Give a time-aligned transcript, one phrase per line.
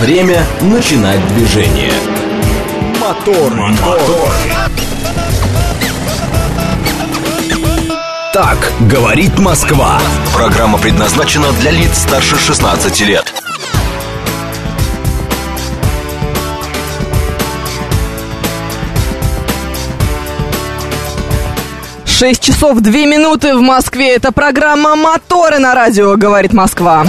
[0.00, 1.92] Время начинать движение.
[3.00, 4.30] Мотор, мотор.
[8.34, 9.98] Так говорит Москва.
[10.34, 13.32] Программа предназначена для лиц старше 16 лет.
[22.04, 24.14] 6 часов 2 минуты в Москве.
[24.14, 27.06] Это программа «Моторы» на радио, говорит Москва.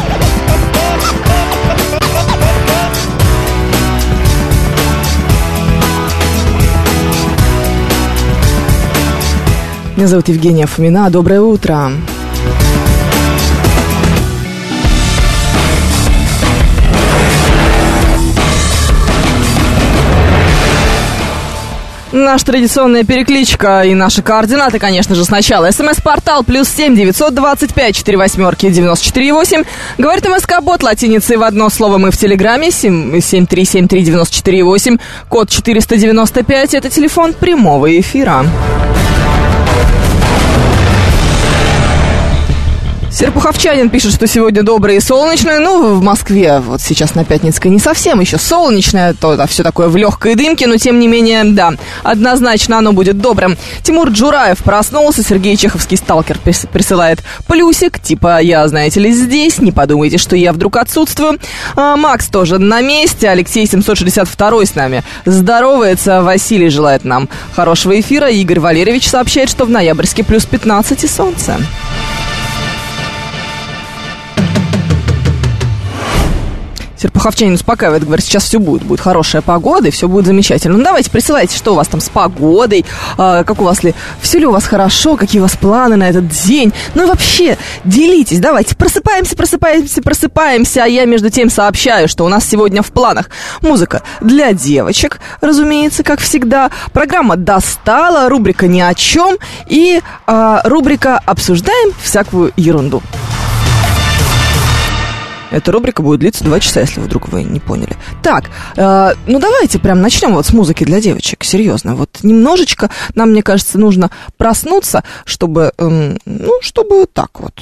[9.97, 11.09] Меня зовут Евгения Фомина.
[11.09, 11.89] Доброе утро.
[22.11, 25.71] Наша традиционная перекличка и наши координаты, конечно же, сначала.
[25.71, 29.63] СМС-портал плюс семь девятьсот двадцать пять четыре восьмерки девяносто четыре восемь.
[29.97, 34.63] Говорит МСК-бот латиницей в одно слово мы в Телеграме семь три семь три девяносто четыре
[34.63, 34.97] восемь.
[35.27, 36.75] Код четыреста девяносто пять.
[36.75, 38.45] Это телефон прямого эфира.
[43.17, 45.57] Серпуховчанин пишет, что сегодня доброе и солнечное.
[45.57, 49.87] Ну, в Москве вот сейчас на Пятницкой не совсем еще солнечное, то да, все такое
[49.87, 53.57] в легкой дымке, но тем не менее, да, однозначно оно будет добрым.
[53.81, 60.19] Тимур Джураев проснулся, Сергей Чеховский сталкер присылает плюсик, типа, я, знаете ли, здесь, не подумайте,
[60.19, 61.39] что я вдруг отсутствую.
[61.75, 68.29] А, Макс тоже на месте, Алексей 762 с нами здоровается, Василий желает нам хорошего эфира,
[68.29, 71.57] Игорь Валерьевич сообщает, что в ноябрьске плюс 15 и солнце.
[76.99, 80.77] Серпуховчанин успокаивает, говорит, сейчас все будет, будет хорошая погода, и все будет замечательно.
[80.77, 82.85] Ну, давайте, присылайте, что у вас там с погодой,
[83.17, 86.09] э, как у вас ли, все ли у вас хорошо, какие у вас планы на
[86.09, 86.73] этот день.
[86.95, 92.29] Ну и вообще, делитесь, давайте, просыпаемся, просыпаемся, просыпаемся, а я между тем сообщаю, что у
[92.29, 93.29] нас сегодня в планах
[93.61, 99.37] музыка для девочек, разумеется, как всегда, программа «Достала», рубрика «Ни о чем»
[99.67, 103.01] и э, рубрика «Обсуждаем всякую ерунду».
[105.51, 107.95] Эта рубрика будет длиться два часа, если вдруг вы не поняли.
[108.21, 111.43] Так, э, ну давайте прям начнем вот с музыки для девочек.
[111.43, 117.61] Серьезно, вот немножечко нам, мне кажется, нужно проснуться, чтобы, э, ну, чтобы так вот.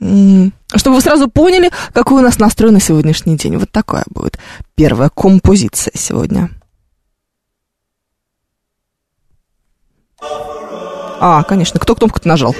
[0.00, 3.56] Э, чтобы вы сразу поняли, какой у нас настрой на сегодняшний день.
[3.56, 4.38] Вот такая будет
[4.74, 6.50] первая композиция сегодня.
[11.20, 12.54] А, конечно, кто кнопку-то нажал?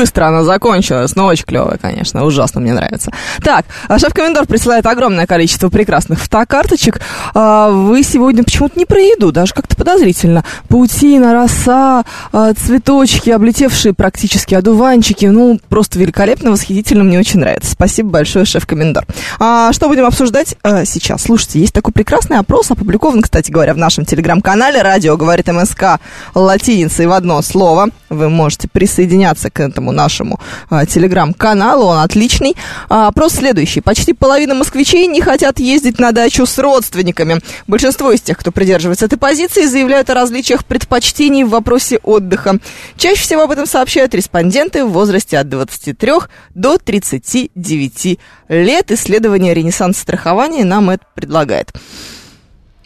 [0.00, 3.10] Быстро она закончилась, но очень клевая, конечно, ужасно мне нравится.
[3.42, 7.02] Так, а шеф-комендор присылает огромное количество прекрасных фотокарточек.
[7.34, 10.42] А, вы сегодня почему-то не про еду, даже как-то подозрительно.
[10.68, 15.26] Паутина, роса, а, цветочки, облетевшие практически одуванчики.
[15.26, 17.72] Ну, просто великолепно, восхитительно, мне очень нравится.
[17.72, 19.04] Спасибо большое, шеф-комендор.
[19.42, 21.22] А, что будем обсуждать а, сейчас?
[21.22, 25.98] Слушайте, есть такой прекрасный опрос, опубликован, кстати говоря, в нашем телеграм-канале «Радио говорит МСК»
[26.34, 27.88] латиницей в одно слово.
[28.10, 30.38] Вы можете присоединяться к этому нашему
[30.68, 32.54] а, телеграм-каналу, он отличный.
[32.90, 33.80] А, опрос следующий.
[33.80, 37.40] Почти половина москвичей не хотят ездить на дачу с родственниками.
[37.66, 42.58] Большинство из тех, кто придерживается этой позиции, заявляют о различиях предпочтений в вопросе отдыха.
[42.98, 46.12] Чаще всего об этом сообщают респонденты в возрасте от 23
[46.54, 48.18] до 39
[48.50, 48.90] лет.
[49.30, 51.72] Исследование «Ренессанс страхования» нам это предлагает.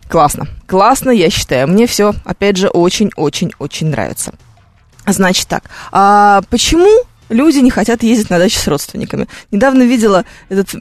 [0.08, 1.69] Классно, классно, я считаю.
[1.69, 4.35] Мне все, опять же, очень-очень-очень нравится.
[5.06, 6.87] Значит так, а почему
[7.31, 9.26] люди не хотят ездить на дачу с родственниками?
[9.52, 10.75] Недавно видела этот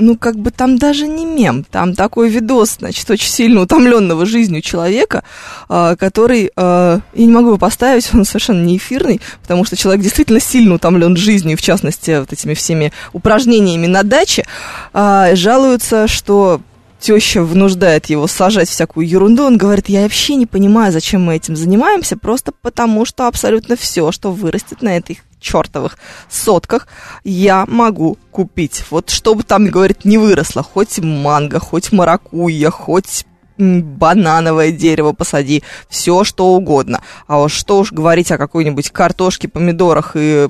[0.00, 4.62] ну, как бы там даже не мем, там такой видос, значит, очень сильно утомленного жизнью
[4.62, 5.24] человека,
[5.68, 10.02] э, который, э, я не могу его поставить, он совершенно не эфирный, потому что человек
[10.02, 14.44] действительно сильно утомлен жизнью, в частности, вот этими всеми упражнениями на даче,
[14.92, 16.60] э, жалуются, что
[17.00, 21.56] теща вынуждает его сажать всякую ерунду, он говорит, я вообще не понимаю, зачем мы этим
[21.56, 25.98] занимаемся, просто потому что абсолютно все, что вырастет на этих чертовых
[26.28, 26.86] сотках,
[27.24, 28.84] я могу купить.
[28.90, 33.24] Вот чтобы там, говорит, не выросло, хоть манго, хоть маракуйя, хоть
[33.60, 37.02] банановое дерево посади, все что угодно.
[37.26, 40.48] А уж что уж говорить о какой-нибудь картошке, помидорах и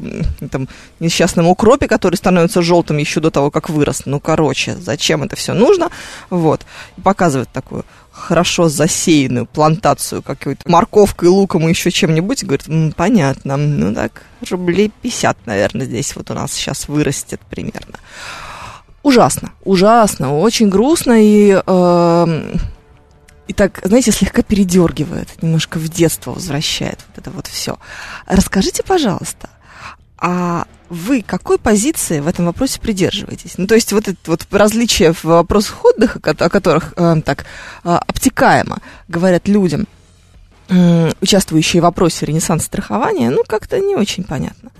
[0.50, 0.68] там,
[1.00, 4.02] несчастном укропе, который становится желтым еще до того, как вырос.
[4.06, 5.90] Ну, короче, зачем это все нужно?
[6.30, 6.62] Вот.
[6.96, 7.84] И показывает такую
[8.20, 14.92] хорошо засеянную плантацию какой-то морковкой, луком и еще чем-нибудь, говорит, М, понятно, ну так, рублей
[15.02, 17.98] 50, наверное, здесь вот у нас сейчас вырастет примерно.
[19.02, 22.56] Ужасно, ужасно, очень грустно и э,
[23.48, 27.78] и так, знаете, слегка передергивает, немножко в детство возвращает вот это вот все.
[28.26, 29.48] Расскажите, пожалуйста,
[30.20, 33.54] а вы какой позиции в этом вопросе придерживаетесь?
[33.56, 37.46] Ну, то есть вот это вот различие в вопросах отдыха, о которых э, так
[37.84, 38.78] обтекаемо
[39.08, 39.86] говорят людям,
[40.68, 44.70] э, участвующие в вопросе ренессанс страхования, ну, как-то не очень понятно.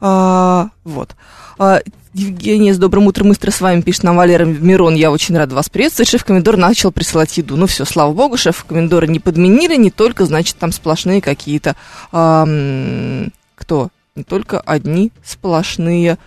[0.00, 1.14] А, вот.
[1.58, 1.80] А,
[2.14, 4.94] Евгения, с добрым утром, Истра, с вами пишет нам Валера Мирон.
[4.94, 6.08] Я очень рада вас приветствовать.
[6.08, 7.56] Шеф-комендор начал присылать еду.
[7.56, 11.76] Ну все, слава богу, шеф-комендора не подменили, не только, значит, там сплошные какие-то...
[12.12, 13.90] Эм, кто?
[14.26, 16.18] Только одни сплошные...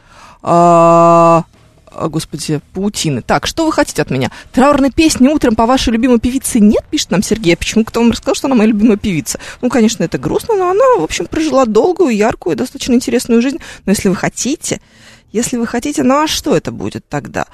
[0.41, 1.43] Э,
[2.09, 3.21] господи, паутины.
[3.21, 4.31] Так, что вы хотите от меня?
[4.51, 7.55] Траурной песни утром по вашей любимой певице нет, пишет нам Сергей.
[7.55, 9.39] Почему кто вам рассказал, что она моя любимая певица?
[9.61, 13.59] Ну, конечно, это грустно, но она, в общем, прожила долгую, яркую, достаточно интересную жизнь.
[13.85, 14.81] Но если вы хотите,
[15.31, 17.45] если вы хотите, ну а что это будет тогда?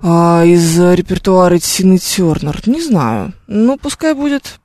[0.00, 3.32] А, из репертуара Тины Тернер, не знаю.
[3.46, 4.60] Ну, пускай будет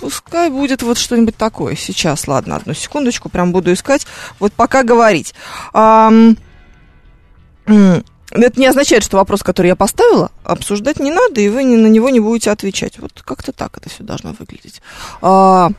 [0.00, 1.74] Пускай будет вот что-нибудь такое.
[1.74, 4.06] Сейчас, ладно, одну секундочку, прям буду искать.
[4.38, 5.34] Вот пока говорить.
[5.72, 6.36] Um,
[8.30, 12.10] это не означает, что вопрос, который я поставила, обсуждать не надо, и вы на него
[12.10, 12.98] не будете отвечать.
[12.98, 14.82] Вот как-то так это все должно выглядеть.
[15.22, 15.70] А,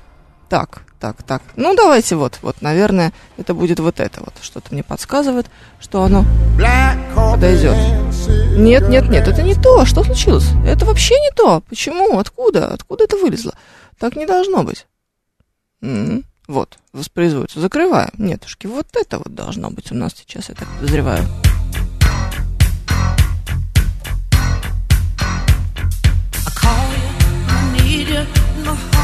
[0.49, 1.41] так, так, так.
[1.55, 4.33] Ну, давайте вот, вот, наверное, это будет вот это вот.
[4.41, 5.47] Что-то мне подсказывает,
[5.79, 6.25] что оно
[7.15, 7.75] подойдет.
[8.57, 9.85] Нет, нет, нет, это не то.
[9.85, 10.47] Что случилось?
[10.65, 11.61] Это вообще не то.
[11.69, 12.17] Почему?
[12.17, 12.67] Откуда?
[12.67, 13.53] Откуда это вылезло?
[13.99, 14.87] Так не должно быть.
[15.81, 16.23] М-м-м.
[16.47, 17.59] Вот, воспроизводится.
[17.59, 18.11] Закрываем.
[18.17, 21.25] Нетушки, вот это вот должно быть у нас сейчас, я так подозреваю.
[26.33, 27.09] I call you,
[27.49, 28.25] I need you,
[28.63, 28.96] no.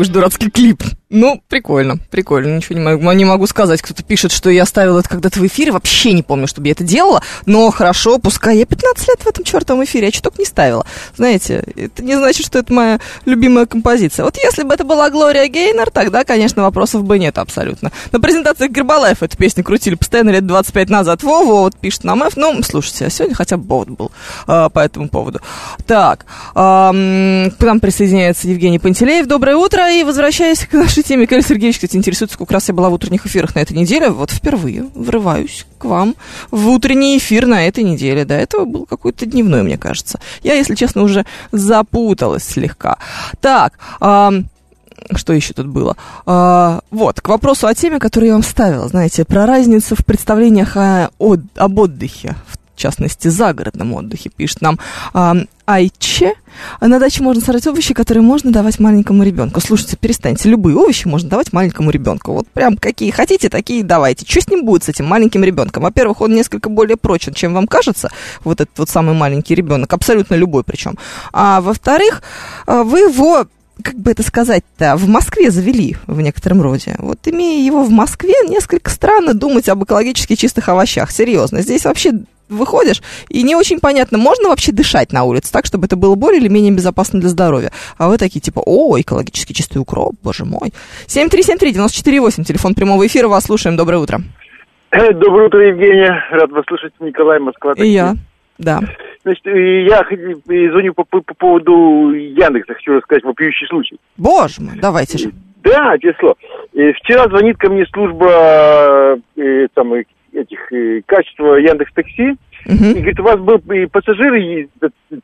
[0.00, 0.82] Какой же дурацкий клип.
[1.10, 3.82] Ну, прикольно, прикольно, ничего не могу, не могу сказать.
[3.82, 6.84] Кто-то пишет, что я ставила это когда-то в эфире, вообще не помню, чтобы я это
[6.84, 10.86] делала, но хорошо, пускай я 15 лет в этом чертовом эфире, я чуток не ставила.
[11.16, 14.24] Знаете, это не значит, что это моя любимая композиция.
[14.24, 17.90] Вот если бы это была Глория Гейнер, тогда, конечно, вопросов бы нет абсолютно.
[18.12, 21.24] На презентациях Гербалаев эту песню крутили постоянно лет 25 назад.
[21.24, 22.36] Вова вот пишет нам F.
[22.36, 24.12] Ну, слушайте, а сегодня хотя бы повод был
[24.46, 25.40] а, по этому поводу.
[25.86, 29.26] Так, а, к нам присоединяется Евгений Пантелеев.
[29.26, 29.89] Доброе утро.
[29.90, 33.26] И возвращаясь к нашей теме, Каль Сергеевич, кстати, интересуется, сколько раз я была в утренних
[33.26, 34.10] эфирах на этой неделе.
[34.10, 36.14] Вот впервые врываюсь к вам
[36.50, 38.24] в утренний эфир на этой неделе.
[38.24, 40.20] До этого был какой-то дневной, мне кажется.
[40.42, 42.98] Я, если честно, уже запуталась слегка.
[43.40, 44.32] Так, а,
[45.14, 45.96] что еще тут было?
[46.26, 50.76] А, вот, к вопросу о теме, которую я вам ставила, знаете, про разницу в представлениях
[50.76, 54.78] о, о, об отдыхе, в частности, загородном отдыхе, пишет нам
[55.12, 56.34] а, Айче.
[56.80, 59.60] На даче можно сажать овощи, которые можно давать маленькому ребенку.
[59.60, 62.32] Слушайте, перестаньте, любые овощи можно давать маленькому ребенку.
[62.32, 64.26] Вот прям какие хотите, такие давайте.
[64.26, 65.84] Что с ним будет, с этим маленьким ребенком?
[65.84, 68.10] Во-первых, он несколько более прочен, чем вам кажется,
[68.42, 70.98] вот этот вот самый маленький ребенок, абсолютно любой причем.
[71.32, 72.22] А во-вторых,
[72.66, 73.46] а, вы его
[73.82, 76.96] как бы это сказать-то, в Москве завели в некотором роде.
[76.98, 81.10] Вот имея его в Москве, несколько странно думать об экологически чистых овощах.
[81.10, 81.62] Серьезно.
[81.62, 82.12] Здесь вообще
[82.50, 86.40] выходишь, и не очень понятно, можно вообще дышать на улице так, чтобы это было более
[86.40, 87.70] или менее безопасно для здоровья.
[87.98, 90.72] А вы такие, типа, о, экологически чистый укроп, боже мой.
[91.06, 94.20] 7373948, телефон прямого эфира, вас слушаем, доброе утро.
[94.90, 96.24] Э, доброе утро, Евгения.
[96.32, 97.74] Рад вас слышать, Николай Москва.
[97.76, 98.14] И я,
[98.58, 98.80] да.
[99.22, 100.04] Значит, я
[100.70, 103.98] звоню по, по, по поводу Яндекса, хочу рассказать вопиющий случай.
[104.16, 105.32] Боже мой, давайте же.
[105.62, 106.34] Да, число.
[106.72, 109.92] Вчера звонит ко мне служба э, там,
[110.32, 112.36] этих э, качества Яндекс Такси.
[112.66, 112.90] Uh-huh.
[112.90, 114.68] И говорит, у вас был и пассажир, и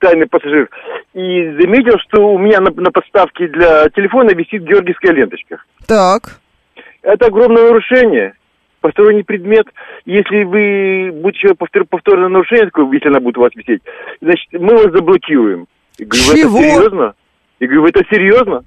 [0.01, 0.71] тайный пассажир,
[1.13, 5.63] и заметил, что у меня на, на подставке для телефона висит георгиевская ленточка.
[5.87, 6.41] Так.
[7.03, 8.35] Это огромное нарушение.
[8.81, 9.67] Посторонний предмет,
[10.05, 13.83] если вы будете повтор, повторное нарушение, такое, если она будет у вас висеть,
[14.21, 15.67] значит, мы вас заблокируем.
[15.99, 16.59] Я говорю, Чего?
[16.59, 17.15] это серьезно?
[17.61, 18.65] Я говорю, это серьезно?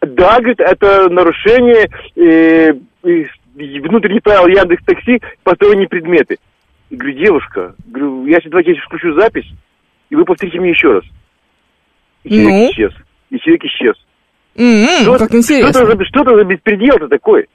[0.00, 2.74] Да, говорит, это нарушение э,
[3.54, 6.38] внутренний правил Яндекс Такси посторонние предметы.
[6.90, 9.50] И говорю, девушка, говорю, я сейчас давайте включу запись,
[10.10, 11.04] и вы повторите мне еще раз.
[12.24, 12.70] И человек ну?
[12.70, 12.92] исчез.
[13.30, 13.94] И человек исчез.
[14.54, 15.72] Mm-hmm, что, как интересно.
[15.72, 17.48] Что-то за, что за беспредел-то такой?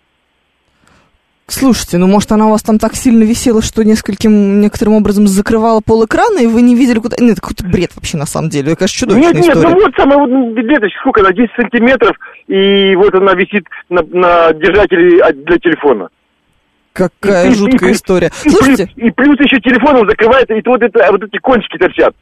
[1.49, 5.79] Слушайте, ну может она у вас там так сильно висела, что нескольким, некоторым образом закрывала
[5.79, 7.15] пол экрана, и вы не видели куда...
[7.21, 8.73] Нет, это какой-то бред вообще на самом деле.
[8.73, 9.69] Это, конечно, чудовищная Нет, нет, история.
[9.73, 14.51] ну вот самая вот леточка, сколько она, 10 сантиметров, и вот она висит на, на
[14.53, 16.09] держателе для телефона.
[16.91, 18.31] Какая и, жуткая и, история.
[18.43, 18.91] И, Слушайте...
[18.97, 22.13] И, и плюс еще телефоном закрывается, и вот, это, вот эти кончики торчат.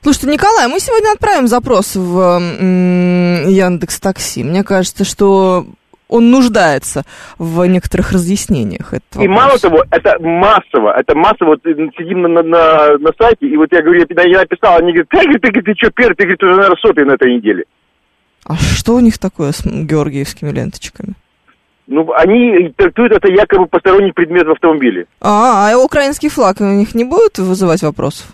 [0.00, 2.38] Слушайте, Николай, мы сегодня отправим запрос в
[3.48, 4.44] Яндекс Такси.
[4.44, 5.66] Мне кажется, что
[6.10, 7.04] он нуждается
[7.38, 8.92] в некоторых разъяснениях.
[9.18, 13.56] И мало того, это массово, это массово, вот сидим на, на, на, на сайте, и
[13.56, 16.24] вот я говорю, я, я написал, они говорят, ты, ты, ты, ты что, первый, ты,
[16.24, 17.64] говорит, уже, наверное, сотый на этой неделе.
[18.44, 21.14] А что у них такое с георгиевскими ленточками?
[21.86, 25.06] Ну, они трактуют это якобы посторонний предмет в автомобиле.
[25.20, 28.26] А, а украинский флаг у них не будет вызывать вопросов?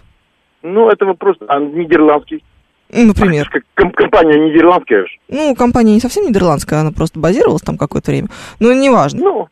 [0.62, 2.42] Ну, это вопрос, а нидерландский.
[2.90, 3.50] Ну, например.
[3.74, 5.12] Компания нидерландская же.
[5.28, 8.28] Ну, компания не совсем нидерландская, она просто базировалась там какое-то время.
[8.60, 9.20] Но неважно.
[9.20, 9.49] Ну,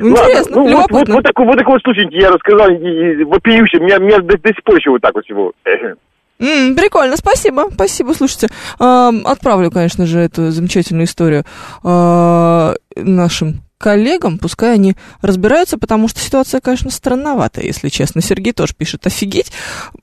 [0.00, 4.18] Интересно, Ладно, ну, вот, вот, вот, такой, вот такой случай я рассказал, вопиющий, меня, меня
[4.18, 5.52] до, до сих пор еще вот так вот всего.
[6.38, 8.12] Mm, прикольно, спасибо, спасибо.
[8.12, 8.46] Слушайте,
[8.78, 11.44] э, отправлю, конечно же, эту замечательную историю
[11.82, 18.20] э, нашим коллегам, пускай они разбираются, потому что ситуация, конечно, странноватая, если честно.
[18.20, 19.52] Сергей тоже пишет, офигеть,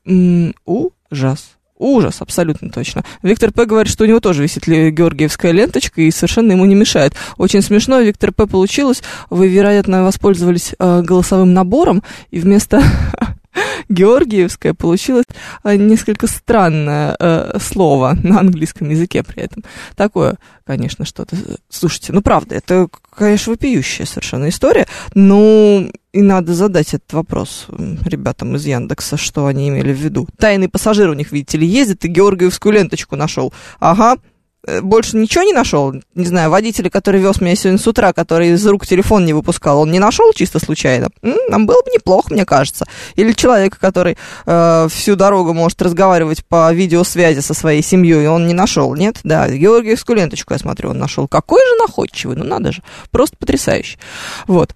[0.05, 1.54] М, ужас.
[1.77, 3.03] Ужас, абсолютно точно.
[3.21, 3.65] Виктор П.
[3.65, 7.13] говорит, что у него тоже висит георгиевская ленточка и совершенно ему не мешает.
[7.38, 8.47] Очень смешно, Виктор П.
[8.47, 9.03] получилось.
[9.29, 12.81] Вы, вероятно, воспользовались э, голосовым набором, и вместо
[13.89, 15.25] Георгиевская получилось
[15.63, 19.63] э, несколько странное э, слово на английском языке при этом.
[19.95, 21.37] Такое, конечно, что-то.
[21.69, 27.67] Слушайте, ну правда, это, конечно, вопиющая совершенно история, но и надо задать этот вопрос
[28.05, 30.27] ребятам из Яндекса, что они имели в виду.
[30.37, 33.53] Тайный пассажир у них, видите ли, ездит и Георгиевскую ленточку нашел.
[33.79, 34.34] Ага, Э,
[34.82, 35.93] больше ничего не нашел?
[36.15, 39.82] Не знаю, водителя, который вез меня сегодня с утра, который из рук телефон не выпускал,
[39.82, 41.10] он не нашел чисто случайно?
[41.49, 42.86] Нам было бы неплохо, мне кажется.
[43.15, 48.54] Или человека, который э, всю дорогу может разговаривать по видеосвязи со своей семьей, он не
[48.54, 49.19] нашел, нет?
[49.23, 51.28] Да, Георгиевскую ленточку, я смотрю, он нашел.
[51.28, 53.97] Какой же находчивый, ну надо же, просто потрясающе.
[54.47, 54.73] Вот.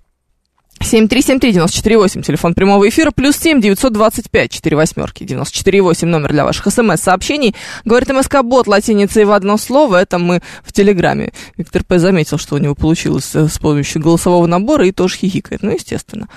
[0.83, 7.55] 7373948, телефон прямого эфира, плюс 7 925 4 восьмерки, 94,8 номер для ваших смс-сообщений.
[7.85, 11.31] Говорит МСК-бот латиницей в одно слово, это мы в Телеграме.
[11.57, 11.99] Виктор П.
[11.99, 16.27] заметил, что у него получилось э, с помощью голосового набора и тоже хихикает, ну, естественно.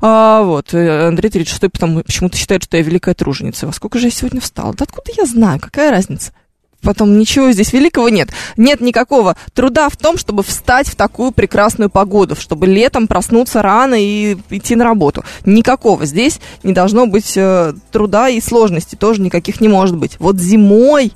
[0.00, 3.66] А, вот, э, Андрей 36 потому, почему-то считает, что я великая труженица.
[3.66, 4.74] Во сколько же я сегодня встала?
[4.74, 6.32] Да откуда я знаю, какая разница?
[6.82, 8.30] Потом ничего здесь великого нет.
[8.56, 13.94] Нет никакого труда в том, чтобы встать в такую прекрасную погоду, чтобы летом проснуться рано
[13.98, 15.24] и идти на работу.
[15.44, 16.04] Никакого.
[16.04, 20.16] Здесь не должно быть э, труда и сложностей, тоже никаких не может быть.
[20.18, 21.12] Вот зимой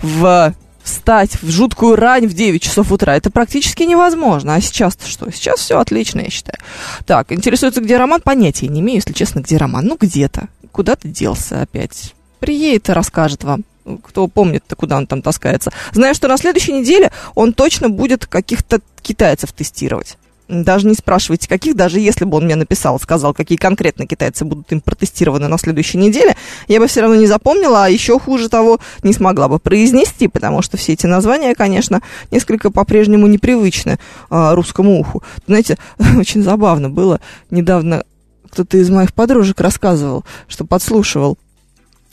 [0.00, 3.16] в встать в жуткую рань в 9 часов утра.
[3.16, 4.54] Это практически невозможно.
[4.54, 5.30] А сейчас-то что?
[5.32, 6.58] Сейчас все отлично, я считаю.
[7.04, 8.20] Так, интересуется, где Роман?
[8.22, 9.84] Понятия не имею, если честно, где Роман.
[9.84, 10.48] Ну, где-то.
[10.70, 12.14] Куда ты делся опять?
[12.38, 13.64] Приедет и расскажет вам
[14.02, 15.72] кто помнит, куда он там таскается.
[15.92, 20.16] Знаю, что на следующей неделе он точно будет каких-то китайцев тестировать.
[20.48, 24.70] Даже не спрашивайте, каких, даже если бы он мне написал, сказал, какие конкретно китайцы будут
[24.70, 26.36] им протестированы на следующей неделе,
[26.68, 30.62] я бы все равно не запомнила, а еще хуже того, не смогла бы произнести, потому
[30.62, 33.98] что все эти названия, конечно, несколько по-прежнему непривычны
[34.30, 35.24] э, русскому уху.
[35.48, 35.78] Знаете,
[36.16, 37.20] очень забавно было,
[37.50, 38.04] недавно
[38.48, 41.36] кто-то из моих подружек рассказывал, что подслушивал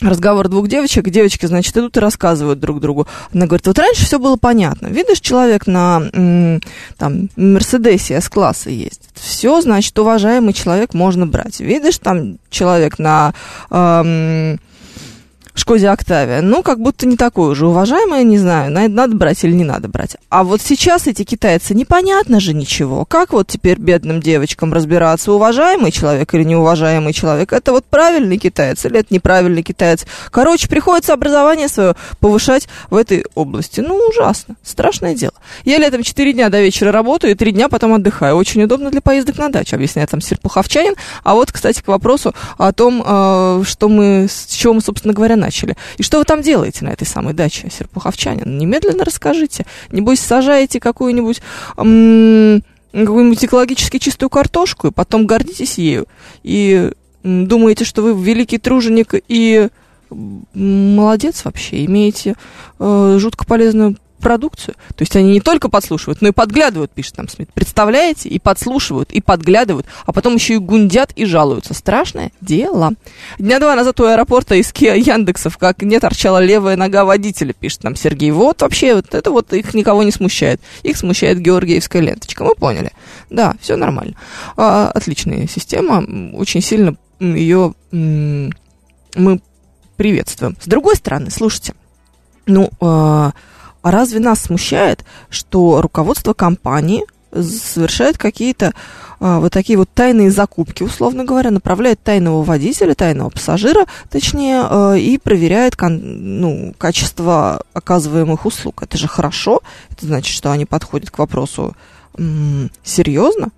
[0.08, 3.08] разговор двух девочек, девочки, значит, идут и рассказывают друг другу.
[3.34, 4.88] Она говорит, вот раньше все было понятно.
[4.88, 6.04] Видишь, человек на
[6.98, 9.10] там, Мерседесе С-класса есть.
[9.14, 11.60] Все, значит, уважаемый человек можно брать.
[11.60, 13.34] Видишь, там человек на...
[13.70, 14.60] Эм,
[15.56, 16.42] Шкоде Октавия.
[16.42, 20.18] Ну, как будто не такой уже уважаемый, не знаю, надо брать или не надо брать.
[20.30, 23.06] А вот сейчас эти китайцы, непонятно же ничего.
[23.06, 27.54] Как вот теперь бедным девочкам разбираться, уважаемый человек или неуважаемый человек?
[27.54, 30.08] Это вот правильный китаец или это неправильный китаец?
[30.32, 33.80] Короче, приходится образование свое повышать в этой области.
[33.82, 34.56] Ну, ужасно.
[34.64, 35.34] Страшное дело.
[35.66, 38.38] Я летом 4 дня до вечера работаю и 3 дня потом отдыхаю.
[38.38, 40.96] Очень удобно для поездок на дачу, объясняет там Серпуховчанин.
[41.24, 45.36] А вот, кстати, к вопросу о том, э, что мы, с чего мы, собственно говоря,
[45.44, 45.76] начали.
[45.98, 48.58] И что вы там делаете на этой самой даче, Серпуховчанин?
[48.58, 49.66] Немедленно расскажите.
[49.92, 51.42] Небось, сажаете какую-нибудь...
[51.76, 56.06] какую-нибудь экологически чистую картошку, и потом гордитесь ею,
[56.44, 56.92] и
[57.24, 59.70] думаете, что вы великий труженик и
[60.54, 62.36] молодец вообще, имеете
[62.80, 64.76] э, жутко полезную продукцию.
[64.96, 67.50] То есть они не только подслушивают, но и подглядывают, пишет там Смит.
[67.54, 68.30] Представляете?
[68.30, 71.74] И подслушивают, и подглядывают, а потом еще и гундят и жалуются.
[71.74, 72.94] Страшное дело.
[73.38, 77.82] Дня два назад у аэропорта из Kia Яндексов как не торчала левая нога водителя, пишет
[77.82, 78.32] там Сергей.
[78.32, 80.62] Вот вообще, вот это вот их никого не смущает.
[80.82, 82.44] Их смущает георгиевская ленточка.
[82.44, 82.92] Мы поняли.
[83.30, 84.16] Да, все нормально.
[84.58, 86.04] А, отличная система.
[86.34, 89.42] Очень сильно ее мы
[89.98, 90.58] приветствуем.
[90.60, 91.74] С другой стороны, слушайте,
[92.46, 93.32] ну, э,
[93.84, 98.74] а разве нас смущает, что руководство компании совершает какие-то
[99.20, 104.94] а, вот такие вот тайные закупки, условно говоря, направляет тайного водителя, тайного пассажира, точнее, а,
[104.96, 106.00] и проверяет кон,
[106.42, 108.84] ну, качество оказываемых услуг.
[108.84, 111.76] Это же хорошо, это значит, что они подходят к вопросу
[112.18, 113.50] м- серьезно,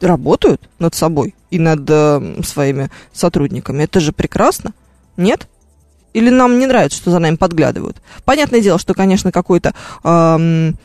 [0.00, 3.84] работают над собой и над э, своими сотрудниками.
[3.84, 4.72] Это же прекрасно,
[5.16, 5.46] нет?
[6.12, 7.98] Или нам не нравится, что за нами подглядывают?
[8.24, 9.74] Понятное дело, что, конечно, какой-то...
[10.04, 10.76] Эм,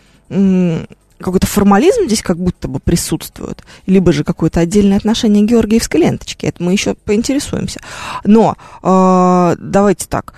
[1.19, 6.47] какой-то формализм здесь как будто бы присутствует, либо же какое-то отдельное отношение к георгиевской ленточке.
[6.47, 7.79] Это мы еще поинтересуемся.
[8.23, 10.33] Но э, давайте так,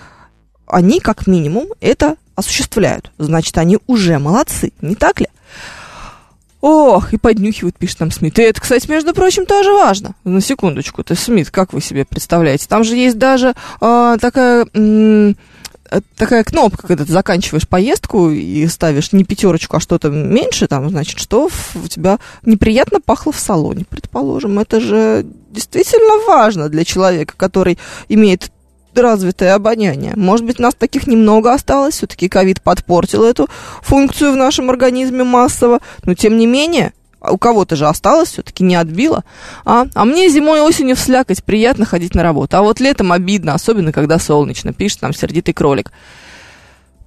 [0.67, 3.12] они как минимум это осуществляют.
[3.17, 5.28] Значит, они уже молодцы, не так ли?
[6.61, 8.37] Ох, и поднюхивают, пишет там Смит.
[8.37, 10.15] И это, кстати, между прочим, тоже важно.
[10.25, 12.67] На секундочку, ты Смит, как вы себе представляете?
[12.67, 14.67] Там же есть даже э, такая...
[14.73, 15.35] М-
[16.15, 21.19] такая кнопка, когда ты заканчиваешь поездку и ставишь не пятерочку, а что-то меньше, там, значит,
[21.19, 24.59] что у тебя неприятно пахло в салоне, предположим.
[24.59, 28.51] Это же действительно важно для человека, который имеет
[28.95, 30.13] развитое обоняние.
[30.15, 33.47] Может быть, нас таких немного осталось, все-таки ковид подпортил эту
[33.82, 38.75] функцию в нашем организме массово, но тем не менее, у кого-то же осталось, все-таки не
[38.75, 39.23] отбило.
[39.65, 39.86] А?
[39.93, 42.58] а мне зимой и осенью вслякать приятно ходить на работу.
[42.58, 45.91] А вот летом обидно, особенно когда солнечно, пишет там сердитый кролик.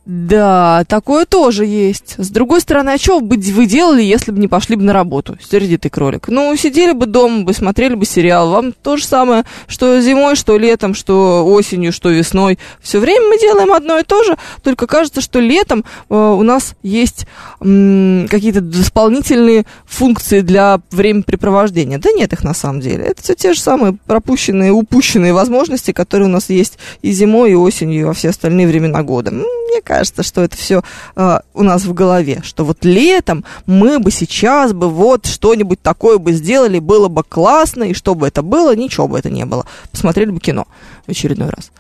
[0.05, 2.15] Да, такое тоже есть.
[2.19, 5.39] С другой стороны, а что бы вы делали, если бы не пошли бы на работу,
[5.49, 6.27] сердитый кролик?
[6.27, 8.51] Ну, сидели бы дома, бы смотрели бы сериал.
[8.51, 12.59] Вам то же самое, что зимой, что летом, что осенью, что весной.
[12.81, 16.75] Все время мы делаем одно и то же, только кажется, что летом э, у нас
[16.83, 17.27] есть
[17.61, 21.99] э, какие-то дополнительные функции для времяпрепровождения.
[21.99, 23.05] Да нет их на самом деле.
[23.05, 27.55] Это все те же самые пропущенные, упущенные возможности, которые у нас есть и зимой, и
[27.55, 29.31] осенью, и во все остальные времена года.
[29.31, 30.83] Мне кажется, что это все
[31.17, 36.17] э, у нас в голове, что вот летом мы бы сейчас бы вот что-нибудь такое
[36.17, 39.67] бы сделали, было бы классно, и что бы это было, ничего бы это не было.
[39.91, 40.67] Посмотрели бы кино
[41.07, 41.73] в очередной раз.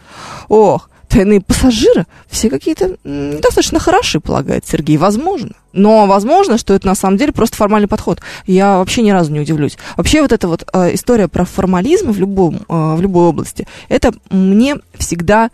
[0.48, 4.98] Ох, тайные пассажиры все какие-то достаточно хороши, полагает Сергей.
[4.98, 5.52] Возможно.
[5.72, 8.20] Но возможно, что это на самом деле просто формальный подход.
[8.46, 9.78] Я вообще ни разу не удивлюсь.
[9.96, 14.12] Вообще вот эта вот э, история про формализм в, любом, э, в любой области, это
[14.28, 15.50] мне всегда...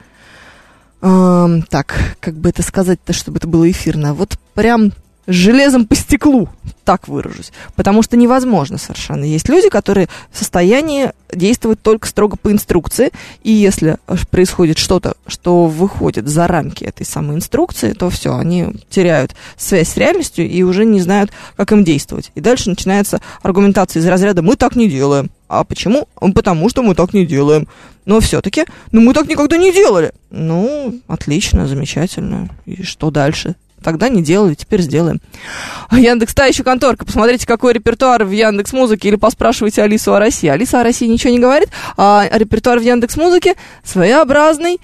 [1.00, 4.14] Так, как бы это сказать-то, чтобы это было эфирно?
[4.14, 4.92] Вот прям
[5.28, 6.48] железом по стеклу,
[6.84, 7.52] так выражусь.
[7.76, 9.24] Потому что невозможно совершенно.
[9.24, 13.10] Есть люди, которые в состоянии действовать только строго по инструкции,
[13.42, 13.98] и если
[14.30, 19.96] происходит что-то, что выходит за рамки этой самой инструкции, то все, они теряют связь с
[19.98, 22.32] реальностью и уже не знают, как им действовать.
[22.34, 25.30] И дальше начинается аргументация из разряда «мы так не делаем».
[25.46, 26.08] А почему?
[26.34, 27.68] Потому что мы так не делаем.
[28.06, 30.12] Но все-таки, ну мы так никогда не делали.
[30.30, 32.48] Ну, отлично, замечательно.
[32.64, 33.56] И что дальше?
[33.82, 35.20] Тогда не делали, теперь сделаем.
[35.92, 37.04] Яндекс, та еще конторка.
[37.04, 40.48] Посмотрите, какой репертуар в Яндекс Музыке или поспрашивайте Алису о России.
[40.48, 44.78] Алиса о России ничего не говорит, а репертуар в Яндекс Музыке своеобразный.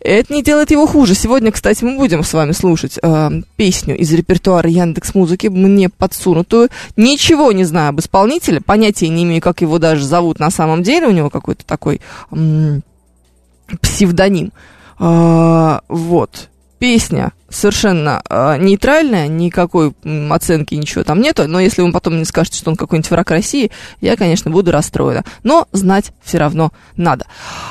[0.00, 1.14] Это не делает его хуже.
[1.14, 6.68] Сегодня, кстати, мы будем с вами слушать э, песню из репертуара Яндекс Музыки, мне подсунутую.
[6.96, 11.08] Ничего не знаю об исполнителе, понятия не имею, как его даже зовут на самом деле.
[11.08, 12.82] У него какой-то такой м-
[13.80, 14.52] псевдоним.
[15.00, 19.94] Э, вот песня совершенно э, нейтральная, никакой
[20.30, 23.70] оценки, ничего там нету, но если вы потом мне скажете, что он какой-нибудь враг России,
[24.00, 25.24] я, конечно, буду расстроена.
[25.42, 27.26] Но знать все равно надо.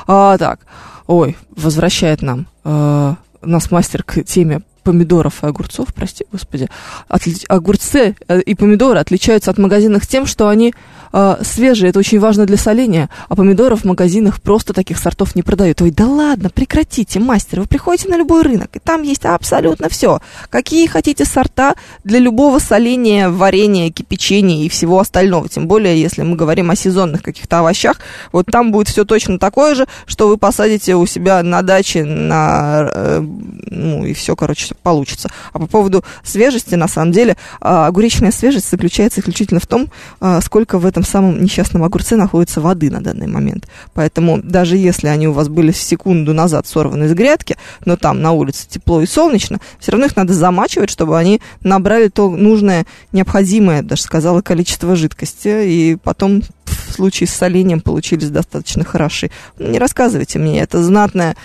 [0.07, 0.61] А, так,
[1.05, 6.69] ой, возвращает нам э, нас мастер к теме помидоров и огурцов, прости господи.
[7.09, 7.35] Отли...
[7.49, 10.73] Огурцы э, и помидоры отличаются от магазинных тем, что они
[11.11, 15.43] э, свежие, это очень важно для соления, а помидоров в магазинах просто таких сортов не
[15.43, 15.81] продают.
[15.81, 20.21] Ой, да ладно, прекратите, мастер, вы приходите на любой рынок, и там есть абсолютно все.
[20.49, 25.49] Какие хотите сорта для любого соления, варенья, кипячения и всего остального.
[25.49, 27.99] Тем более, если мы говорим о сезонных каких-то овощах,
[28.31, 32.89] вот там будет все точно такое же, что вы посадите у себя на даче, на,
[32.93, 35.29] э, ну и все, короче, получится.
[35.53, 40.39] А по поводу свежести, на самом деле, э, огуречная свежесть заключается исключительно в том, э,
[40.43, 43.67] сколько в этом самом несчастном огурце находится воды на данный момент.
[43.93, 48.31] Поэтому даже если они у вас были секунду назад сорваны из грядки, но там на
[48.31, 53.81] улице тепло и солнечно, все равно их надо замачивать, чтобы они набрали то нужное, необходимое,
[53.81, 59.31] даже сказала, количество жидкости, и потом в случае с солением получились достаточно хороши.
[59.59, 61.35] Не рассказывайте мне, это знатная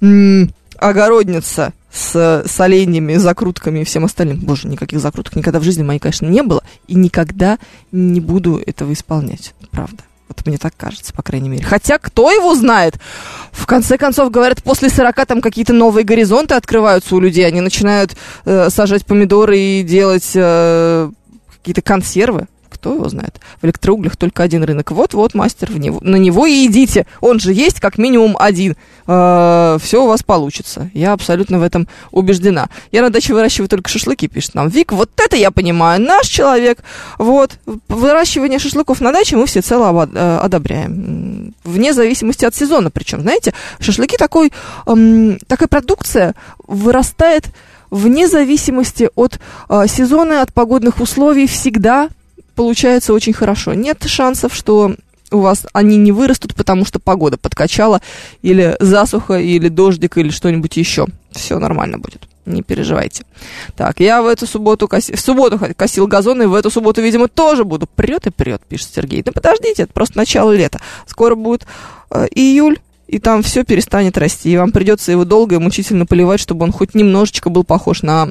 [0.00, 4.38] м- огородница с соленьями, закрутками и всем остальным.
[4.40, 6.62] Боже, никаких закруток никогда в жизни моей, конечно, не было.
[6.86, 7.58] И никогда
[7.90, 9.54] не буду этого исполнять.
[9.70, 10.02] Правда.
[10.28, 11.64] Вот мне так кажется, по крайней мере.
[11.64, 12.96] Хотя, кто его знает?
[13.52, 17.46] В конце концов, говорят, после 40 там какие-то новые горизонты открываются у людей.
[17.46, 21.10] Они начинают э, сажать помидоры и делать э,
[21.56, 22.48] какие-то консервы
[22.86, 23.40] кто его знает.
[23.60, 24.92] В электроуглях только один рынок.
[24.92, 27.04] Вот-вот, мастер, в него, на него и идите.
[27.20, 28.76] Он же есть как минимум один.
[29.08, 30.88] Э, все у вас получится.
[30.94, 32.68] Я абсолютно в этом убеждена.
[32.92, 34.92] Я на даче выращиваю только шашлыки, пишет нам Вик.
[34.92, 36.00] Вот это я понимаю.
[36.00, 36.78] Наш человек.
[37.18, 37.58] Вот.
[37.88, 41.54] Выращивание шашлыков на даче мы все цело э, одобряем.
[41.64, 42.90] Вне зависимости от сезона.
[42.92, 44.52] Причем, знаете, шашлыки такой,
[44.86, 46.36] эм, такая продукция
[46.68, 47.46] вырастает
[47.90, 52.10] вне зависимости от э, сезона, от погодных условий всегда
[52.56, 53.74] получается очень хорошо.
[53.74, 54.96] Нет шансов, что
[55.30, 58.00] у вас они не вырастут, потому что погода подкачала,
[58.42, 61.06] или засуха, или дождик, или что-нибудь еще.
[61.30, 62.28] Все нормально будет.
[62.46, 63.24] Не переживайте.
[63.76, 65.14] Так, я в эту субботу коси...
[65.14, 67.88] в субботу косил газон, и в эту субботу, видимо, тоже буду.
[67.88, 69.22] Прет и прет, пишет Сергей.
[69.22, 70.80] Да подождите, это просто начало лета.
[71.06, 71.66] Скоро будет
[72.10, 74.52] э, июль, и там все перестанет расти.
[74.52, 78.28] И вам придется его долго и мучительно поливать, чтобы он хоть немножечко был похож на,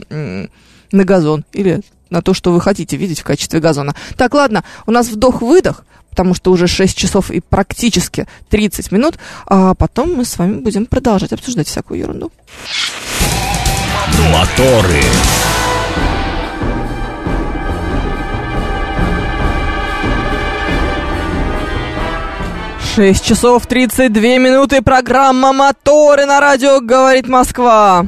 [0.91, 1.45] на газон.
[1.54, 3.95] Или на то, что вы хотите видеть в качестве газона.
[4.17, 9.74] Так, ладно, у нас вдох-выдох, потому что уже 6 часов и практически 30 минут, а
[9.74, 12.32] потом мы с вами будем продолжать обсуждать всякую ерунду.
[14.32, 15.04] Моторы.
[22.95, 24.82] Шесть часов тридцать две минуты.
[24.82, 28.06] Программа «Моторы» на радио «Говорит Москва».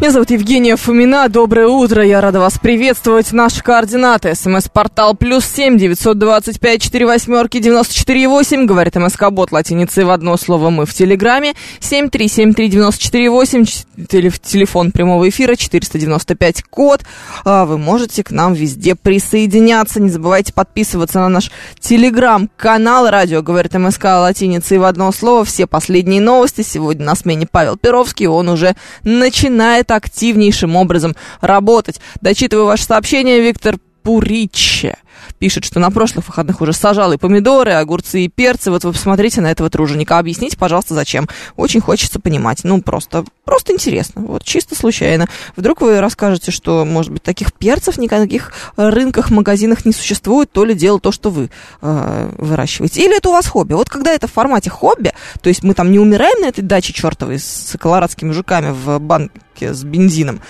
[0.00, 1.28] Меня зовут Евгения Фомина.
[1.28, 2.02] Доброе утро.
[2.02, 3.32] Я рада вас приветствовать.
[3.32, 4.34] Наши координаты.
[4.34, 8.64] СМС-портал плюс семь девятьсот двадцать пять четыре восьмерки девяносто четыре восемь.
[8.64, 11.52] Говорит МСК-бот латиницей в одно слово мы в Телеграме.
[11.80, 13.66] Семь три семь три девяносто четыре восемь.
[13.66, 17.02] Телефон прямого эфира четыреста девяносто пять код.
[17.44, 20.00] А вы можете к нам везде присоединяться.
[20.00, 23.10] Не забывайте подписываться на наш Телеграм-канал.
[23.10, 25.44] Радио говорит МСК латиницей в одно слово.
[25.44, 26.62] Все последние новости.
[26.62, 28.28] Сегодня на смене Павел Перовский.
[28.28, 32.00] Он уже начинает активнейшим образом работать.
[32.20, 34.96] Дочитываю ваше сообщение, Виктор Пуриче
[35.38, 38.70] пишет, что на прошлых выходных уже сажал и помидоры, и огурцы, и перцы.
[38.70, 40.18] Вот вы посмотрите на этого труженика.
[40.18, 41.28] Объясните, пожалуйста, зачем.
[41.56, 42.64] Очень хочется понимать.
[42.64, 44.22] Ну, просто, просто интересно.
[44.22, 45.28] Вот, чисто случайно.
[45.56, 50.74] Вдруг вы расскажете, что, может быть, таких перцев никаких рынках, магазинах не существует, то ли
[50.74, 53.02] дело то, что вы э, выращиваете.
[53.02, 53.74] Или это у вас хобби.
[53.74, 56.92] Вот когда это в формате хобби, то есть мы там не умираем на этой даче
[56.92, 60.40] чертовой с колорадскими жуками в банке с бензином,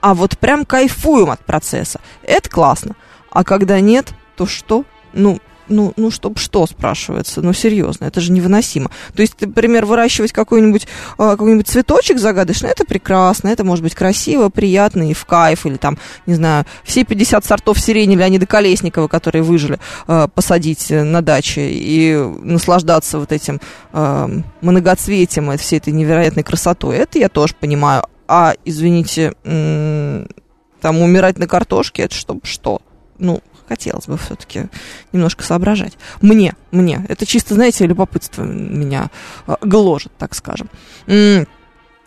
[0.00, 2.00] а вот прям кайфуем от процесса.
[2.22, 2.94] Это классно.
[3.30, 4.84] А когда нет, то что?
[5.12, 8.90] Ну, ну, ну, чтоб что, спрашивается, ну, серьезно, это же невыносимо.
[9.14, 10.86] То есть, например, выращивать какой-нибудь,
[11.18, 15.76] а, какой-нибудь цветочек загадочный, это прекрасно, это может быть красиво, приятно и в кайф, или
[15.76, 21.68] там, не знаю, все 50 сортов сирени Леонида Колесникова, которые выжили, а, посадить на даче
[21.70, 23.60] и наслаждаться вот этим
[23.92, 24.30] а,
[24.60, 32.02] многоцветием, всей этой невероятной красотой, это я тоже понимаю а, извините, там умирать на картошке,
[32.02, 32.80] это чтобы что?
[33.18, 34.68] Ну, хотелось бы все-таки
[35.12, 35.98] немножко соображать.
[36.20, 37.04] Мне, мне.
[37.08, 39.10] Это чисто, знаете, любопытство меня
[39.46, 40.68] а, гложет, так скажем.
[41.06, 41.46] И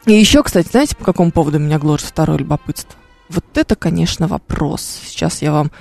[0.05, 2.99] еще, кстати, знаете, по какому поводу меня гложет второе любопытство?
[3.29, 4.99] Вот это, конечно, вопрос.
[5.05, 5.71] Сейчас я вам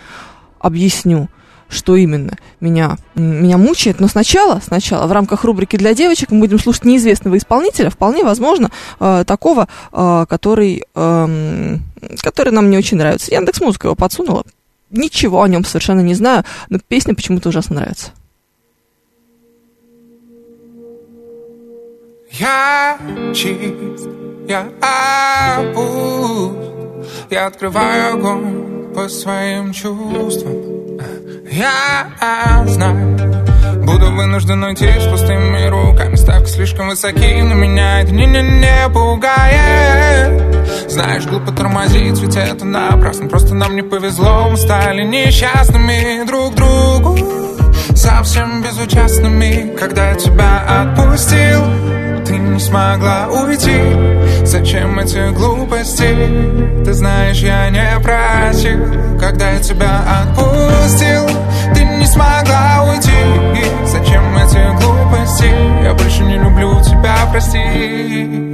[0.58, 1.28] объясню
[1.70, 4.00] что именно меня, меня мучает.
[4.00, 8.70] Но сначала, сначала в рамках рубрики для девочек мы будем слушать неизвестного исполнителя, вполне возможно,
[8.98, 11.76] э, такого, э, который, э,
[12.22, 13.32] который нам не очень нравится.
[13.32, 14.44] Яндекс Музыка его подсунула.
[14.90, 18.10] Ничего о нем совершенно не знаю, но песня почему-то ужасно нравится.
[22.32, 22.98] Я
[23.34, 24.08] чист,
[24.48, 24.64] я
[25.74, 26.56] пуст,
[27.30, 30.79] я открываю огонь по своим чувствам.
[31.50, 32.06] Я
[32.66, 33.16] знаю.
[33.84, 36.14] Буду вынужден уйти с пустыми руками.
[36.14, 40.40] Ставки слишком высоки, но меня это не-не-не пугает.
[40.88, 43.28] Знаешь, глупо тормозить, ведь это напрасно.
[43.28, 47.18] Просто нам не повезло, мы стали несчастными друг другу.
[47.96, 51.89] Совсем безучастными, когда я тебя отпустил
[52.30, 56.14] Ты не смогла уйти Зачем эти глупости?
[56.84, 61.26] Ты знаешь, я не просил Когда я тебя отпустил
[61.74, 63.10] Ты не смогла уйти
[63.84, 64.89] Зачем эти глупости?
[65.46, 68.50] Я больше не люблю тебя, прости.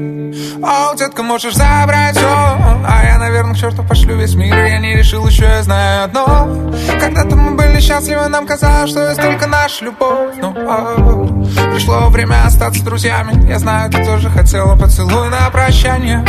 [0.62, 4.54] О, детка, можешь забрать все А я, наверное, к черту пошлю весь мир.
[4.54, 6.72] Я не решил еще, я знаю одно.
[6.98, 10.34] Когда-то мы были счастливы, нам казалось, что есть только наша любовь.
[10.40, 13.48] Но о, пришло время остаться друзьями.
[13.48, 16.24] Я знаю, ты тоже хотела поцелуй на прощание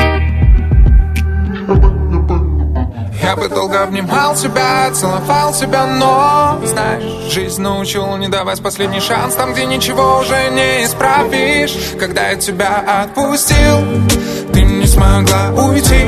[3.28, 9.36] я бы долго обнимал тебя, целовал тебя, но Знаешь, жизнь научила не давать последний шанс
[9.36, 11.76] Там, где ничего уже не исправишь.
[12.00, 13.84] Когда я тебя отпустил
[14.54, 16.06] Ты не смогла уйти.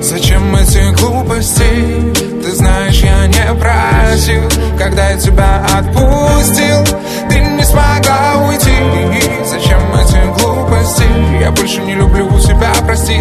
[0.00, 2.12] Зачем эти глупости?
[2.44, 4.48] Ты знаешь, я не просил.
[4.78, 6.84] Когда я тебя отпустил
[7.28, 9.44] Ты не смогла уйти.
[9.44, 11.40] Зачем эти глупости?
[11.40, 13.18] Я больше не люблю тебя, прости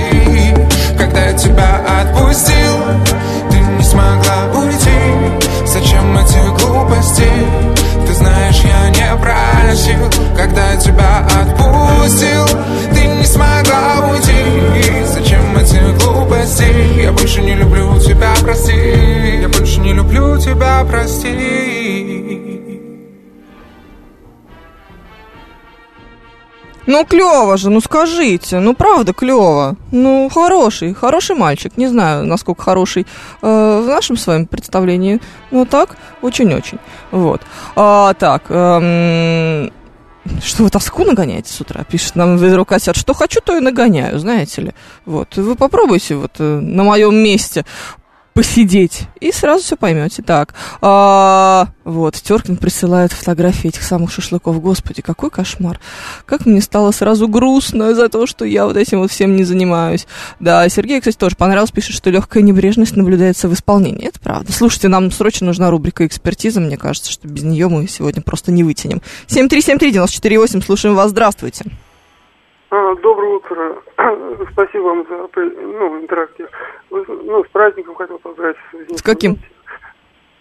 [1.02, 2.78] Когда я тебя отпустил.
[3.50, 5.66] Ты не смогла уйти.
[5.66, 7.28] Зачем эти глупости?
[8.06, 12.46] Ты знаешь, я не просил Когда я тебя отпустил.
[12.94, 15.04] Ты не смогла уйти.
[15.08, 17.02] Зачем эти глупости?
[17.02, 21.91] Я больше не люблю тебя, прости Я больше не люблю тебя, прости
[26.88, 29.76] Ну, клево же, ну скажите, ну правда клево.
[29.92, 31.78] Ну, хороший, хороший мальчик.
[31.78, 33.06] Не знаю, насколько хороший
[33.42, 35.20] э, в нашем своем представлении.
[35.52, 36.80] Но так, очень-очень.
[37.12, 37.42] Вот.
[37.76, 39.72] А, так, эм,
[40.44, 41.84] что вы тоску нагоняете с утра?
[41.84, 42.96] Пишет нам ведро котят.
[42.96, 44.72] Что хочу, то и нагоняю, знаете ли.
[45.06, 45.36] Вот.
[45.36, 47.66] Вы попробуйте вот э, на моем месте
[48.42, 50.24] посидеть, и сразу все поймете.
[50.24, 54.60] Так, а, вот, Теркин присылает фотографии этих самых шашлыков.
[54.60, 55.80] Господи, какой кошмар.
[56.26, 60.08] Как мне стало сразу грустно за то, что я вот этим вот всем не занимаюсь.
[60.40, 64.08] Да, Сергей, кстати, тоже понравилось, пишет, что легкая небрежность наблюдается в исполнении.
[64.08, 64.52] Это правда.
[64.52, 66.62] Слушайте, нам срочно нужна рубрика экспертиза.
[66.62, 69.04] Мне кажется, что без нее мы сегодня просто не вытянем.
[69.28, 71.12] 7373948, слушаем вас.
[71.12, 71.66] Здравствуйте.
[72.72, 73.76] А, Доброе утро.
[74.54, 76.48] Спасибо вам за ну, интерактив.
[76.92, 78.58] Ну, с праздником хотел поздравить.
[78.96, 79.38] С каким?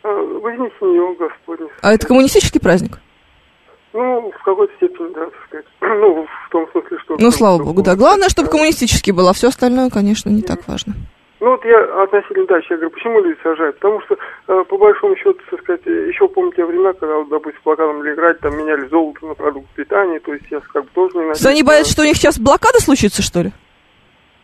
[0.02, 1.68] А, Вознесение Господне.
[1.82, 2.98] А это коммунистический праздник?
[3.92, 5.66] Ну, в какой-то степени, да, так сказать.
[5.80, 7.16] Ну, в том смысле, что...
[7.18, 7.96] Ну, слава богу, да.
[7.96, 10.94] Главное, чтобы коммунистический был, а все остальное, конечно, не так важно.
[11.40, 13.76] Ну, вот я относительно дачи, я говорю, почему люди сажают?
[13.76, 14.16] Потому что,
[14.48, 18.04] э, по большому счету, так сказать, э, еще помню те времена, когда, вот, допустим, плакатом
[18.04, 21.28] или играть, там меняли золото на продукт питания, то есть я как бы тоже не
[21.28, 23.52] есть они боятся, что у них сейчас блокада случится, что ли?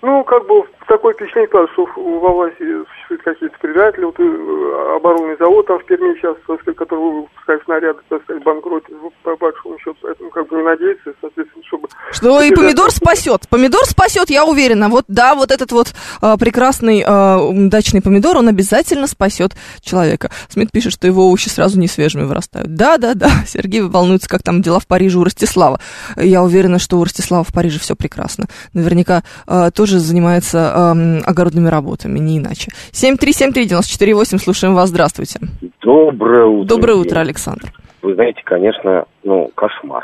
[0.03, 2.63] Ну, как бы такое впечатление что в- власти
[3.07, 4.05] существуют какие-то предатели.
[4.05, 6.37] Вот э, оборонный завод там в Перми сейчас,
[6.77, 9.97] который выпускает снаряды, так сказать, банкротит, ну, по большому счету.
[10.03, 11.89] Поэтому как бы не надеяться, соответственно, чтобы...
[12.13, 13.49] Что и помидор спасет.
[13.49, 14.89] Помидор спасет, я уверена.
[14.89, 20.31] Вот да, вот этот вот а, прекрасный а, м, дачный помидор, он обязательно спасет человека.
[20.49, 22.75] Смит пишет, что его овощи сразу не свежими вырастают.
[22.75, 23.31] Да, да, да.
[23.47, 25.81] Сергей волнуется, как там дела в Париже у Ростислава.
[26.17, 28.47] Я уверена, что у Ростислава в Париже все прекрасно.
[28.73, 32.71] Наверняка а, тоже занимается ам, огородными работами, не иначе.
[32.97, 35.39] 7373948, слушаем вас, здравствуйте.
[35.83, 36.67] Доброе утро.
[36.67, 37.71] Доброе утро, Александр.
[38.01, 40.03] Вы знаете, конечно, ну, кошмар.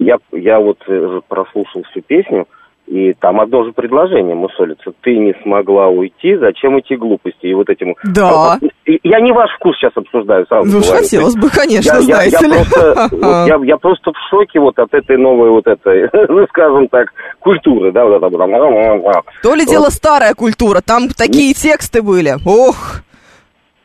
[0.00, 2.48] Я, я вот э, прослушал всю песню,
[2.86, 4.92] и там одно же предложение мусолится.
[5.02, 7.46] Ты не смогла уйти, зачем эти глупости?
[7.46, 7.94] И вот этим...
[8.04, 8.58] Да.
[9.02, 10.92] Я не ваш вкус сейчас обсуждаю, сразу Ну, говорю.
[11.02, 12.52] хотелось бы, конечно, я, я- я знаете ли.
[12.54, 16.88] просто, вот я, я просто в шоке вот от этой новой вот этой, ну, скажем
[16.88, 17.08] так,
[17.40, 19.24] культуры, да, вот это вот.
[19.42, 22.34] То ли дело старая культура, там такие тексты были.
[22.46, 23.00] Ох,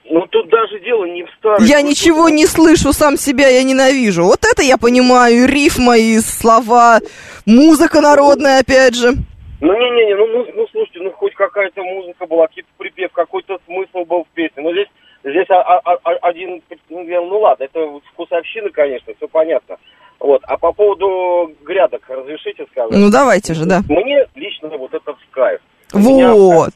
[0.10, 4.24] Ну, тут даже дело не в старой я ничего не слышу, сам себя я ненавижу.
[4.24, 7.00] Вот это я понимаю, и рифма, и слова,
[7.46, 9.14] музыка народная, опять же.
[9.62, 14.06] Ну, не-не-не, ну, ну, ну, слушайте, ну, хоть какая-то музыка была, какой-то припев, какой-то смысл
[14.06, 14.64] был в песне.
[14.64, 14.88] Но здесь,
[15.24, 17.80] здесь а- а- а- один, ну, ну, ладно, это
[18.14, 19.78] вкусовщина, конечно, все понятно.
[20.20, 22.92] Вот, а по поводу грядок, разрешите сказать?
[22.92, 23.82] Ну, давайте же, да.
[23.88, 25.62] Мне лично вот это в кайф.
[25.94, 26.74] У меня Вот.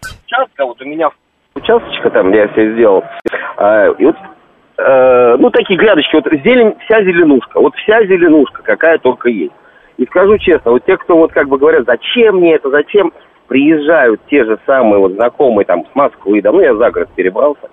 [0.65, 1.09] вот у меня
[1.55, 3.03] участочка там, я себе сделал,
[3.57, 4.15] а, и вот,
[4.77, 9.53] э, ну, такие грядочки, вот зелень, вся зеленушка, вот вся зеленушка, какая только есть.
[9.97, 13.13] И скажу честно, вот те, кто вот как бы говорят, зачем мне это, зачем,
[13.47, 17.69] приезжают те же самые вот знакомые там с Москвы, да, ну, я за город перебрался,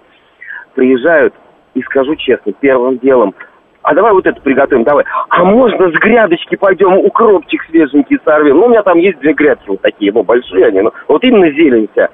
[0.75, 1.35] приезжают,
[1.75, 3.35] и скажу честно, первым делом,
[3.83, 5.05] а давай вот это приготовим, давай.
[5.31, 8.59] А можно с грядочки пойдем укропчик свеженький сорвем?
[8.59, 11.51] Ну, у меня там есть две грядки вот такие, ну, большие они, ну, вот именно
[11.51, 12.11] зелень вся.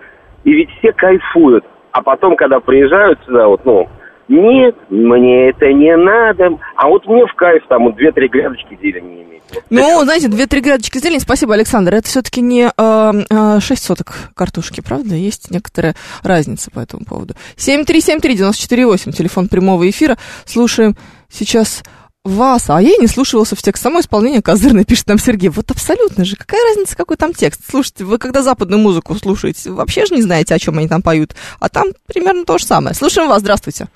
[0.46, 1.64] И ведь все кайфуют.
[1.90, 3.88] А потом, когда приезжают сюда, вот, ну,
[4.28, 6.50] нет, мне это не надо.
[6.76, 9.42] А вот мне в кайф там вот две-три грядочки зелени иметь.
[9.70, 11.18] Ну, знаете, две-три грядочки зелени.
[11.18, 11.94] Спасибо, Александр.
[11.94, 15.16] Это все-таки не э, 6 соток картошки, правда?
[15.16, 17.34] Есть некоторая разница по этому поводу.
[17.56, 20.16] 7373948, телефон прямого эфира.
[20.44, 20.94] Слушаем
[21.28, 21.82] сейчас
[22.30, 23.82] вас, а я и не слушался в текст.
[23.82, 25.48] Само исполнение козырное, пишет нам Сергей.
[25.48, 26.36] Вот абсолютно же.
[26.36, 27.62] Какая разница, какой там текст?
[27.68, 31.30] Слушайте, вы когда западную музыку слушаете, вообще же не знаете, о чем они там поют.
[31.60, 32.94] А там примерно то же самое.
[32.94, 33.86] Слушаем вас, здравствуйте.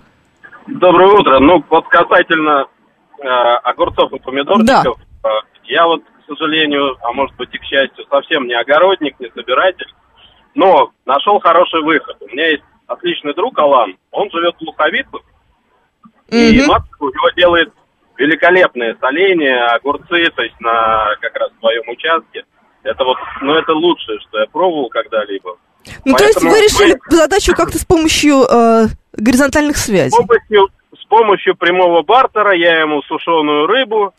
[0.66, 1.38] Доброе утро.
[1.40, 2.66] Ну, вот касательно
[3.18, 5.28] э, огурцов и помидорчиков, э,
[5.64, 9.92] я вот, к сожалению, а может быть и к счастью, совсем не огородник, не собиратель,
[10.54, 12.16] но нашел хороший выход.
[12.20, 15.22] У меня есть отличный друг Алан, он живет в Луховицах,
[16.28, 16.68] и Мгм.
[16.68, 17.72] матушка у него делает
[18.20, 22.44] великолепные соленья, огурцы, то есть на как раз своем участке.
[22.82, 25.56] Это вот, ну это лучшее, что я пробовал когда-либо.
[26.04, 30.10] Ну, то есть Поэтому вы решили мы- задачу как-то с помощью э, горизонтальных связей.
[30.10, 34.12] С помощью, с помощью прямого бартера я ему сушеную рыбу,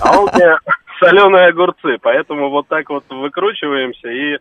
[0.00, 0.56] а он мне
[1.00, 1.98] соленые огурцы.
[2.00, 4.38] Поэтому вот так вот выкручиваемся и,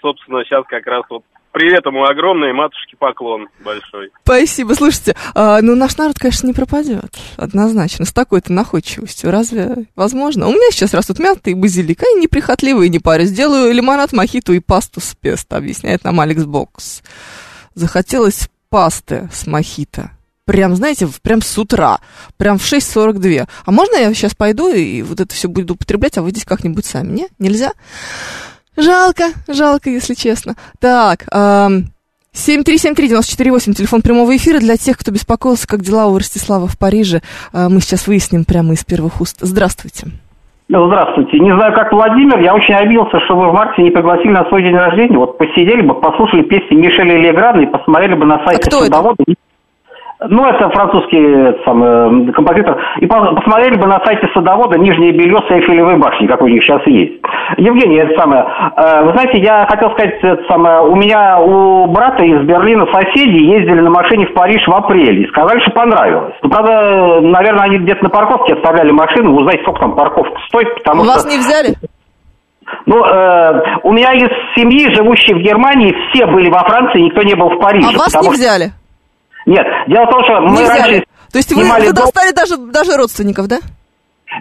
[0.00, 1.22] собственно, сейчас как раз вот
[1.54, 4.10] привет ему огромный, и матушке поклон большой.
[4.22, 4.74] Спасибо.
[4.74, 7.16] Слушайте, а, ну наш народ, конечно, не пропадет.
[7.36, 8.04] Однозначно.
[8.04, 9.30] С такой-то находчивостью.
[9.30, 10.48] Разве возможно?
[10.48, 12.02] У меня сейчас растут мяты и базилик.
[12.02, 13.24] Они неприхотливые, не парю.
[13.24, 17.02] Сделаю лимонад, мохито и пасту с песто, объясняет нам Алекс Бокс.
[17.74, 20.10] Захотелось пасты с мохито.
[20.46, 22.00] Прям, знаете, прям с утра.
[22.36, 23.48] Прям в 6.42.
[23.64, 26.84] А можно я сейчас пойду и вот это все буду употреблять, а вы здесь как-нибудь
[26.84, 27.12] сами?
[27.12, 27.28] Не?
[27.38, 27.72] Нельзя?
[28.76, 30.54] Жалко, жалко, если честно.
[30.80, 31.84] Так, ам,
[32.34, 37.20] 7373948, телефон прямого эфира для тех, кто беспокоился, как дела у Ростислава в Париже.
[37.52, 39.38] А, Мы сейчас выясним прямо из первых уст.
[39.40, 40.08] Здравствуйте.
[40.68, 41.38] Здравствуйте.
[41.38, 44.62] Не знаю, как Владимир, я очень обиделся, что вы в марте не пригласили на свой
[44.62, 45.18] день рождения.
[45.18, 49.14] Вот посидели бы, послушали песни Мишеля Леграна и посмотрели бы на сайте кто это?
[50.20, 52.80] Ну, это французский сам, э, композитор.
[53.00, 56.62] И по- посмотрели бы на сайте садовода Нижнее белье с Эйфелевой башни, как у них
[56.62, 57.20] сейчас есть.
[57.58, 58.42] Евгений, это самое.
[58.76, 63.36] э, Вы знаете, я хотел сказать, это самое, у меня у брата из Берлина соседи
[63.42, 66.34] ездили на машине в Париж в апреле и сказали, что понравилось.
[66.42, 69.34] Ну, правда, наверное, они где-то на парковке оставляли машину.
[69.34, 71.30] Вы знаете, сколько там парковка стоит, потому Вас что...
[71.30, 71.74] не взяли?
[72.86, 77.34] Ну, э, у меня из семьи, живущей в Германии, все были во Франции, никто не
[77.34, 77.88] был в Париже.
[77.88, 78.64] А вас не потому что- взяли?
[79.46, 80.80] Нет, дело в том, что мы не взяли.
[80.80, 83.58] раньше То есть вы, вы достали даже, даже родственников, да?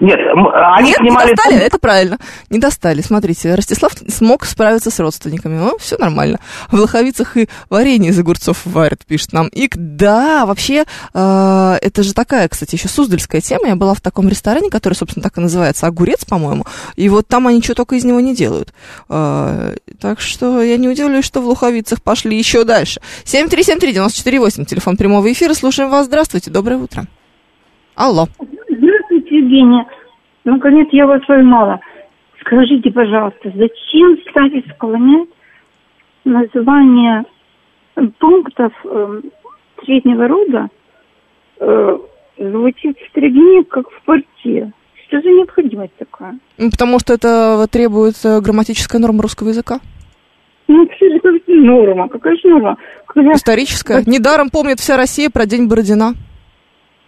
[0.02, 2.18] Нет, м- они Нет, снимали не достали, это правильно.
[2.50, 3.02] Не достали.
[3.02, 5.58] Смотрите, Ростислав смог справиться с родственниками.
[5.58, 6.40] Ну, все нормально.
[6.72, 9.76] В Лоховицах и варенье из огурцов варят, пишет нам Ик.
[9.78, 13.68] Да, вообще, э, это же такая, кстати, еще суздальская тема.
[13.68, 16.66] Я была в таком ресторане, который, собственно, так и называется, огурец, по-моему.
[16.96, 18.74] И вот там они что только из него не делают.
[19.10, 23.00] Э, так что я не удивлюсь, что в Луховицах пошли еще дальше.
[23.26, 25.54] 7373948, телефон прямого эфира.
[25.54, 26.08] Слушаем вас.
[26.08, 27.06] Здравствуйте, доброе утро.
[27.96, 28.28] Алло.
[28.84, 29.86] Здравствуйте, Евгения.
[30.44, 31.80] Наконец я вас поймала.
[32.42, 35.30] Скажите, пожалуйста, зачем стали склонять
[36.26, 37.24] название
[38.20, 39.22] пунктов э,
[39.86, 40.68] среднего рода
[41.60, 41.98] э,
[42.38, 44.74] звучит в Строгине как в порте?
[45.08, 46.38] Что за необходимость такая?
[46.58, 49.80] Ну, Потому что это требует э, грамматическая норма русского языка.
[50.68, 52.10] Ну, все же как норма.
[52.10, 52.78] Какая же норма?
[53.08, 54.04] Когда, Историческая.
[54.06, 56.16] Недаром помнит вся Россия про День Бородина.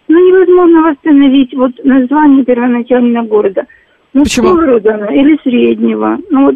[0.08, 3.66] Ну, невозможно восстановить вот название первоначального города.
[4.12, 4.56] Ну, Почему?
[4.56, 6.18] рода оно или среднего.
[6.30, 6.54] Ну, вот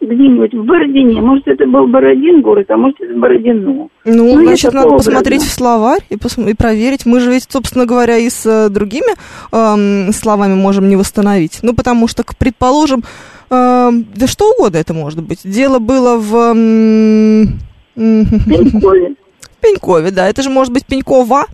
[0.00, 1.20] где-нибудь в Бородине.
[1.20, 3.60] Может, это был Бородин город, а может, это Бородино.
[3.70, 5.12] Ну, Ну, значит, надо образно.
[5.12, 7.06] посмотреть в словарь и, пос- и проверить.
[7.06, 9.12] Мы же ведь, собственно говоря, и с э, другими
[9.52, 11.60] эм, словами можем не восстановить.
[11.62, 13.04] Ну, потому что, предположим,
[13.50, 15.40] эм, да что угодно это может быть.
[15.44, 16.34] Дело было в...
[16.34, 17.42] эм,
[17.96, 19.14] м, Пенькове.
[19.60, 20.28] Пенькове, да.
[20.28, 21.44] Это же может быть Пенькова.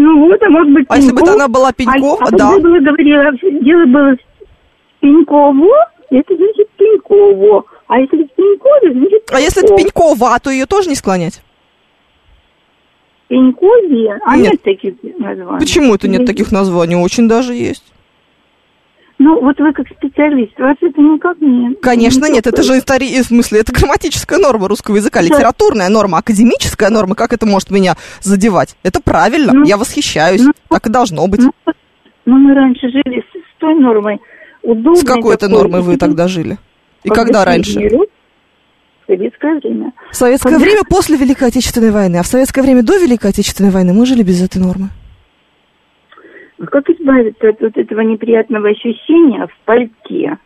[0.00, 1.34] Ну, вот, а может быть, А если бы Пеньков.
[1.34, 2.58] она была Пенькова, а, а да.
[2.58, 3.32] было говорила,
[3.62, 7.64] дело было в Пеньково, это значит Пеньково.
[7.88, 9.94] А если в Пенькове, значит А если это Пеньков.
[9.94, 11.42] Пенькова, то ее тоже не склонять?
[13.26, 14.18] Пенькове?
[14.24, 14.52] А Нет.
[14.52, 15.58] нет, таких названий.
[15.58, 16.94] Почему это нет таких названий?
[16.94, 17.84] Очень даже есть.
[19.18, 21.74] Ну, вот вы как специалист, вас это никак не...
[21.82, 23.20] Конечно, не нет, это же истори...
[23.20, 27.96] в смысле, это грамматическая норма русского языка, литературная норма, академическая норма, как это может меня
[28.20, 28.76] задевать?
[28.84, 31.40] Это правильно, Ну, я восхищаюсь, ну, так и должно быть.
[31.40, 31.52] Ну,
[32.26, 34.20] ну, мы раньше жили с, с той нормой.
[34.62, 36.58] Удобной С какой-то нормой вы тогда жили?
[37.02, 37.80] И Когда раньше?
[39.08, 39.92] советское время.
[40.10, 43.70] В советское Когда- время после Великой Отечественной войны, а в советское время до Великой Отечественной
[43.70, 44.90] войны мы жили без этой нормы.
[46.60, 50.38] А Как избавиться от вот этого неприятного ощущения в пальте?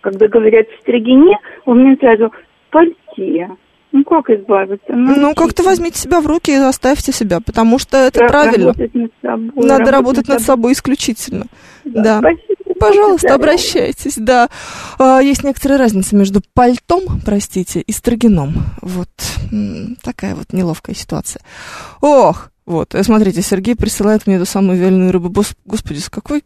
[0.00, 3.48] Когда говорят в Строгине, у меня сразу в пальте.
[3.92, 4.92] Ну, как избавиться?
[4.94, 8.66] Ну, как-то возьмите себя в руки и заставьте себя, потому что это Ра- правильно.
[8.68, 9.66] Работать над собой.
[9.68, 11.46] Надо работать над собой исключительно.
[11.84, 12.22] Да.
[12.80, 13.34] Пожалуйста, Здорово.
[13.36, 14.48] обращайтесь, да.
[14.98, 18.54] А, Есть некоторая разница между пальтом, простите, и строгином.
[18.80, 19.08] Вот
[20.02, 21.42] такая вот неловкая ситуация.
[22.00, 25.44] Ох, вот, э, смотрите, Сергей присылает мне эту самую вяленую рыбу.
[25.64, 26.42] Господи, с какой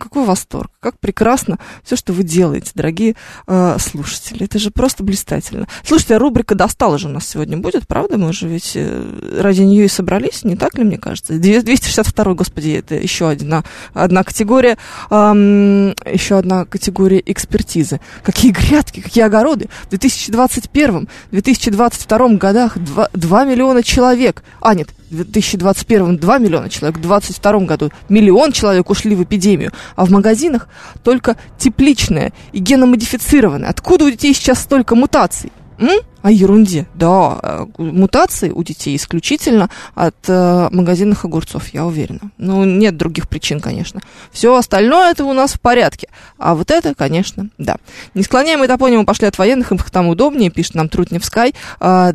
[0.00, 4.46] какой восторг, как прекрасно все, что вы делаете, дорогие э, слушатели.
[4.46, 5.66] Это же просто блистательно.
[5.84, 8.16] Слушайте, а рубрика «Достала» же у нас сегодня будет, правда?
[8.16, 11.38] Мы же ведь э, ради нее и собрались, не так ли, мне кажется?
[11.38, 14.78] Две- 262 господи, это еще одна, одна категория,
[15.10, 18.00] ам, еще одна категория экспертизы.
[18.22, 19.68] Какие грядки, какие огороды.
[19.90, 27.60] В 2021-2022 годах 2, 2 миллиона человек, а нет, 2021 2 миллиона человек, в 2022
[27.60, 30.68] году миллион человек ушли в эпидемию, а в магазинах
[31.02, 33.68] только тепличное и геномодифицированное.
[33.68, 35.52] Откуда у детей сейчас столько мутаций?
[35.78, 36.00] М?
[36.22, 36.86] О ерунде.
[36.94, 42.32] Да, э, мутации у детей исключительно от э, магазинных огурцов, я уверена.
[42.36, 44.00] Ну, нет других причин, конечно.
[44.32, 46.08] Все остальное это у нас в порядке.
[46.36, 47.76] А вот это, конечно, да.
[48.14, 51.54] Не склоняем топонимы пошли от военных, им там удобнее, пишет нам Трутневскай.
[51.78, 52.12] А,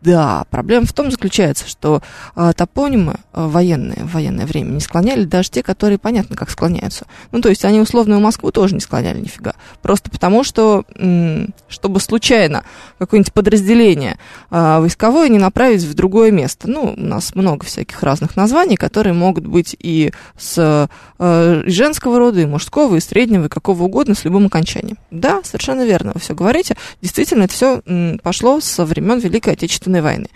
[0.00, 2.02] да, проблема в том заключается, что
[2.34, 7.06] э, топонимы э, военные в военное время не склоняли даже те, которые понятно, как склоняются.
[7.32, 9.54] Ну, то есть они условную Москву тоже не склоняли нифига.
[9.82, 12.64] Просто потому, что, м, чтобы случайно
[12.98, 14.18] какое-нибудь подразделение
[14.50, 16.68] э, войсковое не направить в другое место.
[16.68, 20.88] Ну, у нас много всяких разных названий, которые могут быть и с
[21.18, 24.98] э, и женского рода, и мужского, и среднего, и какого угодно, с любым окончанием.
[25.10, 26.76] Да, совершенно верно, вы все говорите.
[27.00, 30.28] Действительно, это все пошло со времен Великой Отечественной войны.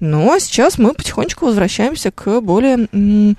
[0.00, 3.36] Ну, а сейчас мы потихонечку возвращаемся к более м,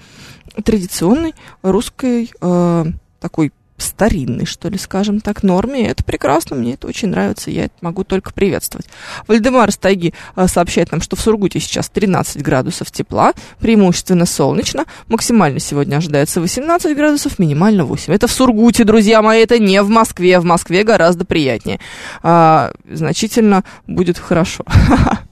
[0.64, 2.86] традиционной русской э,
[3.20, 3.52] такой
[3.82, 5.88] старинной, что ли, скажем так, норме.
[5.88, 8.88] Это прекрасно, мне это очень нравится, я это могу только приветствовать.
[9.28, 15.60] Вальдемар Стайги э, сообщает нам, что в Сургуте сейчас 13 градусов тепла, преимущественно солнечно, максимально
[15.60, 18.14] сегодня ожидается 18 градусов, минимально 8.
[18.14, 21.80] Это в Сургуте, друзья мои, это не в Москве, в Москве гораздо приятнее.
[22.22, 24.66] А, значительно будет хорошо.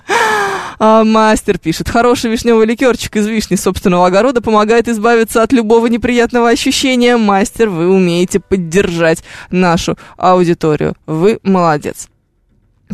[0.80, 6.50] А, мастер пишет, хороший вишневый ликерчик из вишни собственного огорода помогает избавиться от любого неприятного
[6.50, 7.18] ощущения.
[7.18, 10.96] Мастер, вы умеете поддержать нашу аудиторию.
[11.08, 12.10] Вы молодец.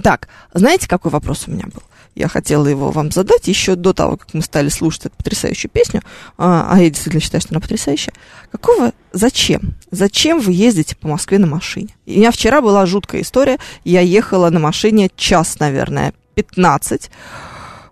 [0.01, 1.83] Так, знаете, какой вопрос у меня был?
[2.15, 6.01] Я хотела его вам задать еще до того, как мы стали слушать эту потрясающую песню.
[6.37, 8.13] А, а я действительно считаю, что она потрясающая.
[8.51, 9.73] Какого, зачем?
[9.89, 11.89] Зачем вы ездите по Москве на машине?
[12.05, 13.57] У меня вчера была жуткая история.
[13.83, 17.09] Я ехала на машине час, наверное, 15.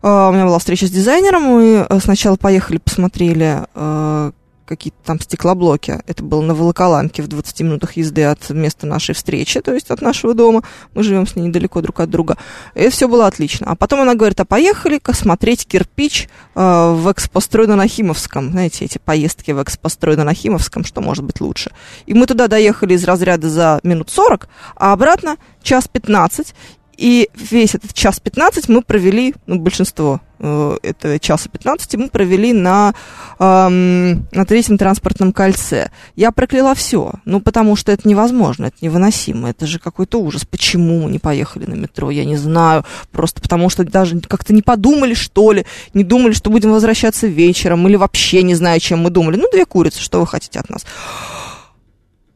[0.02, 1.44] А, у меня была встреча с дизайнером.
[1.44, 4.32] Мы э, сначала поехали, посмотрели э,
[4.66, 6.00] какие-то там стеклоблоки.
[6.08, 10.02] Это было на Волоколамке в 20 минутах езды от места нашей встречи, то есть от
[10.02, 10.64] нашего дома.
[10.94, 12.38] Мы живем с ней недалеко друг от друга.
[12.74, 13.68] И все было отлично.
[13.68, 18.52] А потом она говорит, а поехали-ка смотреть кирпич э, в экспострой на Нахимовском.
[18.52, 21.72] Знаете, эти поездки в экспострой на Нахимовском, что может быть лучше.
[22.08, 24.48] И мы туда доехали из разряда за минут 40,
[24.78, 26.56] а обратно час 15.
[27.02, 32.54] И весь этот час 15 мы провели, ну, большинство э, этого часа 15 мы провели
[32.54, 32.94] на,
[33.40, 35.90] э, на третьем транспортном кольце.
[36.16, 40.46] Я прокляла все, ну, потому что это невозможно, это невыносимо, это же какой-то ужас.
[40.46, 44.62] Почему мы не поехали на метро, я не знаю, просто потому что даже как-то не
[44.62, 49.10] подумали, что ли, не думали, что будем возвращаться вечером, или вообще не знаю, чем мы
[49.10, 49.38] думали.
[49.38, 50.86] Ну, две курицы, что вы хотите от нас?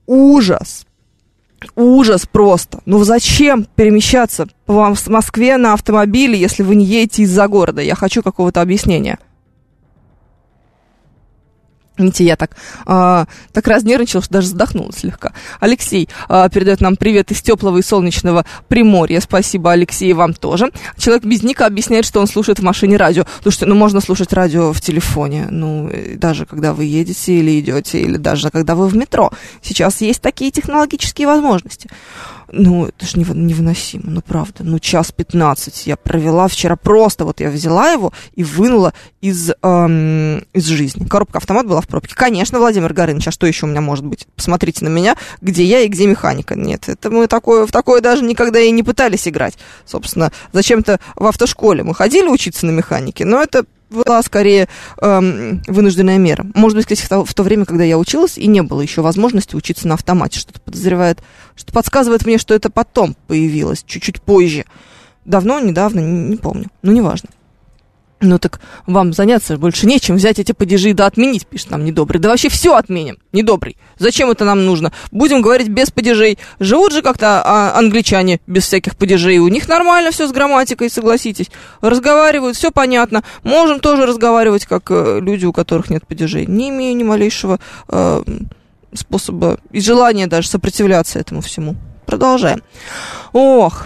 [0.07, 0.88] Ужас,
[1.76, 2.80] Ужас просто.
[2.86, 7.82] Ну зачем перемещаться по Москве на автомобиле, если вы не едете из-за города?
[7.82, 9.20] Я хочу какого-то объяснения.
[11.97, 12.51] Видите, я так,
[12.85, 15.33] а, так разнервничала, что даже задохнула слегка.
[15.59, 19.21] Алексей а, передает нам привет из теплого и солнечного Приморья.
[19.21, 20.71] Спасибо, Алексей, вам тоже.
[20.97, 23.25] Человек без ника объясняет, что он слушает в машине радио.
[23.41, 28.17] Слушайте, ну можно слушать радио в телефоне, ну даже когда вы едете или идете, или
[28.17, 29.31] даже когда вы в метро.
[29.61, 31.89] Сейчас есть такие технологические возможности.
[32.51, 34.63] Ну, это же невыносимо, ну, правда.
[34.63, 40.39] Ну, час 15 я провела вчера просто, вот я взяла его и вынула из, эм,
[40.53, 41.05] из жизни.
[41.05, 42.15] Коробка-автомат была в пробке.
[42.15, 44.27] Конечно, Владимир Горыныч, а что еще у меня может быть?
[44.35, 46.55] Посмотрите на меня, где я и где механика.
[46.55, 49.57] Нет, это мы такое, в такое даже никогда и не пытались играть.
[49.85, 53.65] Собственно, зачем-то в автошколе мы ходили учиться на механике, но это
[53.95, 54.67] была скорее
[55.01, 56.45] эм, вынужденная мера.
[56.53, 59.87] Может быть, кстати, в то, время, когда я училась, и не было еще возможности учиться
[59.87, 60.39] на автомате.
[60.39, 61.19] Что-то подозревает,
[61.55, 64.65] что подсказывает мне, что это потом появилось, чуть-чуть позже.
[65.25, 66.67] Давно, недавно, не, не помню.
[66.81, 67.29] Ну, неважно.
[68.26, 72.19] Ну так вам заняться больше нечем, взять эти падежи да отменить, пишет нам недобрый.
[72.19, 73.78] Да вообще все отменим, недобрый.
[73.99, 74.91] Зачем это нам нужно?
[75.11, 76.39] Будем говорить без падежей.
[76.59, 79.38] Живут же как-то а, англичане без всяких падежей.
[79.38, 81.51] У них нормально все с грамматикой, согласитесь.
[81.82, 83.23] Разговаривают, все понятно.
[83.43, 86.47] Можем тоже разговаривать, как э, люди, у которых нет падежей.
[86.47, 87.59] Не имею ни малейшего
[87.89, 88.23] э,
[88.93, 91.76] способа и желания даже сопротивляться этому всему.
[92.07, 92.63] Продолжаем.
[93.34, 93.86] Ох,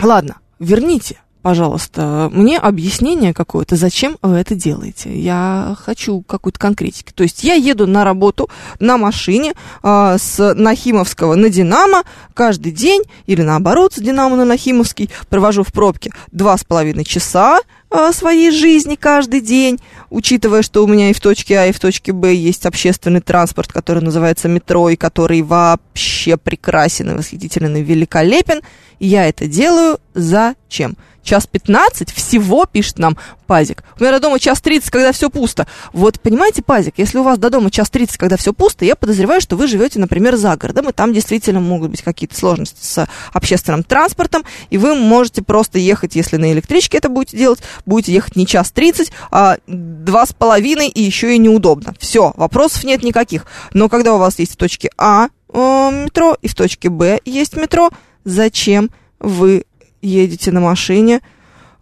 [0.00, 1.18] ладно, верните
[1.48, 5.18] пожалуйста, мне объяснение какое-то, зачем вы это делаете.
[5.18, 7.10] Я хочу какую-то конкретику.
[7.14, 12.02] То есть я еду на работу на машине э, с Нахимовского на Динамо
[12.34, 17.60] каждый день, или наоборот, с Динамо на Нахимовский, провожу в пробке два с половиной часа
[17.90, 19.78] э, своей жизни каждый день,
[20.10, 23.72] учитывая, что у меня и в точке А, и в точке Б есть общественный транспорт,
[23.72, 28.60] который называется метро, и который вообще прекрасен и восхитителен и великолепен.
[29.00, 30.98] я это делаю зачем?
[31.22, 33.16] Час 15 всего, пишет нам
[33.46, 33.82] Пазик.
[33.98, 35.66] У меня до дома час 30, когда все пусто.
[35.92, 39.40] Вот, понимаете, Пазик, если у вас до дома час 30, когда все пусто, я подозреваю,
[39.40, 43.84] что вы живете, например, за городом, и там действительно могут быть какие-то сложности с общественным
[43.84, 48.46] транспортом, и вы можете просто ехать, если на электричке это будете делать, будете ехать не
[48.46, 51.94] час 30, а два с половиной, и еще и неудобно.
[51.98, 53.46] Все, вопросов нет никаких.
[53.72, 57.56] Но когда у вас есть в точке А э, метро и в точке Б есть
[57.56, 57.90] метро,
[58.24, 58.90] зачем
[59.20, 59.64] вы
[60.02, 61.20] едете на машине,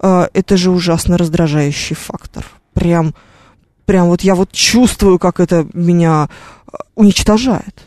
[0.00, 2.44] э, это же ужасно раздражающий фактор.
[2.74, 3.14] Прям,
[3.84, 6.28] прям вот я вот чувствую, как это меня
[6.66, 7.86] э, уничтожает.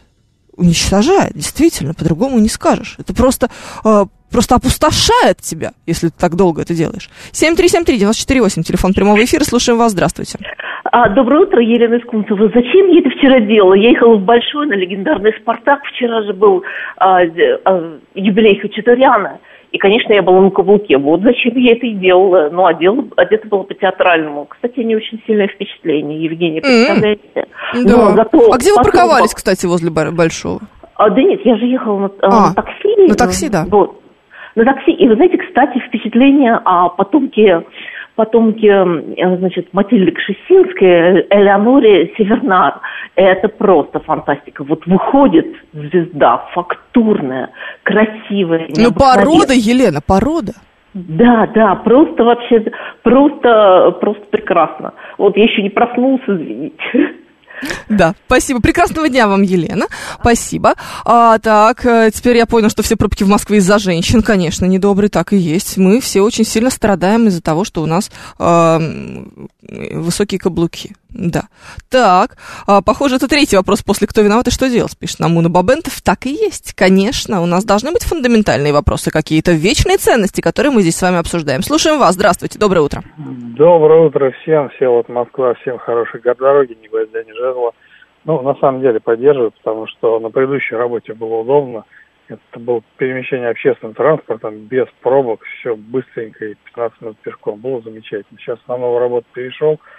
[0.56, 2.96] Уничтожает, действительно, по-другому не скажешь.
[2.98, 3.50] Это просто,
[3.86, 7.10] э, просто опустошает тебя, если ты так долго это делаешь.
[7.32, 10.38] 7373948, телефон прямого эфира, слушаем вас, здравствуйте.
[10.92, 12.50] А, доброе утро, Елена Искунцева.
[12.54, 13.74] Зачем я это вчера делала?
[13.74, 15.82] Я ехала в Большой на легендарный «Спартак».
[15.84, 16.64] Вчера же был
[16.98, 19.40] а, а, юбилей Хачатуряна.
[19.72, 20.98] И, конечно, я была на каблуке.
[20.98, 22.50] Вот зачем я это и делала.
[22.52, 24.46] Ну, одела, одета была по-театральному.
[24.46, 27.22] Кстати, не очень сильное впечатление, Евгения, представляете?
[27.36, 27.84] Mm-hmm.
[27.86, 27.98] Да.
[27.98, 30.60] Но зато а где вы парковались, кстати, возле Большого?
[30.96, 33.08] А, да нет, я же ехала на, а, на такси.
[33.08, 33.66] На такси, да.
[33.70, 34.02] Вот.
[34.56, 34.92] На такси.
[34.92, 37.64] И вы знаете, кстати, впечатление о потомке
[38.20, 42.82] потомки, э, значит, Матильды Кшесинской, Элеоноре Севернар.
[43.16, 44.66] Это просто фантастика.
[44.66, 47.50] Вот выходит звезда фактурная,
[47.84, 48.68] красивая.
[48.76, 50.52] Ну, порода, Елена, порода.
[50.94, 52.66] Да, да, просто вообще,
[53.04, 54.94] просто, просто прекрасно.
[55.18, 57.14] Вот я еще не проснулся, извините.
[57.90, 58.62] Да, спасибо.
[58.62, 59.88] Прекрасного дня вам, Елена.
[60.20, 60.76] Спасибо.
[61.06, 65.10] А, так, э, теперь я понял, что все пробки в Москве из-за женщин, конечно, недобрые,
[65.10, 65.78] так и есть.
[65.78, 68.80] Мы все очень сильно страдаем из-за того, что у нас э,
[69.94, 70.96] высокие каблуки.
[71.10, 71.44] Да.
[71.90, 72.38] Так,
[72.68, 76.02] а, похоже, это третий вопрос после «Кто виноват и что делать?» пишет Намуна Бабентов.
[76.04, 77.42] Так и есть, конечно.
[77.42, 81.64] У нас должны быть фундаментальные вопросы, какие-то вечные ценности, которые мы здесь с вами обсуждаем.
[81.64, 82.14] Слушаем вас.
[82.14, 82.60] Здравствуйте.
[82.60, 83.02] Доброе утро.
[83.18, 84.70] Доброе утро всем.
[84.70, 87.72] Все вот Москва, всем хорошей дороги, ни гвоздя, ни жезла.
[88.26, 91.86] Ну, на самом деле поддерживаю, потому что на предыдущей работе было удобно.
[92.28, 97.60] Это было перемещение общественным транспортом, без пробок, все быстренько и 15 минут пешком.
[97.60, 98.38] Было замечательно.
[98.40, 99.80] Сейчас на новую работу перешел–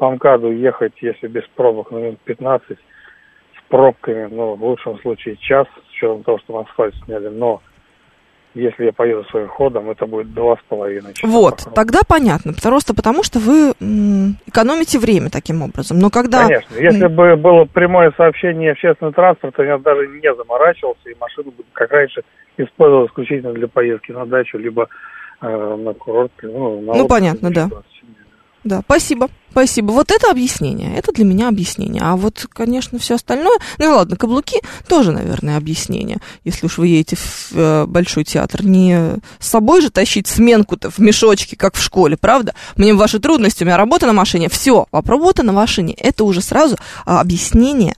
[0.00, 5.36] по МКАДу ехать, если без пробок, ну, минут 15, с пробками, ну, в лучшем случае
[5.36, 7.60] час, с учетом того, что мы асфальт сняли, но
[8.54, 11.30] если я поеду своим ходом, это будет два с половиной часа.
[11.30, 11.74] Вот, походу.
[11.74, 13.72] тогда понятно, просто потому что вы
[14.46, 15.98] экономите время таким образом.
[15.98, 16.46] Но когда...
[16.46, 21.62] Конечно, если бы было прямое сообщение общественного транспорта, я даже не заморачивался, и машину бы,
[21.74, 22.22] как раньше,
[22.56, 24.88] использовал исключительно для поездки на дачу, либо
[25.42, 26.32] э, на курорт.
[26.40, 27.68] Ну, на ну понятно, да.
[28.62, 29.92] Да, спасибо, спасибо.
[29.92, 32.02] Вот это объяснение, это для меня объяснение.
[32.04, 36.18] А вот, конечно, все остальное, ну ладно, каблуки тоже, наверное, объяснение.
[36.44, 40.98] Если уж вы едете в э, Большой театр, не с собой же тащить сменку-то в
[40.98, 42.54] мешочке, как в школе, правда?
[42.76, 46.42] Мне ваши трудности, у меня работа на машине, все, а работа на машине, это уже
[46.42, 47.94] сразу а, объяснение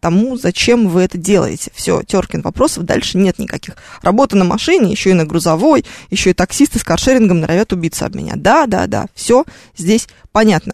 [0.00, 1.70] тому, зачем вы это делаете.
[1.74, 3.76] Все, Теркин, вопросов дальше нет никаких.
[4.02, 8.16] Работа на машине, еще и на грузовой, еще и таксисты с каршерингом норовят убиться об
[8.16, 8.34] меня.
[8.36, 9.44] Да, да, да, все
[9.76, 10.72] здесь понятно.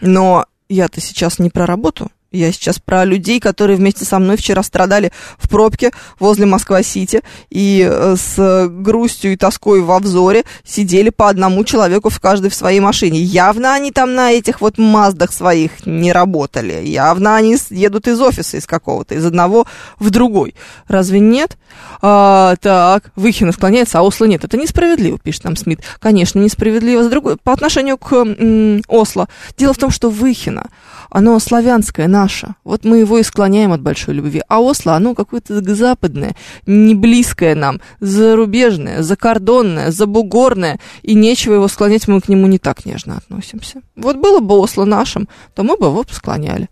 [0.00, 4.62] Но я-то сейчас не про работу, я сейчас про людей, которые вместе со мной вчера
[4.62, 11.30] страдали в пробке возле Москва-Сити и э, с грустью и тоской во взоре сидели по
[11.30, 13.20] одному человеку в каждой в своей машине.
[13.20, 16.84] Явно они там на этих вот Маздах своих не работали.
[16.84, 19.66] Явно они едут из офиса из какого-то, из одного
[19.98, 20.54] в другой.
[20.86, 21.56] Разве нет?
[22.02, 24.44] А, так, Выхина склоняется, а Осло нет.
[24.44, 25.80] Это несправедливо, пишет нам Смит.
[25.98, 27.02] Конечно, несправедливо.
[27.02, 29.28] С другой, по отношению к м, Осло.
[29.56, 30.66] Дело в том, что Выхина,
[31.10, 32.54] оно славянское, наше.
[32.64, 34.42] Вот мы его и склоняем от большой любви.
[34.48, 36.34] А Осло, оно какое-то западное,
[36.66, 42.84] не близкое нам, зарубежное, закордонное, забугорное, и нечего его склонять, мы к нему не так
[42.84, 43.82] нежно относимся.
[43.96, 46.68] Вот было бы Осло нашим, то мы бы его склоняли.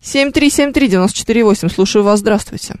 [0.00, 2.76] 7373948, слушаю вас, здравствуйте.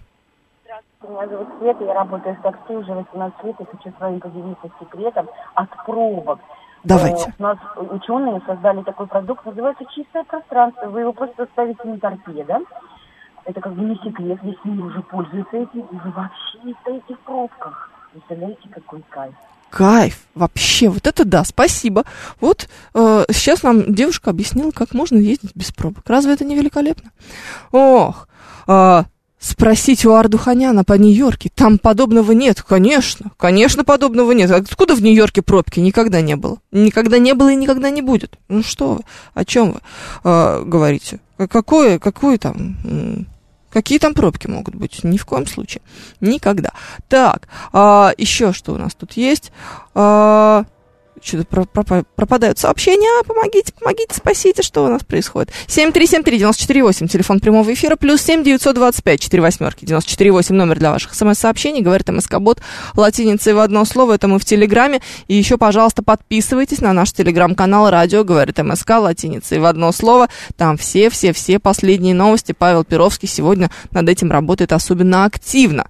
[1.08, 4.68] Меня зовут Света, я работаю в такси уже 18 лет и хочу с вами поделиться
[4.80, 6.40] секретом от пробок.
[6.84, 7.34] Давайте.
[7.38, 10.86] У нас ученые создали такой продукт, называется чистое пространство.
[10.86, 12.60] Вы его просто ставите на торпедо.
[13.44, 17.14] Это как бы не секрет, весь мир уже пользуется этим, и вы вообще не стоите
[17.14, 17.90] в пробках.
[18.12, 19.34] Представляете, какой кайф.
[19.70, 22.04] Кайф, вообще, вот это да, спасибо.
[22.40, 26.04] Вот э, сейчас нам девушка объяснила, как можно ездить без пробок.
[26.06, 27.10] Разве это не великолепно?
[27.72, 28.28] Ох,
[28.66, 29.02] э,
[29.38, 31.50] Спросить у Ардуханяна по Нью-Йорке.
[31.54, 32.62] Там подобного нет.
[32.62, 34.50] Конечно, конечно, подобного нет.
[34.50, 35.78] Откуда в Нью-Йорке пробки?
[35.78, 36.58] Никогда не было.
[36.72, 38.38] Никогда не было и никогда не будет.
[38.48, 39.00] Ну что вы,
[39.34, 39.80] о чем вы
[40.24, 41.20] э, говорите?
[41.36, 43.26] Какое, какое там...
[43.70, 45.04] Какие там пробки могут быть?
[45.04, 45.82] Ни в коем случае.
[46.22, 46.70] Никогда.
[47.08, 49.52] Так, а, еще что у нас тут есть?
[49.94, 50.64] А,
[51.22, 51.66] что-то
[52.16, 53.22] пропадают сообщения.
[53.24, 55.50] Помогите, помогите, спасите, что у нас происходит.
[55.68, 62.08] 7373948, телефон прямого эфира, плюс 7 925 4 восьмерки, 94,8 номер для ваших смс-сообщений, говорит
[62.08, 62.60] МСК-бот,
[62.94, 65.00] латиницей в одно слово, это мы в Телеграме.
[65.28, 70.28] И еще, пожалуйста, подписывайтесь на наш Телеграм-канал «Радио», говорит МСК, латиницей в одно слово.
[70.56, 72.52] Там все-все-все последние новости.
[72.52, 75.86] Павел Перовский сегодня над этим работает особенно активно.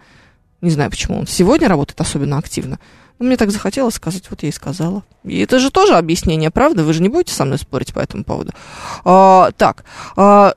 [0.60, 2.78] Не знаю, почему он сегодня работает особенно активно.
[3.18, 5.02] Ну, мне так захотелось сказать, вот я и сказала.
[5.24, 6.84] И это же тоже объяснение, правда?
[6.84, 8.52] Вы же не будете со мной спорить по этому поводу.
[9.04, 9.84] А, так,
[10.16, 10.54] а,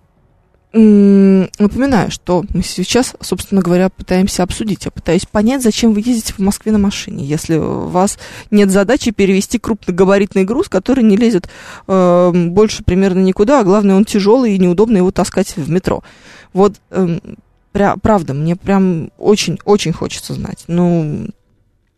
[0.72, 4.86] напоминаю, что мы сейчас, собственно говоря, пытаемся обсудить.
[4.86, 8.20] Я пытаюсь понять, зачем вы ездите в Москве на машине, если у вас
[8.52, 11.50] нет задачи перевести крупногабаритный груз, который не лезет
[11.88, 16.04] э, больше примерно никуда, а главное, он тяжелый и неудобно его таскать в метро.
[16.54, 17.18] Вот, э,
[17.72, 20.64] пря, правда, мне прям очень-очень хочется знать.
[20.68, 21.28] Ну,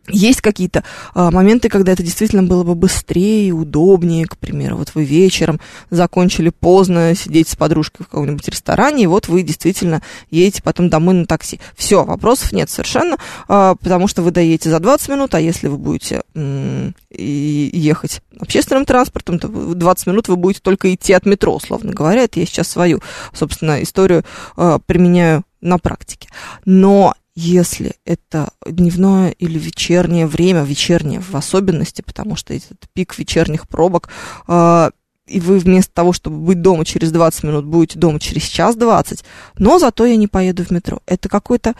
[0.08, 0.82] есть какие-то
[1.14, 5.60] а, моменты, когда это действительно было бы быстрее, удобнее, к примеру, вот вы вечером
[5.90, 11.14] закончили поздно сидеть с подружкой в каком-нибудь ресторане, и вот вы действительно едете потом домой
[11.14, 11.60] на такси.
[11.76, 13.16] Все, вопросов нет совершенно,
[13.46, 18.84] а, потому что вы доедете за 20 минут, а если вы будете м- ехать общественным
[18.84, 22.24] транспортом, то 20 минут вы будете только идти от метро, условно говоря.
[22.24, 23.00] Это я сейчас свою,
[23.32, 24.24] собственно, историю
[24.56, 26.28] а, применяю на практике.
[26.64, 33.66] Но если это дневное или вечернее время, вечернее в особенности, потому что этот пик вечерних
[33.68, 34.10] пробок,
[34.48, 34.90] э,
[35.26, 39.24] и вы вместо того, чтобы быть дома через 20 минут, будете дома через час 20,
[39.56, 41.00] но зато я не поеду в метро.
[41.06, 41.74] Это какой-то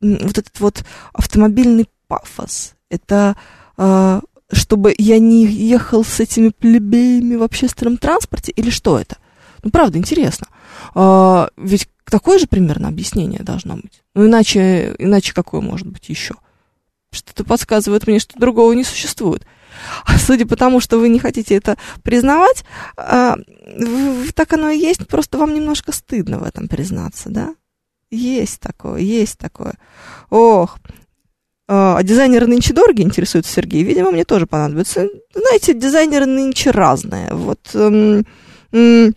[0.00, 0.84] вот этот вот
[1.14, 2.74] автомобильный пафос.
[2.90, 3.36] Это
[3.78, 4.20] э,
[4.52, 9.16] чтобы я не ехал с этими плебеями в общественном транспорте, или что это?
[9.62, 10.48] Ну, правда, интересно.
[10.94, 14.02] А, ведь такое же примерно объяснение должно быть.
[14.14, 16.34] Ну, иначе, иначе какое может быть еще?
[17.10, 19.46] Что-то подсказывает мне, что другого не существует.
[20.04, 22.64] А судя по тому, что вы не хотите это признавать,
[22.96, 23.36] а,
[24.34, 27.54] так оно и есть, просто вам немножко стыдно в этом признаться, да?
[28.10, 29.74] Есть такое, есть такое.
[30.30, 30.78] Ох,
[31.66, 33.82] а дизайнеры нынче дороги, интересуется Сергей.
[33.82, 35.08] Видимо, мне тоже понадобится.
[35.34, 37.32] Знаете, дизайнеры нынче разные.
[37.32, 38.26] Вот эм,
[38.72, 39.14] эм,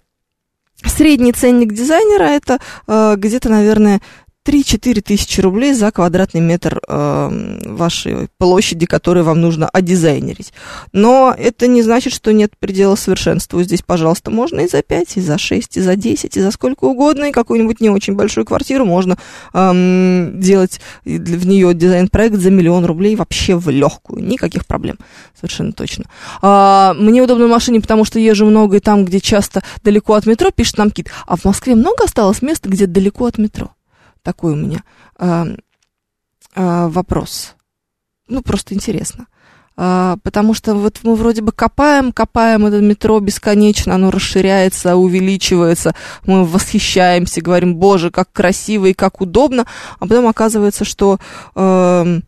[0.86, 4.02] средний ценник дизайнера это э, где-то, наверное,
[4.48, 10.54] 3-4 тысячи рублей за квадратный метр э, вашей площади, которую вам нужно одизайнерить.
[10.94, 13.62] Но это не значит, что нет предела совершенству.
[13.62, 16.86] Здесь, пожалуйста, можно и за 5, и за 6, и за 10, и за сколько
[16.86, 19.18] угодно, и какую-нибудь не очень большую квартиру можно
[19.54, 24.24] э, делать в нее дизайн-проект за миллион рублей вообще в легкую.
[24.24, 24.98] Никаких проблем.
[25.36, 26.06] Совершенно точно.
[26.42, 30.26] А, мне удобно в машине, потому что езжу много, и там, где часто далеко от
[30.26, 31.10] метро, пишет нам Кит.
[31.26, 33.72] А в Москве много осталось места, где далеко от метро?
[34.28, 34.84] Такой у меня
[35.20, 35.56] э,
[36.56, 37.56] э, вопрос.
[38.28, 39.28] Ну, просто интересно.
[39.78, 45.96] А, потому что вот мы вроде бы копаем, копаем это метро бесконечно, оно расширяется, увеличивается,
[46.26, 49.66] мы восхищаемся, говорим, боже, как красиво и как удобно,
[49.98, 51.20] а потом оказывается, что
[51.56, 52.20] э,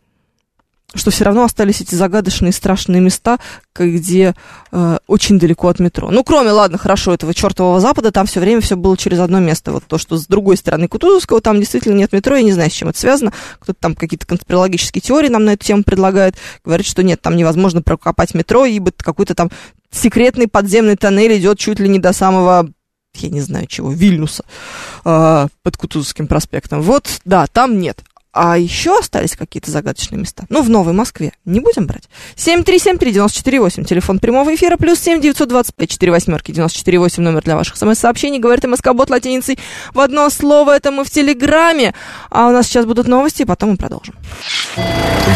[0.94, 3.38] что все равно остались эти загадочные страшные места,
[3.74, 4.34] где
[4.72, 6.10] э, очень далеко от метро.
[6.10, 9.72] Ну, кроме, ладно, хорошо, этого чертового запада, там все время все было через одно место.
[9.72, 12.74] Вот то, что с другой стороны Кутузовского, там действительно нет метро, я не знаю, с
[12.74, 13.32] чем это связано.
[13.60, 16.34] Кто-то там какие-то конспирологические теории нам на эту тему предлагает,
[16.64, 19.50] говорит, что нет, там невозможно прокопать метро, ибо какой-то там
[19.92, 22.68] секретный подземный тоннель идет чуть ли не до самого
[23.14, 24.44] я не знаю чего, Вильнюса
[25.04, 26.80] э, под Кутузовским проспектом.
[26.80, 28.02] Вот, да, там нет.
[28.32, 30.44] А еще остались какие-то загадочные места.
[30.48, 31.32] Ну, в Новой Москве.
[31.44, 32.04] Не будем брать.
[32.36, 38.38] 7373948, телефон прямого эфира, плюс 7 925 4 восьмерки 948, номер для ваших смс-сообщений.
[38.38, 39.58] Говорит МСК-бот латиницей
[39.92, 40.76] в одно слово.
[40.76, 41.92] Это мы в Телеграме.
[42.30, 44.14] А у нас сейчас будут новости, и потом мы продолжим.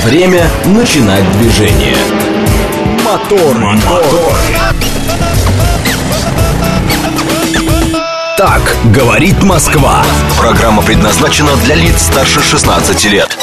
[0.04, 1.96] Время начинать движение.
[3.04, 4.02] Мотор, мотор.
[4.02, 5.03] мотор.
[8.36, 10.02] Так говорит Москва.
[10.36, 13.38] Программа предназначена для лиц старше 16 лет.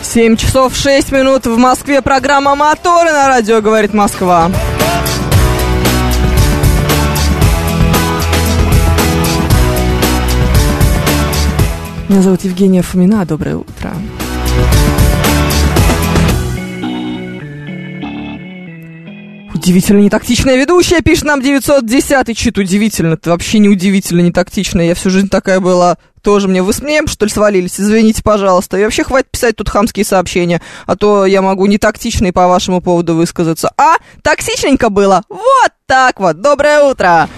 [0.00, 2.00] Семь часов шесть минут в Москве.
[2.02, 4.48] Программа «Моторы» на радио «Говорит Москва».
[12.08, 13.26] Меня зовут Евгения Фомина.
[13.26, 13.92] Доброе утро.
[19.52, 24.86] Удивительно нетактичная ведущая, пишет нам 910 Чит, удивительно, это вообще не удивительно нетактичная.
[24.86, 25.98] Я всю жизнь такая была.
[26.22, 27.78] Тоже мне вы с мне, что ли, свалились?
[27.78, 28.78] Извините, пожалуйста.
[28.78, 33.16] И вообще хватит писать тут хамские сообщения, а то я могу нетактичный по вашему поводу
[33.16, 33.70] высказаться.
[33.76, 35.24] А, токсичненько было?
[35.28, 36.40] Вот так вот.
[36.40, 37.28] Доброе утро.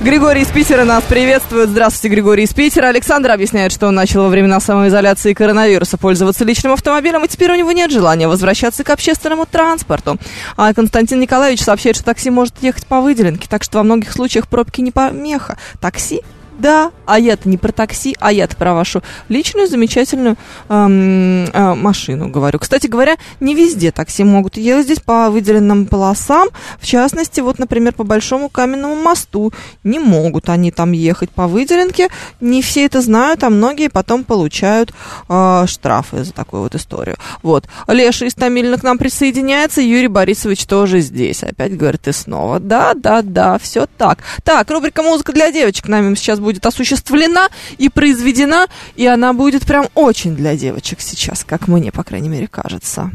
[0.00, 1.70] Григорий из Питера нас приветствует.
[1.70, 2.86] Здравствуйте, Григорий из Питера.
[2.86, 7.56] Александр объясняет, что он начал во времена самоизоляции коронавируса пользоваться личным автомобилем, и теперь у
[7.56, 10.16] него нет желания возвращаться к общественному транспорту.
[10.56, 14.46] А Константин Николаевич сообщает, что такси может ехать по выделенке, так что во многих случаях
[14.46, 15.58] пробки не помеха.
[15.80, 16.22] Такси
[16.58, 20.36] да, а я-то не про такси, а я-то про вашу личную замечательную
[20.68, 22.58] эм, э, машину говорю.
[22.58, 26.48] Кстати говоря, не везде такси могут ездить по выделенным полосам.
[26.80, 29.52] В частности, вот, например, по Большому каменному мосту
[29.84, 32.08] не могут они там ехать по выделенке.
[32.40, 34.92] Не все это знают, а многие потом получают
[35.28, 37.16] э, штрафы за такую вот историю.
[37.42, 37.68] Вот.
[37.86, 39.80] Леша из Томилина к нам присоединяется.
[39.80, 41.42] Юрий Борисович тоже здесь.
[41.42, 42.58] Опять говорит, и снова.
[42.58, 44.18] Да, да, да, все так.
[44.42, 49.66] Так, рубрика «Музыка для девочек» нами сейчас будет будет осуществлена и произведена, и она будет
[49.66, 53.10] прям очень для девочек сейчас, как мне, по крайней мере, кажется.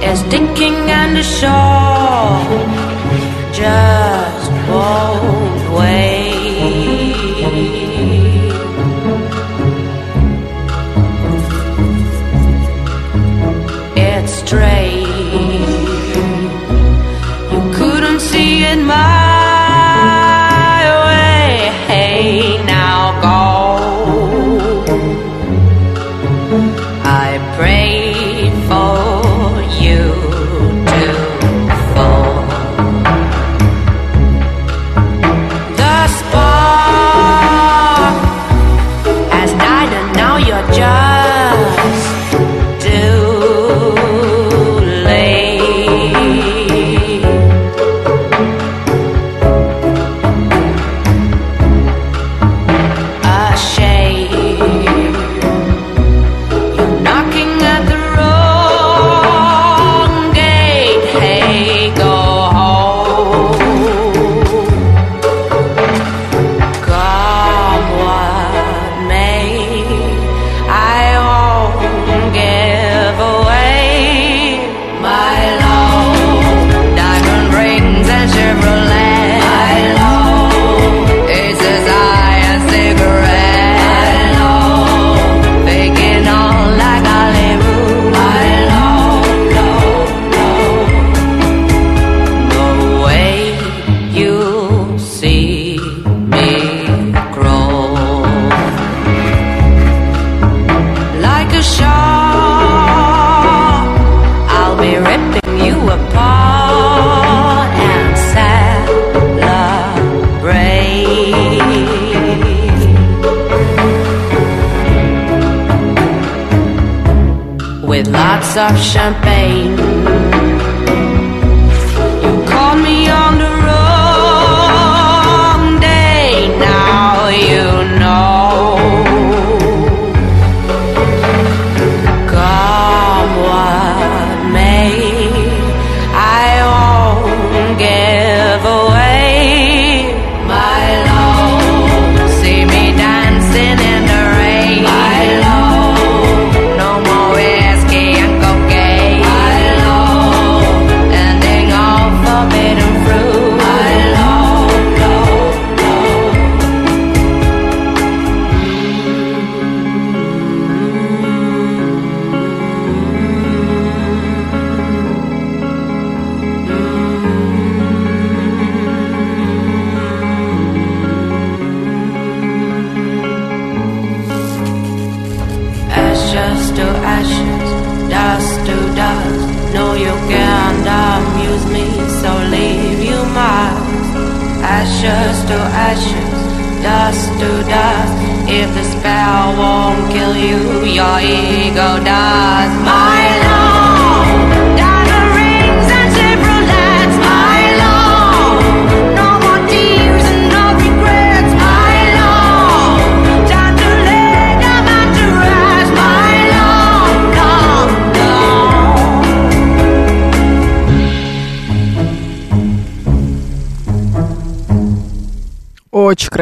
[0.01, 2.41] is thinking and sure
[3.53, 5.34] just won't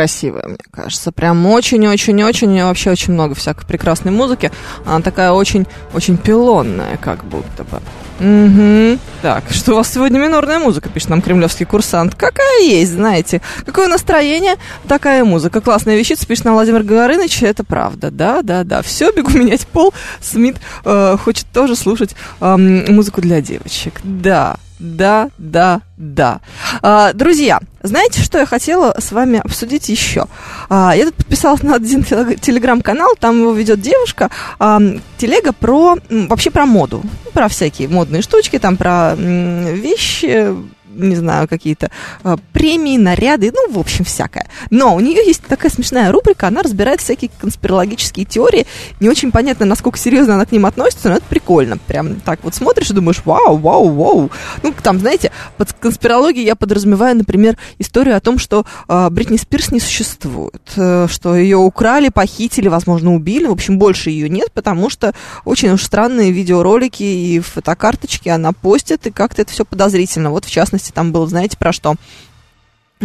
[0.03, 1.13] красивая, мне кажется.
[1.13, 2.61] Прям очень-очень-очень.
[2.63, 4.51] Вообще очень много всякой прекрасной музыки.
[4.85, 7.79] Она такая очень-очень пилонная, как будто бы.
[8.19, 8.99] Угу.
[9.21, 12.15] Так, что у вас сегодня минорная музыка, пишет нам кремлевский курсант.
[12.15, 13.41] Какая есть, знаете.
[13.65, 14.55] Какое настроение,
[14.87, 15.61] такая музыка.
[15.61, 17.41] Классная вещица, пишет нам Владимир Говорыныч.
[17.41, 18.81] Это правда, да, да, да.
[18.81, 19.93] Все, бегу менять пол.
[20.21, 24.01] Смит э, хочет тоже слушать эм, музыку для девочек.
[24.03, 26.41] Да, да, да, да.
[26.81, 30.25] А, друзья, знаете, что я хотела с вами обсудить еще?
[30.67, 34.29] А, я тут подписалась на один телег- телеграм-канал, там его ведет девушка,
[34.59, 34.81] а,
[35.17, 37.01] телега про, вообще про моду,
[37.31, 40.53] про всякие модные штучки, там про м, вещи,
[40.95, 41.91] не знаю, какие-то
[42.23, 44.47] а, премии, наряды, ну, в общем, всякое.
[44.69, 48.65] Но у нее есть такая смешная рубрика, она разбирает всякие конспирологические теории.
[48.99, 51.77] Не очень понятно, насколько серьезно она к ним относится, но это прикольно.
[51.77, 54.31] Прям так вот смотришь и думаешь, вау, вау, вау.
[54.61, 59.71] Ну, там, знаете, под конспирологией я подразумеваю, например, историю о том, что а, Бритни Спирс
[59.71, 63.47] не существует, э, что ее украли, похитили, возможно, убили.
[63.47, 65.13] В общем, больше ее нет, потому что
[65.45, 70.31] очень уж странные видеоролики и фотокарточки она постит, и как-то это все подозрительно.
[70.31, 71.95] Вот, в частности, там было, знаете, про что?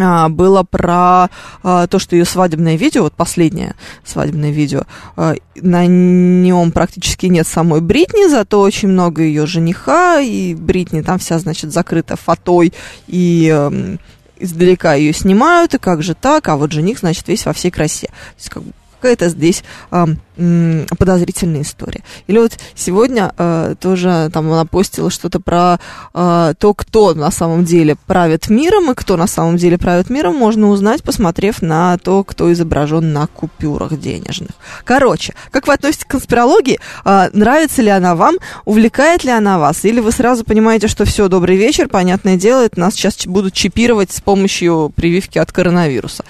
[0.00, 1.28] А, было про
[1.62, 3.74] а, то, что ее свадебное видео, вот последнее
[4.04, 4.82] свадебное видео,
[5.16, 11.18] а, на нем практически нет самой Бритни, зато очень много ее жениха, и Бритни там
[11.18, 12.72] вся, значит, закрыта фатой,
[13.06, 13.98] и эм,
[14.38, 18.06] издалека ее снимают, и как же так, а вот жених, значит, весь во всей красе.
[18.06, 22.02] То есть, как бы, какая-то здесь м, подозрительная история.
[22.26, 25.78] Или вот сегодня э, тоже там она постила что-то про
[26.14, 30.36] э, то, кто на самом деле правит миром, и кто на самом деле правит миром,
[30.36, 34.50] можно узнать, посмотрев на то, кто изображен на купюрах денежных.
[34.84, 36.78] Короче, как вы относитесь к конспирологии?
[37.04, 38.36] Э, нравится ли она вам?
[38.64, 39.84] Увлекает ли она вас?
[39.84, 44.12] Или вы сразу понимаете, что все, добрый вечер, понятное дело, это нас сейчас будут чипировать
[44.12, 46.24] с помощью прививки от коронавируса.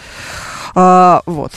[0.74, 1.52] А, вот.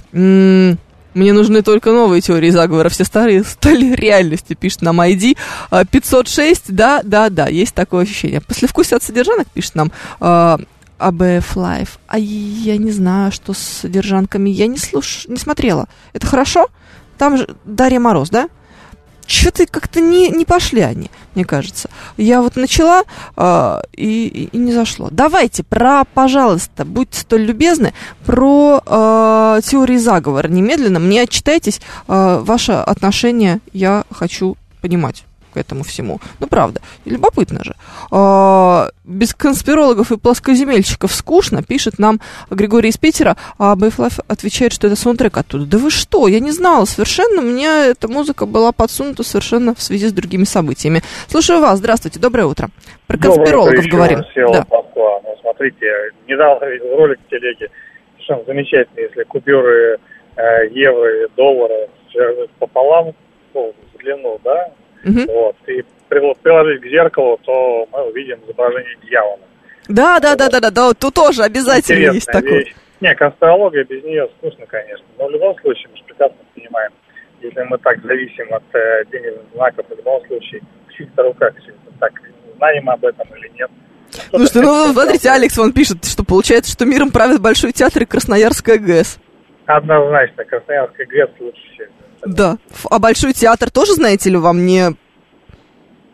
[1.14, 5.38] Мне нужны только новые теории заговора, все старые стали реальностью, пишет нам ID.
[5.70, 8.41] А, 506, да, да, да, есть такое ощущение.
[8.41, 10.59] Послевкусие от содержанок, пишет нам а,
[10.99, 11.89] ABF Live.
[12.07, 14.49] А я не знаю, что с содержанками.
[14.49, 15.26] Я не слуш...
[15.28, 15.88] не смотрела.
[16.14, 16.68] Это хорошо?
[17.18, 18.49] Там же Дарья Мороз, да?
[19.32, 21.89] Что-то как-то не, не пошли они, мне кажется.
[22.17, 23.03] Я вот начала
[23.38, 25.07] а, и, и- не зашло.
[25.09, 27.93] Давайте про, пожалуйста, будьте столь любезны,
[28.25, 30.99] про а, теории заговора немедленно.
[30.99, 31.79] Мне отчитайтесь
[32.09, 35.23] а, ваше отношение, я хочу понимать
[35.53, 36.19] к этому всему.
[36.39, 37.75] Ну, правда, любопытно же.
[38.11, 44.87] А, без конспирологов и плоскоземельщиков скучно, пишет нам Григорий из Питера, а Бэйфлайф отвечает, что
[44.87, 45.65] это саундтрек оттуда.
[45.65, 50.07] Да вы что, я не знала совершенно, мне эта музыка была подсунута совершенно в связи
[50.07, 51.01] с другими событиями.
[51.27, 52.69] Слушаю вас, здравствуйте, доброе утро.
[53.07, 54.19] Про конспирологов Доброе утро, говорим.
[54.35, 54.65] Да.
[54.69, 55.19] Москва.
[55.23, 55.85] Ну, смотрите,
[56.27, 57.69] недавно видел ролик в телеге,
[58.13, 59.99] совершенно замечательный, если купюры
[60.35, 63.13] э, евро и доллара свернуть пополам,
[63.53, 64.71] ну, в длину, да,
[65.03, 69.39] вот, и при- приложить к зеркалу, то мы увидим изображение дьявола.
[69.87, 72.59] Да, да, да, да, да, да, вот тут тоже обязательно есть Интересная такое.
[72.59, 72.75] вещь.
[73.01, 75.05] Не, конспирология без нее скучно, конечно.
[75.17, 76.91] Но в любом случае, мы же прекрасно понимаем,
[77.41, 81.99] если мы так зависим от э, денежных знаков, в любом случае фильтру как все это
[81.99, 82.13] так?
[82.57, 83.71] Знаем об этом или нет?
[84.29, 88.77] Слушайте, ну, смотрите, Алекс вон пишет, что получается, что миром правит Большой театр и Красноярская
[88.77, 89.17] ГЭС.
[89.65, 91.89] Однозначно, Красноярская ГЭС лучше всех.
[92.26, 92.57] Да.
[92.89, 94.95] А Большой театр тоже, знаете ли, вам не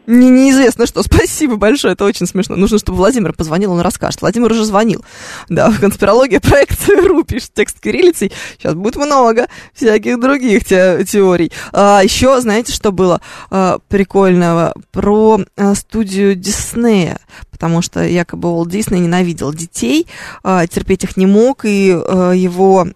[0.08, 1.04] не, неизвестно что.
[1.04, 2.56] Спасибо большое, это очень смешно.
[2.56, 4.22] Нужно, чтобы Владимир позвонил, он расскажет.
[4.22, 5.04] Владимир уже звонил.
[5.50, 8.32] Да, конспирология проект РУ пишет текст кириллицей.
[8.58, 11.52] Сейчас будет много всяких других те, теорий.
[11.74, 14.74] А, еще, знаете, что было а, прикольного?
[14.92, 17.20] Про а, студию Диснея.
[17.52, 20.08] Потому что якобы Уолт Дисней ненавидел детей,
[20.42, 22.88] а, терпеть их не мог, и а, его...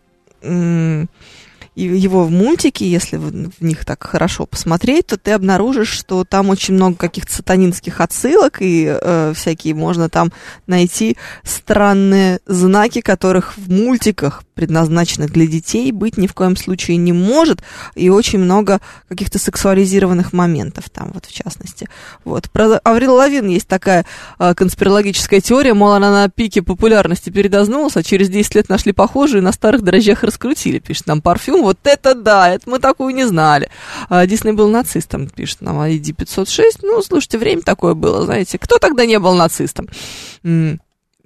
[1.76, 6.74] его в мультике, если в них так хорошо посмотреть, то ты обнаружишь, что там очень
[6.74, 10.34] много каких-то сатанинских отсылок, и э, всякие можно там
[10.67, 17.13] найти странные знаки, которых в мультиках, предназначенных для детей, быть ни в коем случае не
[17.13, 17.63] может,
[17.95, 21.88] и очень много каких-то сексуализированных моментов там, вот в частности.
[22.26, 22.49] Вот.
[22.51, 24.05] Про Аврил Лавин есть такая
[24.39, 29.41] э, конспирологическая теория, мол, она на пике популярности передознулась, а через 10 лет нашли похожие,
[29.41, 33.70] на старых дрожжах раскрутили, пишет нам парфюм, вот это да, это мы такую не знали.
[34.09, 36.84] А, Дисней был нацистом, пишет нам ID 506.
[36.84, 38.57] Ну, слушайте, время такое было, знаете.
[38.57, 39.88] Кто тогда не был нацистом?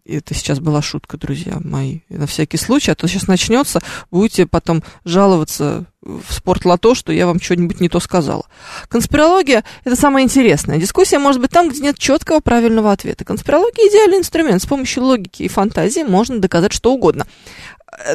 [0.05, 2.01] это сейчас была шутка, друзья мои.
[2.09, 3.81] На всякий случай, а то сейчас начнется,
[4.11, 8.45] будете потом жаловаться в спортлото, что я вам что-нибудь не то сказала.
[8.87, 10.77] Конспирология– это самое интересное.
[10.77, 13.25] Дискуссия может быть там, где нет четкого правильного ответа.
[13.25, 14.61] Конспирология– идеальный инструмент.
[14.61, 17.25] С помощью логики и фантазии можно доказать что угодно.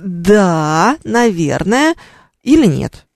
[0.02, 1.94] Да, наверное,
[2.42, 3.06] или нет.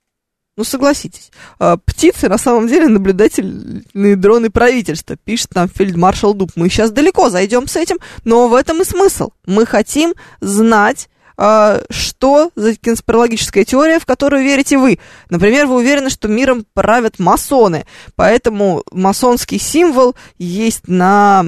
[0.56, 1.32] Ну, согласитесь.
[1.58, 6.52] А, птицы на самом деле наблюдательные дроны правительства, пишет нам фельдмаршал Дуб.
[6.54, 9.30] Мы сейчас далеко зайдем с этим, но в этом и смысл.
[9.46, 14.98] Мы хотим знать что за конспирологическая теория, в которую верите вы.
[15.30, 21.44] Например, вы уверены, что миром правят масоны, поэтому масонский символ есть на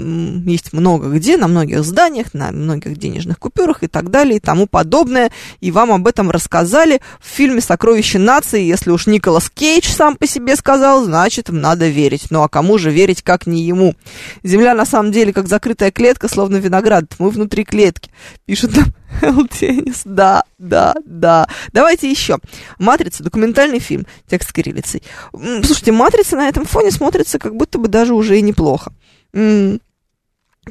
[0.46, 4.66] есть много где, на многих зданиях, на многих денежных купюрах и так далее и тому
[4.66, 5.30] подобное.
[5.60, 8.62] И вам об этом рассказали в фильме «Сокровище нации».
[8.62, 12.26] Если уж Николас Кейдж сам по себе сказал, значит, надо верить.
[12.30, 13.94] Ну а кому же верить, как не ему?
[14.42, 17.04] Земля на самом деле как закрытая клетка, словно виноград.
[17.18, 18.10] Мы внутри клетки.
[18.46, 18.86] Пишут нам
[19.76, 21.48] Теннис, да, да, да.
[21.72, 22.38] Давайте еще.
[22.78, 25.02] «Матрица»— документальный фильм, текст кириллицей.
[25.32, 28.92] Слушайте, «Матрица» на этом фоне смотрится как будто бы даже уже и неплохо.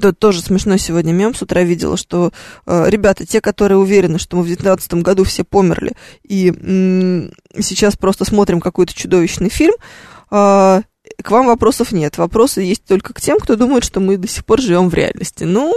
[0.02, 2.34] Тут тоже смешно сегодня мем с утра видела, что
[2.66, 7.32] э, ребята, те, которые уверены, что мы в 2019 году все померли, и м-
[7.62, 9.74] сейчас просто смотрим какой-то чудовищный фильм,
[10.32, 10.82] э,
[11.24, 12.18] к вам вопросов нет.
[12.18, 15.46] Вопросы есть только к тем, кто думает, что мы до сих пор живем в реальности.
[15.46, 15.74] Ну,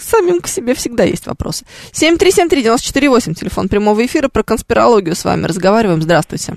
[0.00, 1.64] самим к себе всегда есть вопросы.
[1.92, 6.00] 7373948, телефон прямого эфира, про конспирологию с вами разговариваем.
[6.02, 6.54] Здравствуйте.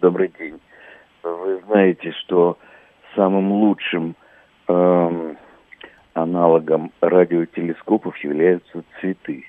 [0.00, 0.60] Добрый день.
[1.22, 2.58] Вы знаете, что
[3.14, 4.16] самым лучшим
[4.68, 5.36] эм,
[6.14, 9.44] аналогом радиотелескопов являются цветы.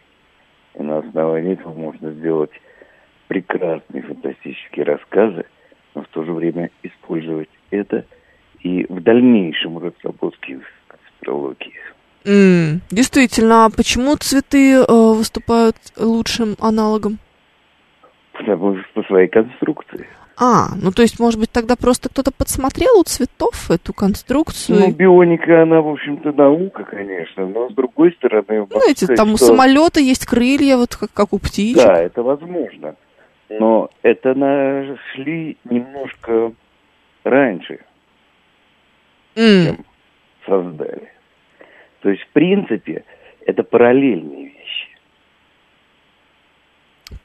[0.75, 2.51] И на основании этого можно сделать
[3.27, 5.45] прекрасные фантастические рассказы,
[5.93, 8.05] но в то же время использовать это
[8.59, 11.73] и в дальнейшем разработке конспирологии.
[12.25, 17.19] Mm, действительно, а почему цветы э, выступают лучшим аналогом?
[18.33, 20.07] Потому что по своей конструкции.
[20.37, 24.79] А, ну то есть, может быть, тогда просто кто-то подсмотрел у цветов эту конструкцию?
[24.79, 28.67] Ну, бионика, она, в общем-то, наука, конечно, но с другой стороны...
[28.69, 29.33] Ну, эти там что...
[29.35, 31.85] у самолета есть крылья, вот как, как у птичек.
[31.85, 32.95] Да, это возможно.
[33.47, 36.51] Но это нашли немножко
[37.23, 37.79] раньше,
[39.35, 39.65] mm.
[39.65, 39.85] чем
[40.45, 41.14] создали.
[42.05, 43.03] То есть, в принципе,
[43.47, 44.89] это параллельные вещи.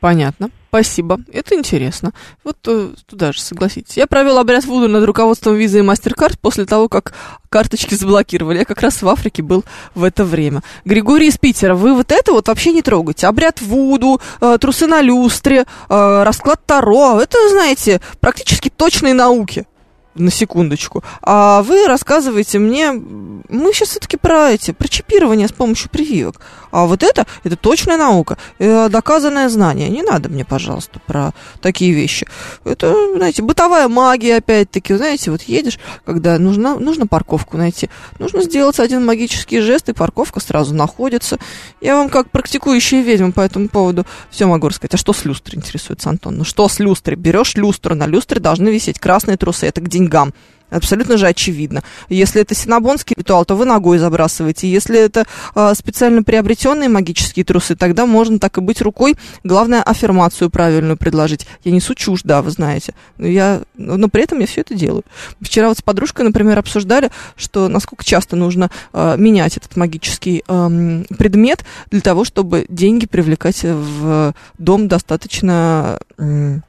[0.00, 0.48] Понятно.
[0.68, 1.20] Спасибо.
[1.30, 2.12] Это интересно.
[2.44, 3.98] Вот э, туда же, согласитесь.
[3.98, 7.12] Я провел обряд Вуду над руководством визы и MasterCard после того, как
[7.50, 8.60] карточки заблокировали.
[8.60, 9.64] Я как раз в Африке был
[9.94, 10.62] в это время.
[10.86, 13.26] Григорий из Питера, вы вот это вот вообще не трогаете.
[13.26, 17.20] Обряд Вуду, э, трусы на люстре, э, расклад Таро.
[17.20, 19.66] Это, знаете, практически точные науки
[20.14, 21.02] на секундочку.
[21.22, 26.40] А вы рассказываете мне, мы сейчас все-таки про эти, про чипирование с помощью прививок.
[26.70, 29.88] А вот это, это точная наука, э, доказанное знание.
[29.88, 32.26] Не надо мне, пожалуйста, про такие вещи.
[32.64, 38.78] Это, знаете, бытовая магия, опять-таки, знаете, вот едешь, когда нужно, нужно парковку найти, нужно сделать
[38.78, 41.38] один магический жест, и парковка сразу находится.
[41.80, 44.94] Я вам как практикующая ведьма по этому поводу все могу рассказать.
[44.94, 46.38] А что с люстрой интересуется Антон?
[46.38, 47.16] Ну что с люстрой?
[47.16, 49.66] Берешь люстру, на люстре должны висеть красные трусы.
[49.66, 50.32] Это к деньгам.
[50.70, 51.82] Абсолютно же очевидно.
[52.08, 54.70] Если это синабонский ритуал, то вы ногой забрасываете.
[54.70, 59.16] Если это э, специально приобретенные магические трусы, тогда можно так и быть рукой.
[59.42, 61.46] Главное, аффирмацию правильную предложить.
[61.64, 62.94] Я несу чушь, да, вы знаете.
[63.18, 65.02] Но, я, но при этом я все это делаю.
[65.40, 71.04] Вчера вот с подружкой, например, обсуждали, что насколько часто нужно э, менять этот магический э,
[71.18, 76.60] предмет для того, чтобы деньги привлекать в дом достаточно, э,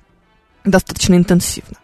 [0.66, 1.81] достаточно интенсивно.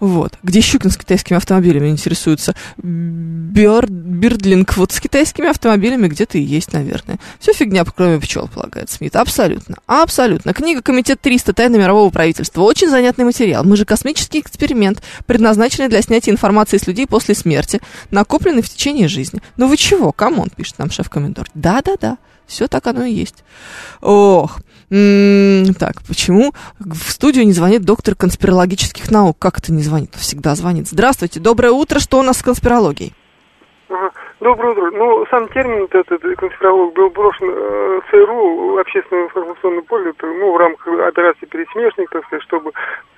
[0.00, 0.34] Вот.
[0.42, 2.54] Где Щукин с китайскими автомобилями интересуется?
[2.76, 7.18] Бёр, Бирдлинг вот с китайскими автомобилями где-то и есть, наверное.
[7.38, 9.16] Все фигня, кроме пчел, полагает Смит.
[9.16, 9.76] Абсолютно.
[9.86, 10.52] Абсолютно.
[10.52, 11.52] Книга «Комитет 300.
[11.52, 12.62] Тайны мирового правительства».
[12.62, 13.64] Очень занятный материал.
[13.64, 17.80] Мы же космический эксперимент, предназначенный для снятия информации с людей после смерти,
[18.10, 19.42] накопленный в течение жизни.
[19.56, 20.12] Ну вы чего?
[20.12, 21.48] Come on, пишет нам шеф-комендор.
[21.54, 22.18] Да-да-да.
[22.46, 23.42] Все так оно и есть.
[24.02, 29.38] Ох, Так, почему в студию не звонит доктор конспирологических наук?
[29.38, 30.14] Как это не звонит?
[30.14, 30.88] Всегда звонит.
[30.88, 31.98] Здравствуйте, доброе утро.
[31.98, 33.14] Что у нас с конспирологией?
[34.40, 34.90] Доброе утро.
[34.90, 40.86] Ну, сам термин этот конспиролог был брошен э, ЦРУ, общественное информационное поле, ну, в рамках
[41.08, 42.72] операции «Пересмешник», так сказать, чтобы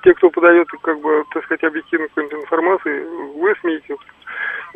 [0.04, 3.82] те, кто подает, как бы, так сказать, объективную какую-нибудь информацию, высмеять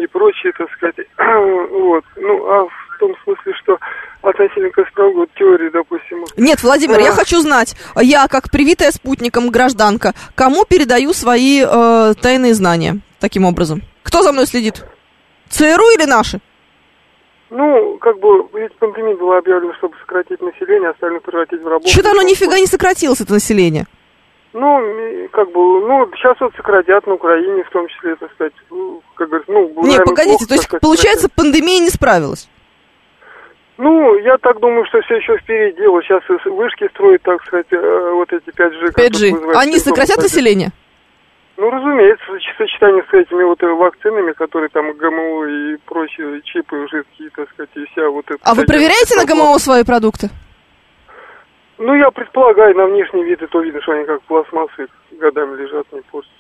[0.03, 0.97] и прочее, так сказать.
[1.71, 2.05] вот.
[2.17, 3.79] Ну, а в том смысле, что
[4.23, 6.25] относительно конспирологии теории, допустим...
[6.37, 7.03] Нет, Владимир, а...
[7.03, 13.45] я хочу знать, я, как привитая спутником гражданка, кому передаю свои э, тайные знания таким
[13.45, 13.83] образом?
[14.03, 14.85] Кто за мной следит?
[15.49, 16.41] ЦРУ или наши?
[17.51, 21.91] Ну, как бы, ведь пандемия была объявлена, чтобы сократить население, остальное превратить в работу.
[21.91, 23.87] Что-то оно нифига не сократилось, это население.
[24.53, 29.01] Ну, как бы, ну, сейчас вот сократят на Украине, в том числе, так сказать, ну,
[29.15, 29.87] как говорится, ну...
[29.87, 31.37] Не, погодите, плохо, то есть, сказать, получается, сократят.
[31.37, 32.49] пандемия не справилась?
[33.79, 35.87] Ну, я так думаю, что все еще впереди.
[35.87, 38.93] Вот сейчас вышки строят, так сказать, э, вот эти 5G.
[38.93, 39.53] 5G.
[39.55, 40.71] Они сократят население?
[41.57, 47.31] Ну, разумеется, в сочетании с этими вот вакцинами, которые там ГМО и прочие чипы жидкие,
[47.37, 48.39] так сказать, и вся вот эта...
[48.43, 50.29] А вы проверяете на ГМО свои продукты?
[51.83, 54.87] Ну, я предполагаю, на внешний вид, и то видно, что они как пластмассы
[55.19, 56.35] годами лежат, не портятся,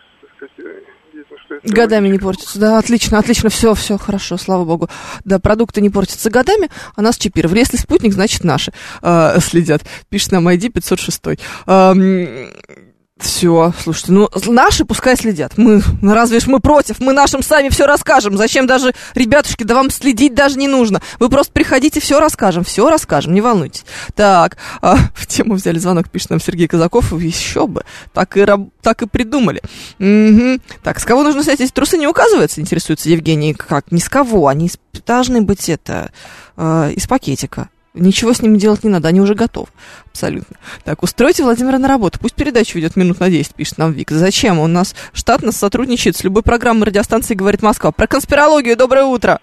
[0.58, 0.80] э,
[1.14, 1.72] видно, что это...
[1.72, 4.90] Годами не портятся, да, отлично, отлично, все, все хорошо, слава богу.
[5.24, 7.60] Да, продукты не портятся годами, а нас чипировали.
[7.60, 8.70] Если спутник, значит наши
[9.02, 9.80] э, следят.
[10.10, 11.22] Пишет нам ID 506.
[11.66, 11.94] Э,
[13.20, 15.58] все, слушайте, ну наши пускай следят.
[15.58, 17.00] Мы, ну разве ж мы против?
[17.00, 18.36] Мы нашим сами все расскажем.
[18.36, 21.02] Зачем даже, ребятушки, да вам следить даже не нужно.
[21.18, 23.84] Вы просто приходите, все расскажем, все расскажем, не волнуйтесь.
[24.14, 27.12] Так, а, в тему взяли звонок, пишет нам Сергей Казаков.
[27.12, 27.84] Еще бы,
[28.14, 28.46] так и,
[28.82, 29.60] так и придумали.
[29.98, 30.60] Угу.
[30.82, 33.52] Так, с кого нужно снять эти трусы, не указывается, интересуется Евгений.
[33.54, 33.92] Как?
[33.92, 34.70] Не с кого, они
[35.06, 36.10] должны быть это,
[36.56, 37.68] э, из пакетика.
[37.92, 39.66] Ничего с ними делать не надо, они уже готовы.
[40.08, 40.56] Абсолютно.
[40.84, 42.18] Так, устройте Владимира на работу.
[42.20, 44.10] Пусть передача ведет минут на 10, пишет нам Вик.
[44.10, 44.60] Зачем?
[44.60, 47.90] У нас штатно сотрудничает с любой программой радиостанции «Говорит Москва».
[47.90, 48.76] Про конспирологию.
[48.76, 49.40] Доброе утро.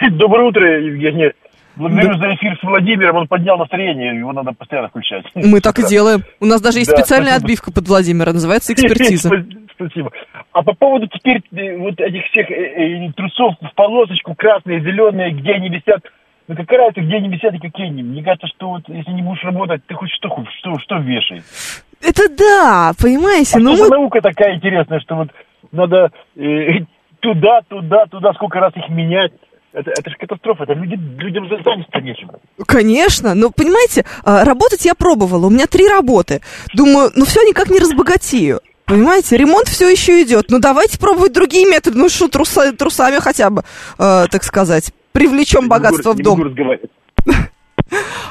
[0.12, 1.32] Доброе утро, Евгений.
[1.76, 2.20] Благодарю да.
[2.20, 5.26] за эфир с Владимиром, он поднял настроение, его надо постоянно включать.
[5.34, 6.24] Мы так и делаем.
[6.40, 7.44] У нас даже есть да, специальная спасибо.
[7.44, 9.28] отбивка под Владимира, называется экспертиза.
[9.74, 10.10] Спасибо.
[10.52, 15.32] А по поводу теперь э, вот этих всех э, э, трусов в полосочку, красные, зеленые,
[15.32, 16.02] где они висят,
[16.48, 18.02] ну какая разница, где они висят и какие они.
[18.02, 20.28] Мне кажется, что вот если не будешь работать, ты хоть что,
[20.58, 21.42] что, что вешай.
[22.02, 23.74] Это да, понимаете, а ну...
[23.74, 25.28] Что наука такая интересная, что вот
[25.72, 26.84] надо э,
[27.20, 29.32] туда, туда, туда, сколько раз их менять.
[29.72, 32.30] Это, это же катастрофа, это люди, людям заняться нечем.
[32.66, 36.40] Конечно, но понимаете, а, работать я пробовала, у меня три работы.
[36.72, 38.60] Думаю, ну все никак не разбогатею.
[38.86, 40.46] Понимаете, ремонт все еще идет.
[40.48, 41.98] Ну давайте пробовать другие методы.
[41.98, 43.64] Ну что, труса, трусами хотя бы,
[43.98, 46.54] э, так сказать привлечем богатство в дом.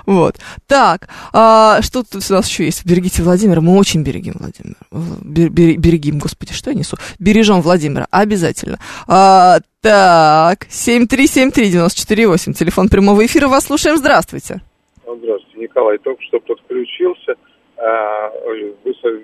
[0.06, 0.36] Вот.
[0.68, 2.86] Так, а, что тут у нас еще есть?
[2.86, 3.62] Берегите Владимира.
[3.62, 4.76] Мы очень берегим Владимира.
[5.22, 6.98] Берегим, господи, что я несу?
[7.20, 8.06] Бережем Владимира.
[8.12, 8.80] Обязательно.
[9.08, 13.48] А, так, 7373948, телефон прямого эфира.
[13.48, 13.98] Вас слушаем.
[13.98, 14.62] Здравствуйте.
[15.04, 15.98] Здравствуйте, Николай.
[16.00, 17.36] Только что подключился.
[17.78, 18.76] А, вы,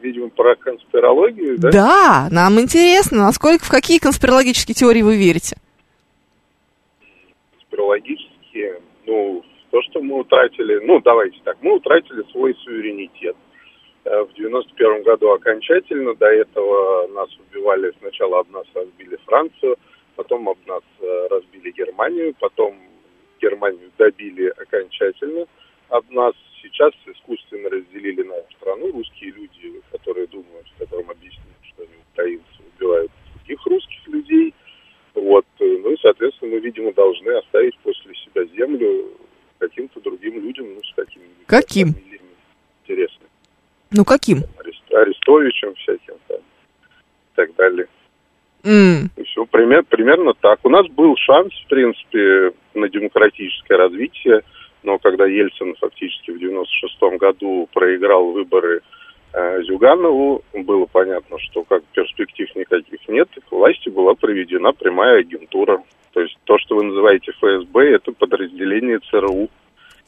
[0.01, 1.71] видимо, про конспирологию, да?
[1.71, 5.57] Да, нам интересно, насколько, в какие конспирологические теории вы верите?
[7.71, 13.35] Конспирологические, ну, то, что мы утратили, ну, давайте так, мы утратили свой суверенитет.
[14.03, 19.77] Э, в 91 году окончательно, до этого нас убивали, сначала об нас разбили Францию,
[20.15, 22.75] потом об нас э, разбили Германию, потом
[23.41, 25.45] Германию добили окончательно
[25.89, 26.33] об нас.
[26.61, 28.91] Сейчас искусственно разделили нашу страну.
[28.91, 34.53] Русские люди, которые думают, которым объяснили, что они украинцы убивают других русских людей–
[35.21, 35.45] вот.
[35.59, 39.11] Э, ну и, соответственно, мы, видимо, должны оставить после себя землю
[39.59, 41.89] каким-то другим людям, ну, с какими Каким?
[42.83, 43.27] Интересно.
[43.91, 44.37] Ну, каким?
[44.59, 47.87] Арест, Арестовичем всяким там и так далее.
[48.63, 49.09] Mm.
[49.15, 50.59] И все пример, примерно так.
[50.63, 54.41] У нас был шанс, в принципе, на демократическое развитие,
[54.81, 58.81] но когда Ельцин фактически в 96 году проиграл выборы э,
[59.33, 65.81] Зюганову, было понятно, что как перспектив никаких нет, к власти была проведена прямая агентура.
[66.13, 69.49] То есть то, что вы называете ФСБ, это подразделение ЦРУ.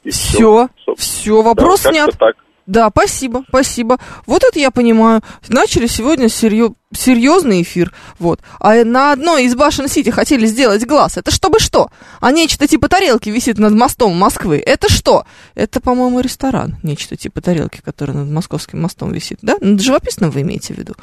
[0.03, 0.67] И Все,
[0.97, 2.11] все, вопрос Да, снят.
[2.19, 2.35] так.
[2.65, 3.97] Да, спасибо, спасибо.
[4.25, 5.21] Вот это я понимаю.
[5.49, 7.93] Начали сегодня серьезный эфир.
[8.19, 8.41] Вот.
[8.59, 11.17] А на одной из башен Сити хотели сделать глаз.
[11.17, 11.89] Это чтобы что?
[12.21, 14.63] А нечто типа тарелки висит над мостом Москвы.
[14.65, 15.25] Это что?
[15.55, 16.77] Это, по-моему, ресторан.
[16.83, 19.39] Нечто типа тарелки, который над московским мостом висит.
[19.41, 19.57] Да?
[19.59, 20.95] Над живописным вы имеете в виду?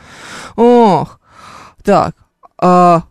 [0.57, 1.21] Ох.
[1.85, 2.15] Так.
[2.57, 3.03] А,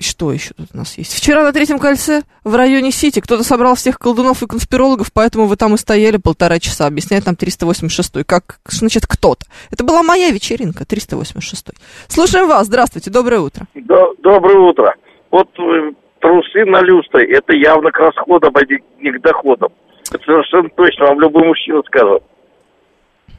[0.00, 1.12] что еще тут у нас есть?
[1.12, 5.56] Вчера на третьем кольце в районе Сити кто-то собрал всех колдунов и конспирологов, поэтому вы
[5.56, 9.46] там и стояли полтора часа, объясняет нам 386 Как, значит, кто-то?
[9.72, 11.70] Это была моя вечеринка, 386
[12.06, 13.66] Слушаем вас, здравствуйте, доброе утро.
[13.74, 14.94] До- Доброе утро.
[15.30, 19.72] Вот э, трусы на люстре, это явно к расходам, а не не к доходам.
[20.12, 22.22] Это совершенно точно, вам любой мужчина скажет.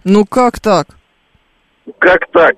[0.03, 0.88] Ну как так?
[1.99, 2.56] Как так?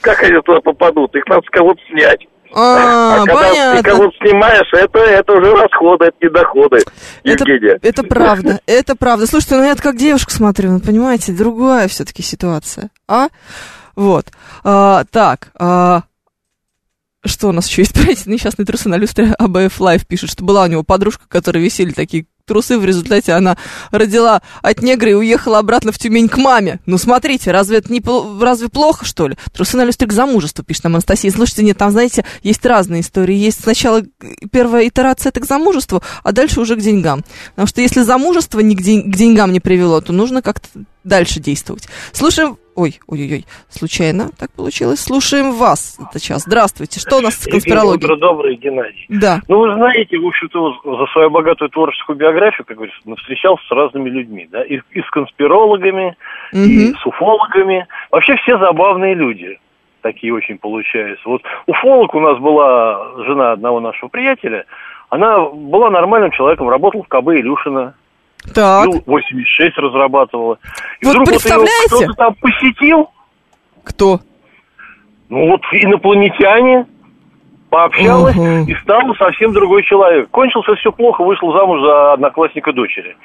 [0.00, 1.14] Как они туда попадут?
[1.14, 2.26] Их надо с кого-то снять.
[2.56, 3.82] А, когда понятно.
[3.82, 6.78] ты кого-то снимаешь, это, это уже расходы, это не доходы.
[7.24, 7.78] Евгения.
[7.82, 9.26] Это правда, это правда.
[9.26, 13.28] Слушайте, ну я как девушка смотрю, ну понимаете, другая все-таки ситуация, а?
[13.96, 14.26] Вот.
[14.62, 16.02] А, так, а,
[17.24, 17.94] что у нас еще есть?
[18.00, 21.62] Про эти несчастные трусы на люстре АБФ Лайф пишет, что была у него подружка, которой
[21.62, 23.56] висели такие трусы, в результате она
[23.90, 26.80] родила от негра и уехала обратно в Тюмень к маме.
[26.86, 28.02] Ну, смотрите, разве это не
[28.42, 29.36] разве плохо, что ли?
[29.52, 31.30] Трусы на люстре к замужеству, пишет нам Анастасия.
[31.30, 33.34] Слушайте, нет, там, знаете, есть разные истории.
[33.34, 34.02] Есть сначала
[34.52, 37.24] первая итерация это к замужеству, а дальше уже к деньгам.
[37.50, 40.68] Потому что если замужество ни к, день- к деньгам не привело, то нужно как-то
[41.04, 41.88] дальше действовать.
[42.12, 42.56] Слушаем...
[42.76, 44.98] Ой, ой-ой-ой, случайно так получилось.
[44.98, 46.42] Слушаем вас сейчас.
[46.42, 46.98] Здравствуйте.
[46.98, 48.04] Что у нас с конспирологией?
[48.04, 49.06] Утро доброе, Геннадий.
[49.08, 49.40] Да.
[49.46, 54.10] Ну, вы знаете, в общем-то, за свою богатую творческую биографию, как говорится, встречался с разными
[54.10, 56.16] людьми, да, и, и с конспирологами,
[56.52, 57.86] и с уфологами.
[58.10, 59.60] Вообще все забавные люди
[60.02, 61.28] такие очень получаются.
[61.28, 64.66] Вот уфолог у нас была жена одного нашего приятеля,
[65.10, 67.94] она была нормальным человеком, работала в КБ Илюшина.
[68.52, 68.86] Так.
[68.88, 70.58] Ил-86 разрабатывала.
[71.00, 71.84] И Вот вдруг вот представляете?
[71.90, 73.10] его кто-то там посетил.
[73.84, 74.20] Кто?
[75.28, 76.86] Ну вот инопланетяне
[77.70, 78.64] пообщалась Мгм.
[78.68, 80.28] и стала совсем другой человек.
[80.30, 83.16] Кончился все плохо, вышел замуж за одноклассника дочери.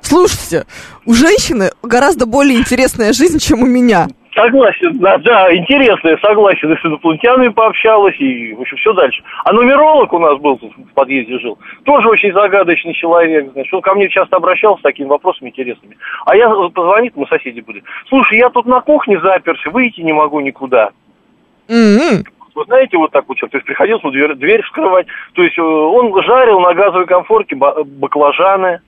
[0.00, 0.64] Слушайте,
[1.04, 4.08] у женщины гораздо более интересная жизнь, чем у меня.
[4.34, 6.72] Согласен, да, да, интересно, я согласен.
[6.72, 9.22] И с инопланетянами пообщалась, и, в общем, все дальше.
[9.44, 13.94] А нумеролог у нас был, в подъезде жил, тоже очень загадочный человек, значит, он ко
[13.94, 15.96] мне часто обращался с такими вопросами интересными.
[16.26, 20.38] А я позвонит, мы соседи были, слушай, я тут на кухне заперся, выйти не могу
[20.40, 20.90] никуда.
[21.68, 22.24] М-м.
[22.54, 25.06] Вы знаете, вот так вот, то есть приходилось дверь, дверь вскрывать.
[25.34, 28.80] То есть э, он жарил на газовой конфорке ба- баклажаны,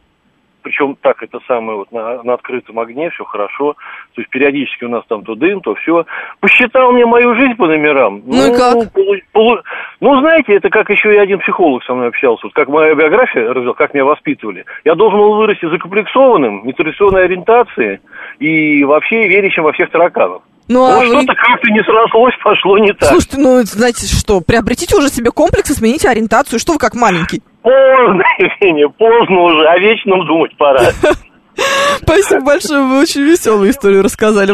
[0.62, 3.74] причем так, это самое, вот на, на открытом огне, все хорошо.
[4.14, 6.04] То есть периодически у нас там то дым, то все.
[6.40, 8.22] Посчитал мне мою жизнь по номерам.
[8.24, 8.92] Ну и как?
[8.92, 9.62] полу- полу-
[10.00, 12.46] ну, знаете, это как еще и один психолог со мной общался.
[12.46, 14.64] Вот как моя биография, развил, как меня воспитывали.
[14.84, 18.00] Я должен был вырасти закомплексованным, нетрадиционной ориентации
[18.38, 20.42] и вообще верящим во всех тараканов.
[20.72, 23.10] Ну, а вы- что-то как-то не срослось, пошло не так.
[23.10, 26.58] Слушайте, ну, знаете что, приобретите уже себе комплекс и смените ориентацию.
[26.58, 27.42] Что вы как маленький?
[27.62, 30.80] Поздно, Евгения, поздно уже, о вечном думать пора.
[32.02, 34.52] Спасибо большое, вы очень веселую историю рассказали.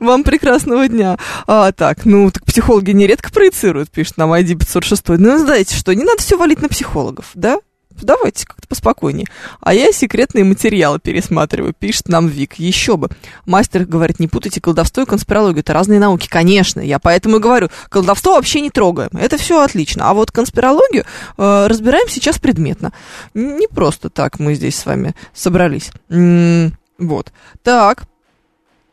[0.00, 1.16] Вам прекрасного дня.
[1.46, 5.08] А, так, ну, так психологи нередко проецируют, пишет нам ID 506.
[5.18, 7.58] Ну, знаете что, не надо все валить на психологов, да?
[8.02, 9.26] Давайте как-то поспокойнее.
[9.60, 12.54] А я секретные материалы пересматриваю, пишет нам Вик.
[12.54, 13.08] Еще бы.
[13.46, 15.60] Мастер говорит, не путайте колдовство и конспирологию.
[15.60, 16.28] Это разные науки.
[16.28, 19.10] Конечно, я поэтому и говорю, колдовство вообще не трогаем.
[19.14, 20.10] Это все отлично.
[20.10, 21.04] А вот конспирологию
[21.38, 22.92] э, разбираем сейчас предметно.
[23.32, 25.90] Не просто так мы здесь с вами собрались.
[26.10, 27.32] М, вот.
[27.62, 28.04] Так.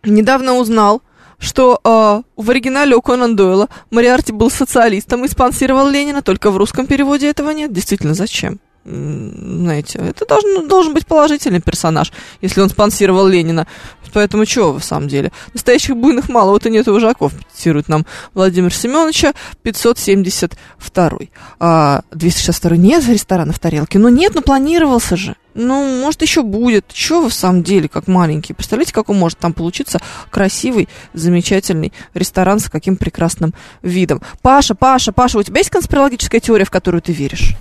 [0.03, 1.01] Недавно узнал,
[1.37, 6.57] что э, в оригинале у Конан Дойла Мариарти был социалистом и спонсировал Ленина, только в
[6.57, 7.73] русском переводе этого нет.
[7.73, 8.59] Действительно, зачем?
[8.83, 13.67] Знаете, это должен, должен быть положительный персонаж, если он спонсировал Ленина.
[14.13, 15.31] Поэтому чего в самом деле?
[15.53, 21.19] Настоящих буйных мало, вот и нет вожаков, цитирует нам Владимир Семеновича, 572.
[21.59, 23.99] А, 262 нет ресторана в тарелке.
[23.99, 25.35] Ну нет, ну планировался же.
[25.53, 26.85] Ну, может, еще будет.
[26.87, 28.53] Чего вы в самом деле, как маленький?
[28.53, 29.99] Представляете, какой может там получиться
[30.29, 34.21] красивый, замечательный ресторан с каким прекрасным видом.
[34.41, 37.55] Паша, Паша, Паша, у тебя есть конспирологическая теория, в которую ты веришь?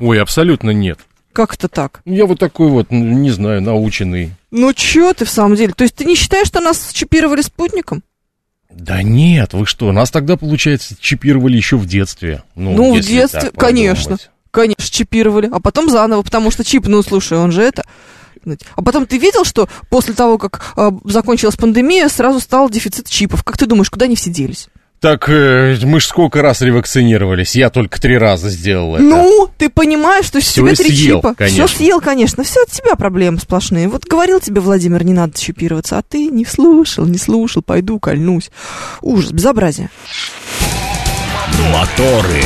[0.00, 0.98] Ой, абсолютно нет.
[1.32, 2.02] Как это так?
[2.04, 4.32] Я вот такой вот, ну, не знаю, наученный.
[4.50, 5.72] Ну, чё ты в самом деле?
[5.72, 8.02] То есть ты не считаешь, что нас чипировали спутником?
[8.70, 12.42] Да нет, вы что, нас тогда, получается, чипировали еще в детстве.
[12.54, 14.18] Ну, Ну, в детстве, так конечно.
[14.50, 15.48] Конечно, чипировали.
[15.50, 17.84] А потом заново, потому что чип, ну, слушай, он же это...
[18.74, 23.44] А потом ты видел, что после того, как э, закончилась пандемия, сразу стал дефицит чипов?
[23.44, 24.68] Как ты думаешь, куда они все делись?
[25.02, 27.56] Так э, мы ж сколько раз ревакцинировались?
[27.56, 29.02] Я только три раза сделал это.
[29.02, 31.34] Ну, ты понимаешь, что Всё тебе три съел, чипа.
[31.34, 31.66] конечно.
[31.66, 32.44] Все съел, конечно.
[32.44, 33.88] Все от тебя проблемы сплошные.
[33.88, 38.52] Вот говорил тебе, Владимир, не надо чипироваться, а ты не слушал, не слушал, пойду кольнусь.
[39.00, 39.90] Ужас, безобразие.
[41.72, 42.44] Моторы.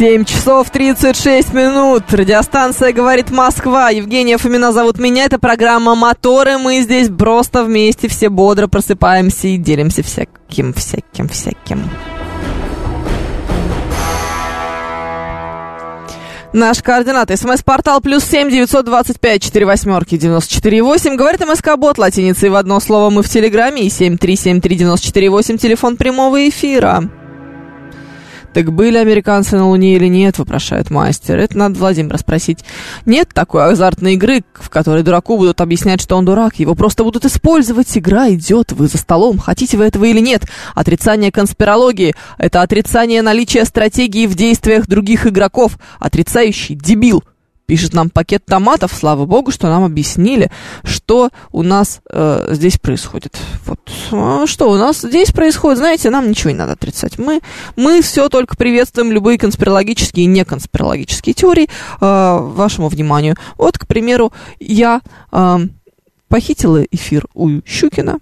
[0.00, 2.04] 7 часов 36 минут.
[2.10, 3.90] Радиостанция «Говорит Москва».
[3.90, 5.26] Евгения Фомина зовут меня.
[5.26, 6.56] Это программа «Моторы».
[6.56, 11.82] Мы здесь просто вместе все бодро просыпаемся и делимся всяким, всяким, всяким.
[16.54, 17.30] Наш координат.
[17.38, 21.16] СМС-портал плюс семь девятьсот двадцать пять четыре восьмерки девяносто четыре восемь.
[21.16, 23.82] Говорит МСК-бот латиницей в одно слово мы в Телеграме.
[23.82, 25.58] И семь три семь три девяносто четыре восемь.
[25.58, 27.10] Телефон прямого эфира.
[28.52, 31.38] Так были американцы на Луне или нет, вопрошает мастер.
[31.38, 32.64] Это надо Владимира спросить.
[33.06, 36.56] Нет такой азартной игры, в которой дураку будут объяснять, что он дурак.
[36.56, 37.96] Его просто будут использовать.
[37.96, 39.38] Игра идет, вы за столом.
[39.38, 40.42] Хотите вы этого или нет?
[40.74, 45.78] Отрицание конспирологии– это отрицание наличия стратегии в действиях других игроков.
[45.98, 47.22] Отрицающий дебил.
[47.70, 50.50] Пишет нам пакет томатов, слава богу, что нам объяснили,
[50.82, 53.38] что у нас э, здесь происходит.
[53.64, 53.78] Вот
[54.10, 57.16] А что у нас здесь происходит, знаете, нам ничего не надо отрицать.
[57.16, 57.40] Мы,
[57.76, 63.36] мы все только приветствуем любые конспирологические и неконспирологические теории э, вашему вниманию.
[63.56, 65.58] Вот, к примеру, я э,
[66.26, 68.18] похитила эфир у Щукина.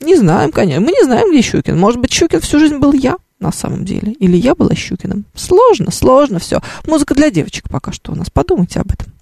[0.00, 0.82] Не знаем, конечно.
[0.82, 1.78] Мы не знаем, где Щукин.
[1.78, 4.12] Может быть, Щукин всю жизнь был я на самом деле.
[4.12, 5.24] Или я была Щукиным.
[5.34, 6.60] Сложно, сложно все.
[6.86, 8.30] Музыка для девочек пока что у нас.
[8.30, 9.12] Подумайте об этом.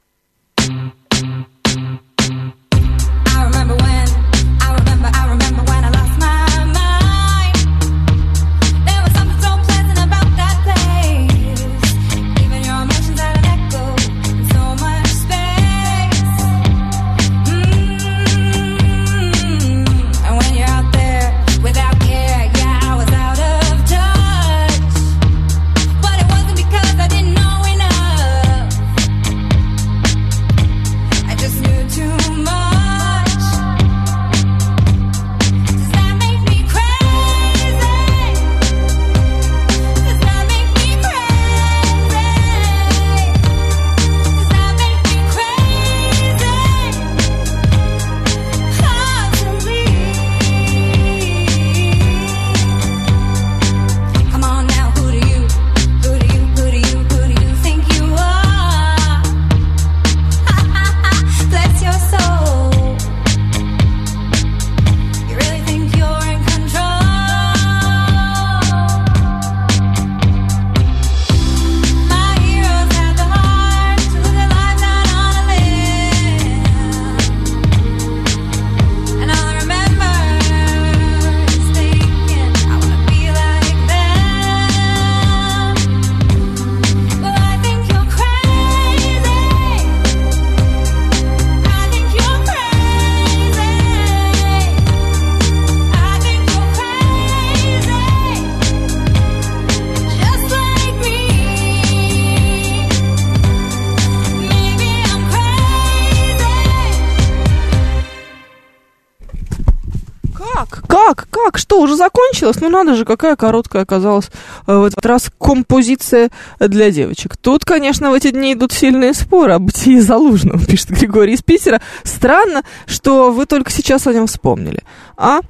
[112.61, 114.31] Ну надо же, какая короткая оказалась
[114.67, 117.37] э, в этот раз композиция для девочек.
[117.37, 121.81] Тут, конечно, в эти дни идут сильные споры о бытии Залужного, пишет Григорий из Питера.
[122.05, 124.83] Странно, что вы только сейчас о нем вспомнили.
[125.17, 125.41] А?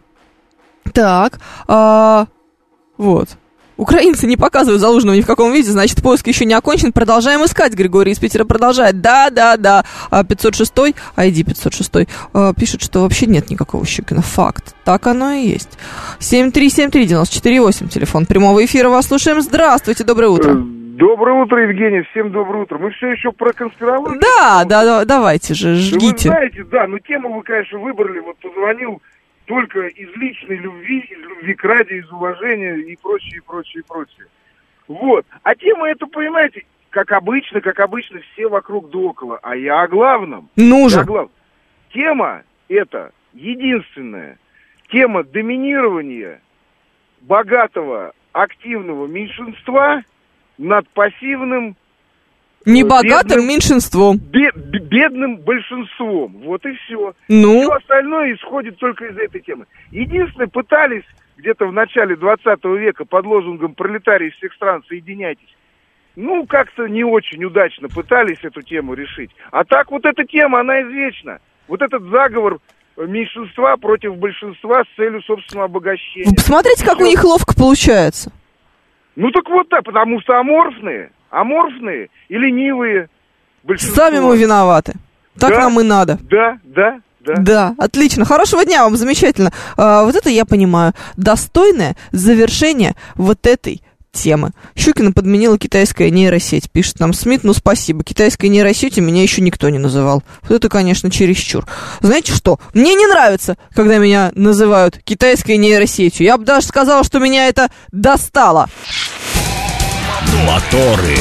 [0.93, 2.27] Так, а,
[2.97, 3.31] вот.
[3.81, 6.93] Украинцы не показывают Залужного ни в каком виде, значит, поиск еще не окончен.
[6.93, 7.73] Продолжаем искать.
[7.73, 9.01] Григорий из Питера продолжает.
[9.01, 9.86] Да, да, да.
[10.11, 14.20] А 506, ID 506, а, пишет, что вообще нет никакого Щукина.
[14.20, 14.74] Факт.
[14.85, 15.78] Так оно и есть.
[16.19, 18.90] 7373948, телефон прямого эфира.
[18.90, 19.40] Вас слушаем.
[19.40, 20.57] Здравствуйте, доброе утро.
[21.01, 22.77] Доброе утро, Евгений, всем доброе утро.
[22.77, 24.20] Мы все еще про конспирологию.
[24.20, 26.28] Да, да, да, давайте же, Да Вы жгите.
[26.28, 28.19] знаете, да, но тему вы, конечно, выбрали.
[28.19, 29.01] Вот позвонил
[29.51, 33.85] только из личной любви, из любви к ради, из уважения и прочее, и прочее, и
[33.85, 34.27] прочее.
[34.87, 35.27] Вот.
[35.43, 39.41] А тема это, понимаете, как обычно, как обычно, все вокруг да около.
[39.43, 40.49] А я о главном.
[40.55, 41.01] Ну же.
[41.01, 41.33] О главном.
[41.93, 44.39] Тема это единственная.
[44.89, 46.41] Тема доминирования
[47.23, 50.05] богатого, активного меньшинства
[50.59, 51.75] над пассивным
[52.66, 54.19] Небогатым бедным- меньшинством.
[54.19, 56.37] бе- бе- бедным большинством.
[56.45, 57.15] Вот и все.
[57.28, 57.62] Ну?
[57.62, 59.66] Все остальное исходит только из этой темы.
[59.91, 61.05] Единственное, пытались
[61.39, 65.49] где-то в начале 20 века под лозунгом «Пролетарии всех стран, соединяйтесь».
[66.16, 69.31] Ну, как-то не очень удачно пытались эту тему решить.
[69.53, 71.39] А так вот эта тема, она извечна.
[71.69, 72.59] Вот этот заговор
[72.99, 76.35] э, меньшинства против большинства с целью собственного обогащения.
[76.35, 78.32] Посмотрите, как у них ловко получается.
[79.16, 83.09] Ну так вот так, потому что аморфные, аморфные и ленивые
[83.62, 83.97] большинство.
[84.05, 84.94] Сами мы виноваты.
[85.39, 85.61] Так Да.
[85.61, 86.19] нам и надо.
[86.31, 87.35] Да, да, да.
[87.36, 88.24] Да, отлично.
[88.24, 89.52] Хорошего дня вам, замечательно.
[89.77, 90.93] А, вот это я понимаю.
[91.16, 93.82] Достойное завершение вот этой
[94.12, 94.51] темы.
[94.77, 97.44] Щукина подменила китайская нейросеть, пишет нам Смит.
[97.44, 98.02] Ну, спасибо.
[98.02, 100.24] Китайской нейросетью меня еще никто не называл.
[100.43, 101.65] Вот это, конечно, чересчур.
[102.01, 102.59] Знаете что?
[102.74, 106.27] Мне не нравится, когда меня называют китайской нейросетью.
[106.27, 108.69] Я бы даже сказала, что меня это достало.
[110.47, 111.16] Моторы.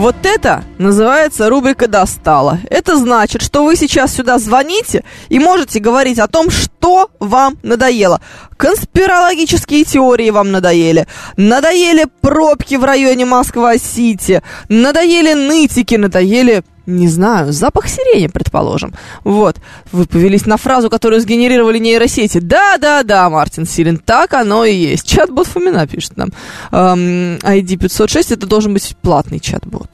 [0.00, 2.58] Вот это называется рубрика «Достала».
[2.70, 8.22] Это значит, что вы сейчас сюда звоните и можете говорить о том, что вам надоело.
[8.56, 11.06] Конспирологические теории вам надоели.
[11.36, 14.42] Надоели пробки в районе Москва-Сити.
[14.70, 16.64] Надоели нытики, надоели...
[16.90, 18.92] Не знаю, запах сирени, предположим.
[19.22, 19.56] Вот.
[19.92, 22.38] Вы повелись на фразу, которую сгенерировали нейросети.
[22.38, 25.06] Да-да-да, Мартин Силин, так оно и есть.
[25.06, 26.30] Чат-бот Фомина пишет нам.
[26.72, 29.90] Эм, ID 506 это должен быть платный чат-бот.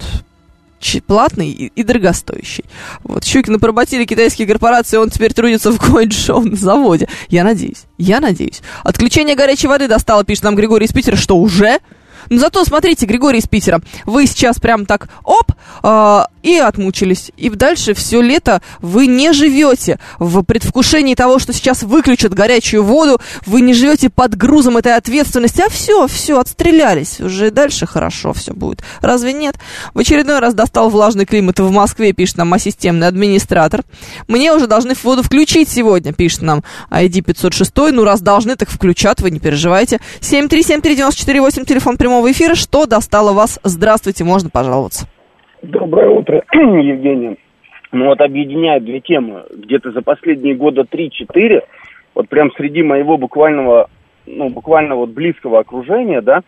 [1.07, 2.65] Платный и, и дорогостоящий.
[3.03, 3.25] Вот.
[3.25, 7.09] Щукина поработили китайские корпорации, он теперь трудится в коин-шоу на заводе.
[7.29, 8.63] Я надеюсь, я надеюсь.
[8.85, 11.81] Отключение горячей воды достало, пишет нам Григорий из Питера, что уже?
[12.31, 17.33] Но зато, смотрите, Григорий из Питера, вы сейчас прям так, оп, э, и отмучились.
[17.37, 23.21] И дальше все лето вы не живете в предвкушении того, что сейчас выключат горячую воду,
[23.47, 27.21] вы не живете под грузом этой ответственности, а все, все, отстрелялись.
[27.21, 28.83] Уже дальше хорошо все будет.
[29.01, 29.57] Разве нет?
[29.93, 33.83] В очередной раз достал влажный климат в Москве, пишет нам системный администратор.
[34.29, 37.73] Мне уже должны воду включить сегодня, пишет нам ID 506.
[37.93, 40.01] Ну, раз должны, так включат, вы не переживайте.
[40.21, 42.55] 7373948, телефон прямого эфира.
[42.55, 43.61] Что достало вас?
[43.65, 45.09] Здравствуйте, можно пожаловаться.
[45.63, 47.37] Доброе утро, Евгений.
[47.93, 49.45] Ну вот объединяют две темы.
[49.51, 51.63] Где-то за последние года 3-4,
[52.15, 53.89] вот прям среди моего буквального,
[54.27, 56.43] ну, буквально вот близкого окружения, да,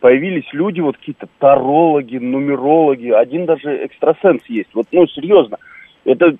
[0.00, 4.70] появились люди, вот какие-то тарологи, нумерологи, один даже экстрасенс есть.
[4.74, 5.58] Вот, ну, серьезно.
[6.04, 6.36] Это,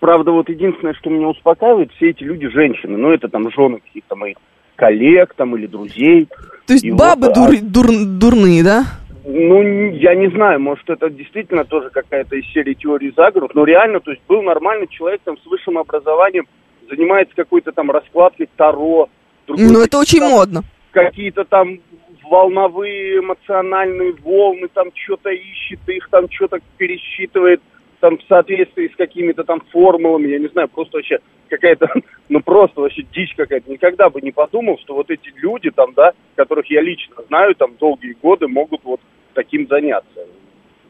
[0.00, 2.96] правда, вот единственное, что меня успокаивает, все эти люди женщины.
[2.96, 4.36] Ну, это там жены каких-то моих
[4.76, 6.28] коллег там или друзей.
[6.66, 8.84] То есть И бабы вот, а- дур- дур- дурные, да?
[9.24, 13.98] ну, я не знаю, может, это действительно тоже какая-то из серии теории заговоров, но реально,
[14.00, 16.46] то есть был нормальный человек там с высшим образованием,
[16.88, 19.08] занимается какой-то там раскладкой Таро.
[19.48, 20.62] Ну, это очень там модно.
[20.92, 21.80] Какие-то там
[22.30, 27.60] волновые эмоциональные волны, там что-то ищет, их там что-то пересчитывает,
[28.06, 31.18] там в соответствии с какими-то там формулами, я не знаю, просто вообще
[31.48, 31.88] какая-то,
[32.28, 33.68] ну просто вообще дичь какая-то.
[33.68, 37.74] Никогда бы не подумал, что вот эти люди там, да, которых я лично знаю, там
[37.80, 39.00] долгие годы могут вот
[39.34, 40.20] таким заняться.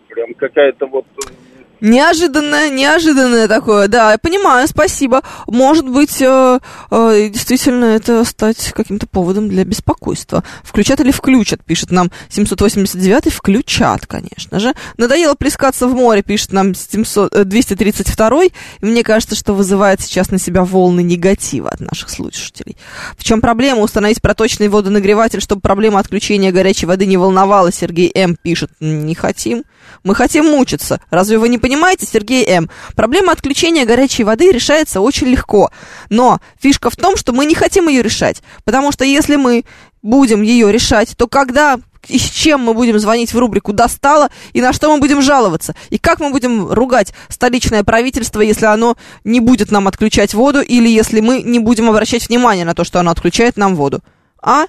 [0.09, 5.23] Прям какая-то вот э, Неожиданное, неожиданное такое, да, я понимаю, спасибо.
[5.47, 6.59] Может быть, э,
[6.90, 10.43] э, действительно это стать каким-то поводом для беспокойства.
[10.65, 14.73] Включат или включат, пишет нам 789 включат, конечно же.
[14.97, 18.51] Надоело плескаться в море, пишет нам 700, э, 232 и
[18.81, 22.77] мне кажется, что вызывает сейчас на себя волны негатива от наших слушателей.
[23.19, 23.82] В чем проблема?
[23.82, 28.36] Установить проточный водонагреватель, чтобы проблема отключения горячей воды не волновала, Сергей М.
[28.40, 28.70] пишет.
[28.81, 29.65] Не хотим.
[30.05, 31.01] Мы хотим мучиться.
[31.11, 32.70] Разве вы не понимаете, Сергей М?
[32.94, 35.72] Проблема отключения горячей воды решается очень легко.
[36.10, 38.40] Но фишка в том, что мы не хотим ее решать.
[38.64, 39.64] Потому что если мы
[40.01, 44.60] будем ее решать, то когда и с чем мы будем звонить в рубрику «Достало» и
[44.60, 45.74] на что мы будем жаловаться?
[45.90, 50.88] И как мы будем ругать столичное правительство, если оно не будет нам отключать воду или
[50.88, 54.05] если мы не будем обращать внимание на то, что оно отключает нам воду?
[54.40, 54.66] А?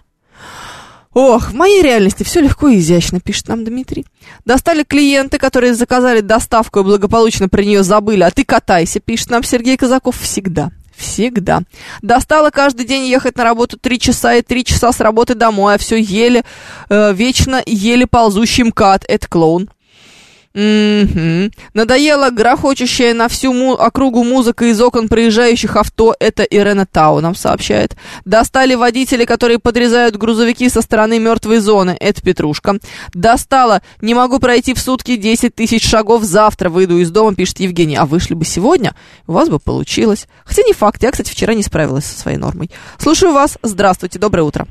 [1.20, 4.06] Ох, в моей реальности все легко и изящно, пишет нам Дмитрий.
[4.46, 9.42] Достали клиенты, которые заказали доставку и благополучно про нее забыли, а ты катайся, пишет нам
[9.42, 10.70] Сергей Казаков всегда.
[10.96, 11.64] Всегда.
[12.04, 15.78] Достало каждый день ехать на работу три часа и три часа с работы домой, а
[15.80, 16.44] все еле,
[16.88, 19.06] э, вечно еле ползущий МКАД.
[19.08, 19.72] Это клоун.
[20.62, 21.52] Мгм.
[21.76, 26.16] Надоела грохочущая на всю му- округу музыка из окон проезжающих авто.
[26.20, 27.96] Это Ирена Тау нам сообщает.
[28.26, 31.96] Достали водители, которые подрезают грузовики со стороны мертвой зоны.
[32.00, 32.78] Это Петрушка.
[33.14, 33.82] Достала.
[34.02, 36.24] Не могу пройти в сутки 10 тысяч шагов.
[36.24, 37.96] Завтра выйду из дома, пишет Евгений.
[37.96, 38.94] А вышли бы сегодня,
[39.28, 40.28] у вас бы получилось.
[40.44, 41.04] Хотя не факт.
[41.04, 42.72] Я, кстати, вчера не справилась со своей нормой.
[42.98, 43.60] Слушаю вас.
[43.62, 44.18] Здравствуйте.
[44.18, 44.66] Доброе утро.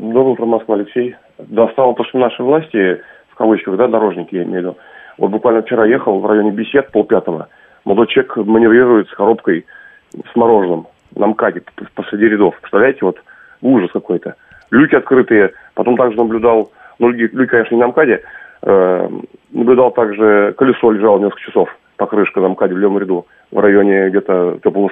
[0.00, 1.14] Доброе утро, Москва, Алексей.
[1.38, 3.00] Достало то, что наши власти,
[3.32, 4.76] в кавычках, да, дорожники, я имею в виду.
[5.18, 7.48] Вот буквально вчера ехал в районе бесед, полпятого.
[7.84, 9.66] Молодой человек маневрирует с коробкой
[10.12, 11.62] с мороженым на МКАДе
[11.94, 12.56] посреди рядов.
[12.60, 13.18] Представляете, вот
[13.62, 14.34] ужас какой-то.
[14.70, 15.52] Люки открытые.
[15.74, 18.22] Потом также наблюдал, ну, люки, конечно, не на МКАДе,
[18.62, 19.08] э,
[19.52, 24.58] наблюдал также, колесо лежало несколько часов покрышка на МКАДе в левом ряду в районе где-то
[24.62, 24.90] теплого.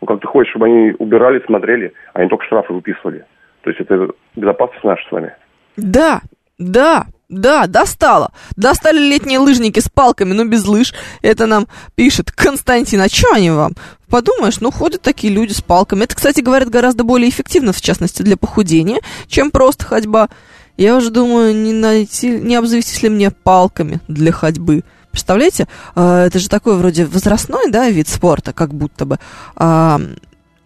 [0.00, 3.24] Ну, как ты хочешь, чтобы они убирали, смотрели, а не только штрафы выписывали.
[3.62, 5.32] То есть это безопасность наша с вами.
[5.76, 6.20] Да,
[6.58, 8.32] да, да, достало.
[8.54, 10.94] Достали летние лыжники с палками, но без лыж.
[11.22, 11.66] Это нам
[11.96, 13.00] пишет Константин.
[13.00, 13.72] А что они вам?
[14.08, 16.04] Подумаешь, ну, ходят такие люди с палками.
[16.04, 20.28] Это, кстати, говорят, гораздо более эффективно, в частности, для похудения, чем просто ходьба.
[20.76, 24.84] Я уже думаю, не найти, не обзавестись ли мне палками для ходьбы.
[25.10, 29.18] Представляете, А, это же такой вроде возрастной, да, вид спорта, как будто бы.
[29.56, 30.00] А,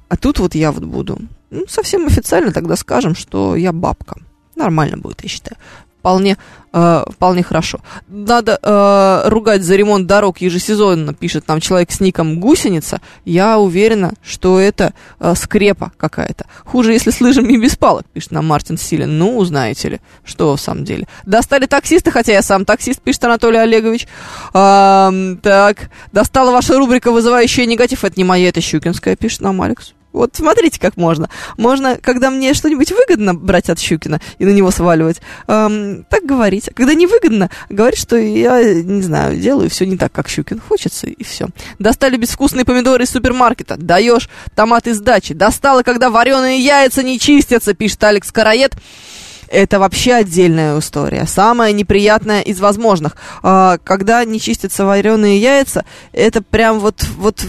[0.08, 1.20] а тут вот я вот буду.
[1.50, 4.16] Ну, совсем официально тогда скажем, что я бабка.
[4.56, 5.56] Нормально будет, я считаю.
[6.00, 6.38] Вполне,
[6.72, 7.80] э, вполне хорошо.
[8.08, 13.02] Надо э, ругать за ремонт дорог ежесезонно, пишет нам человек с ником Гусеница.
[13.26, 16.46] Я уверена, что это э, скрепа какая-то.
[16.64, 19.18] Хуже, если с лыжами и без палок, пишет нам Мартин Силин.
[19.18, 21.06] Ну, знаете ли, что в самом деле.
[21.26, 24.08] Достали таксиста, хотя я сам таксист, пишет Анатолий Олегович.
[24.54, 28.04] Ам, так, достала ваша рубрика «Вызывающая негатив».
[28.04, 29.92] Это не моя, это Щукинская, пишет нам Алекс.
[30.12, 31.28] Вот смотрите, как можно.
[31.56, 36.68] Можно, когда мне что-нибудь выгодно брать от Щукина и на него сваливать, эм, так говорить.
[36.68, 41.06] А когда невыгодно, говорить, что я, не знаю, делаю все не так, как Щукин хочется,
[41.06, 41.48] и все.
[41.78, 43.76] Достали безвкусные помидоры из супермаркета.
[43.76, 45.34] Даешь томаты с дачи.
[45.34, 48.74] Достала, когда вареные яйца не чистятся, пишет Алекс Караед.
[49.50, 51.26] Это вообще отдельная история.
[51.26, 53.16] Самая неприятная из возможных.
[53.42, 57.44] А, когда не чистятся вареные яйца, это прям вот, вот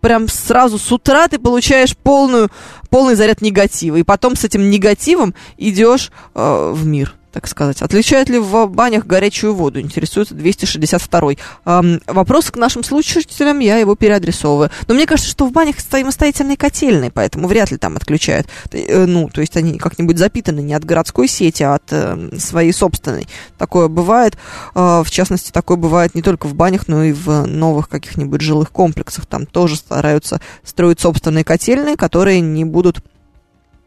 [0.00, 2.50] прям сразу с утра ты получаешь полную,
[2.88, 3.96] полный заряд негатива.
[3.96, 7.82] И потом с этим негативом идешь э, в мир, так сказать.
[7.82, 9.80] Отличают ли в банях горячую воду?
[9.80, 11.38] Интересуется 262-й.
[11.64, 14.70] Эм, вопрос к нашим слушателям, я его переадресовываю.
[14.88, 18.48] Но мне кажется, что в банях самостоятельные котельные, поэтому вряд ли там отключают.
[18.72, 22.72] Э, ну, то есть они как-нибудь запитаны не от городской сети, а от э, своей
[22.72, 23.28] собственной.
[23.58, 24.36] Такое бывает.
[24.74, 28.72] Э, в частности, такое бывает не только в банях, но и в новых каких-нибудь жилых
[28.72, 29.26] комплексах.
[29.26, 33.00] Там тоже стараются строить собственные котельные, которые не будут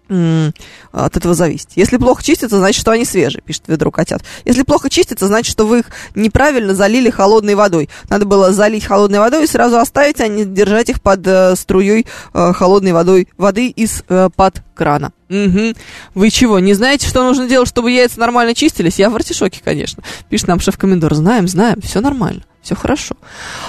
[0.10, 1.70] от этого зависеть.
[1.76, 4.22] Если плохо чистятся, значит, что они свежие, пишет ведро котят.
[4.46, 7.90] Если плохо чистятся, значит, что вы их неправильно залили холодной водой.
[8.10, 12.06] Надо было залить холодной водой и сразу оставить, а не держать их под э, струей
[12.34, 15.12] э, холодной водой, воды из-под крана.
[15.30, 15.76] Мгм.
[16.14, 19.00] Вы чего, не знаете, что нужно делать, чтобы яйца нормально чистились?
[19.00, 20.04] Я в артишоке, конечно.
[20.30, 21.14] Пишет нам шеф-комендор.
[21.16, 22.44] Знаем, знаем, все нормально.
[22.64, 23.16] Все хорошо.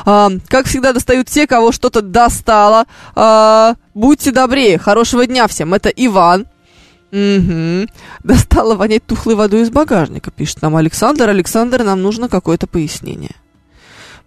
[0.07, 2.87] А, как всегда, достают те, кого что-то достало.
[3.17, 4.79] А, будьте добрее.
[4.79, 5.75] Хорошего дня всем.
[5.75, 6.47] Это Иван.
[7.11, 7.89] Угу.
[8.23, 11.29] Достала вонять тухлой водой из багажника, пишет нам Александр.
[11.29, 13.35] Александр, нам нужно какое-то пояснение.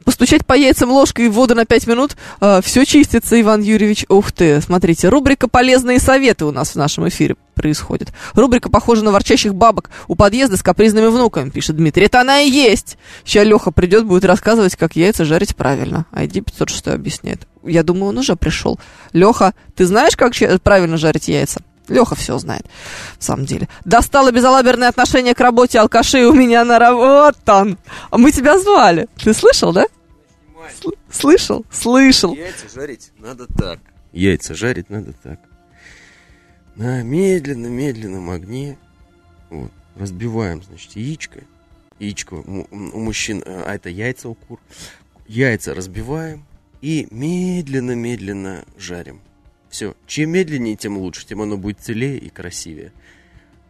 [0.08, 2.16] Постучать по яйцам ложкой в воду на 5 минут,
[2.62, 4.06] все чистится, Иван Юрьевич.
[4.08, 8.14] Ух ты, смотрите, рубрика «Полезные советы» у нас в нашем эфире происходит.
[8.34, 12.06] Рубрика похожа на ворчащих бабок у подъезда с капризными внуками, пишет Дмитрий.
[12.06, 12.98] Это она и есть.
[13.26, 16.06] Сейчас Леха придет, будет рассказывать, как яйца жарить правильно.
[16.14, 17.46] ID 506 объясняет.
[17.66, 18.80] Я думаю, он уже пришел.
[19.12, 20.32] Леха, ты знаешь, как
[20.64, 21.60] правильно жарить яйца?
[21.90, 22.66] Леха все знает,
[23.20, 23.68] в самом деле.
[23.84, 27.40] Достало безалаберное отношение к работе алкашей у меня на работе.
[27.48, 27.78] Он.
[28.10, 29.08] А мы тебя звали.
[29.22, 29.86] Ты слышал, да?
[30.72, 31.66] Сл- слышал?
[31.72, 32.34] Слышал.
[32.36, 33.80] Яйца жарить надо так.
[34.12, 35.40] Яйца жарить надо так.
[36.76, 38.78] На медленно-медленном огне.
[39.50, 39.72] Вот.
[39.96, 41.42] Разбиваем, значит, яичко.
[42.00, 44.60] Яичко у, у мужчин, э, а это яйца у кур.
[45.28, 46.46] Яйца разбиваем
[46.82, 49.22] и медленно-медленно жарим.
[49.70, 49.96] Все.
[50.06, 51.26] Чем медленнее, тем лучше.
[51.26, 52.92] Тем оно будет целее и красивее.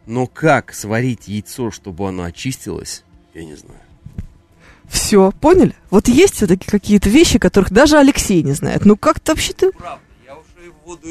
[0.06, 3.04] Но как сварить яйцо, чтобы оно очистилось,
[3.34, 3.80] я не знаю.
[4.88, 5.74] Все, поняли?
[5.90, 8.84] Вот есть все-таки какие-то вещи, которых даже Алексей не знает.
[8.84, 9.70] Ну как-то вообще ты...
[10.26, 11.08] Я уже в воду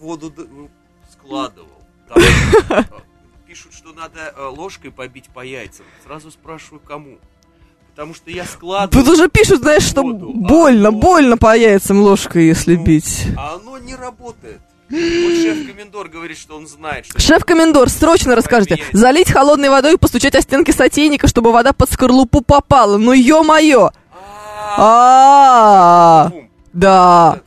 [0.00, 0.70] в воду ну,
[1.12, 1.68] складывал.
[2.08, 2.84] Там,
[3.46, 5.84] пишут, что надо э, ложкой побить по яйцам.
[6.04, 7.18] Сразу спрашиваю, кому.
[7.90, 9.04] Потому что я складываю.
[9.04, 13.26] Тут уже пишут, знаешь, что больно, больно по яйцам ложкой, если бить.
[13.36, 14.60] А оно не работает.
[14.90, 17.20] Вот шеф-комендор говорит, что он знает, что...
[17.20, 18.82] Шеф-комендор, срочно расскажите.
[18.92, 22.96] Залить холодной водой и постучать о стенки сотейника, чтобы вода под скорлупу попала.
[22.96, 23.90] Ну, ё-моё!
[24.76, 26.30] А,
[26.72, 27.40] Да.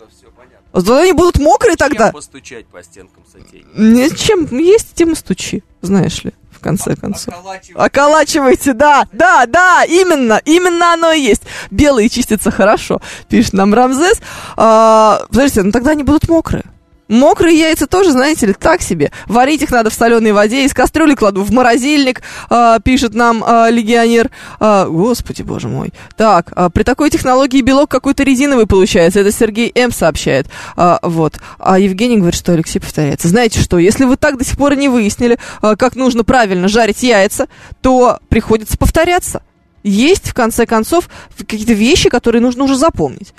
[0.74, 2.12] Зато они будут мокрые тогда.
[2.12, 3.70] Постучать по стенкам сотейника?
[3.76, 7.32] Нет, чем есть, тем и стучи, знаешь ли, в конце концов.
[7.76, 11.44] Околачивайте, да, да, да, именно, именно оно и есть.
[11.70, 14.20] Белые чистятся хорошо, пишет нам Рамзес.
[14.58, 16.64] А, подождите, ну тогда они будут мокрые.
[17.10, 19.12] Мокрые яйца тоже, знаете ли, так себе.
[19.28, 23.70] Варить их надо в соленой воде, из кастрюли кладу в морозильник, а, пишет нам а,
[23.70, 24.32] легионер.
[24.60, 25.92] А, господи, боже мой.
[26.16, 29.20] Так, а, при такой технологии белок какой-то резиновый получается.
[29.20, 29.92] Это Сергей М.
[29.92, 30.48] сообщает.
[30.78, 31.36] А, вот.
[31.60, 33.28] А Евгений говорит, что Алексей повторяется.
[33.28, 37.04] Знаете что, если вы так до сих пор не выяснили, а, как нужно правильно жарить
[37.04, 37.48] яйца,
[37.82, 39.42] то приходится повторяться
[39.84, 43.34] есть, в конце концов, какие-то вещи, которые нужно уже запомнить.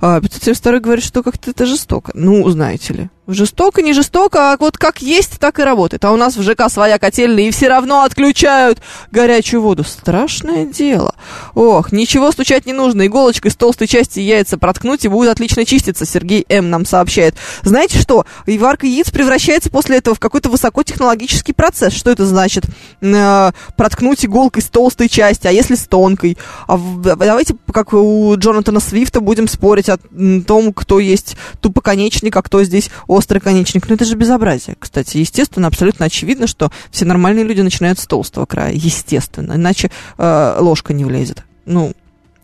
[0.00, 2.12] А, 572 говорит, что как-то это жестоко.
[2.14, 3.10] Ну, знаете ли.
[3.32, 6.04] Жестоко, не жестоко, а вот как есть, так и работает.
[6.04, 8.80] А у нас в ЖК своя котельная, и все равно отключают
[9.10, 9.84] горячую воду.
[9.84, 11.14] Страшное дело.
[11.54, 13.06] Ох, ничего стучать не нужно.
[13.06, 16.04] Иголочкой с толстой части яйца проткнуть, и будет отлично чиститься.
[16.04, 16.70] Сергей М.
[16.70, 17.34] нам сообщает.
[17.62, 18.26] Знаете что?
[18.46, 21.94] И варка яиц превращается после этого в какой-то высокотехнологический процесс.
[21.94, 22.64] Что это значит?
[23.00, 26.36] Э, проткнуть иголкой с толстой части, а если с тонкой?
[26.66, 29.98] А давайте, как у Джонатана Свифта, будем спорить о
[30.46, 32.90] том, кто есть тупоконечник, а кто здесь
[33.20, 33.86] острый конечник.
[33.88, 35.18] Ну, это же безобразие, кстати.
[35.18, 38.72] Естественно, абсолютно очевидно, что все нормальные люди начинают с толстого края.
[38.72, 39.52] Естественно.
[39.52, 41.44] Иначе э, ложка не влезет.
[41.66, 41.92] Ну,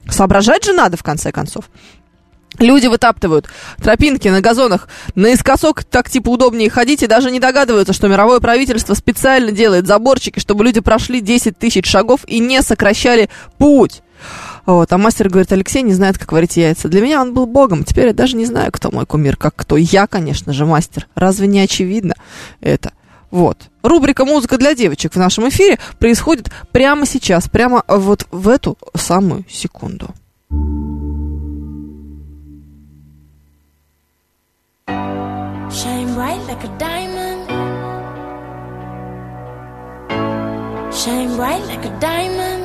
[0.08, 1.70] соображать же надо, в конце концов.
[2.58, 3.48] Люди вытаптывают
[3.82, 8.94] тропинки на газонах наискосок, так типа удобнее ходить, и даже не догадываются, что мировое правительство
[8.94, 13.28] специально делает заборчики, чтобы люди прошли 10 тысяч шагов и не сокращали
[13.58, 14.02] путь.
[14.66, 16.88] Вот, а мастер говорит, Алексей не знает, как варить яйца.
[16.88, 19.76] Для меня он был богом, теперь я даже не знаю, кто мой кумир, как кто.
[19.76, 21.06] Я, конечно же, мастер.
[21.14, 22.14] Разве не очевидно
[22.60, 22.92] это?
[23.30, 23.68] Вот.
[23.82, 29.44] Рубрика «Музыка для девочек» в нашем эфире происходит прямо сейчас, прямо вот в эту самую
[29.48, 30.08] секунду.
[40.96, 42.55] Shine bright like a diamond.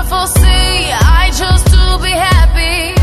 [0.00, 0.90] Beautiful sea.
[0.92, 2.99] I chose to be happy.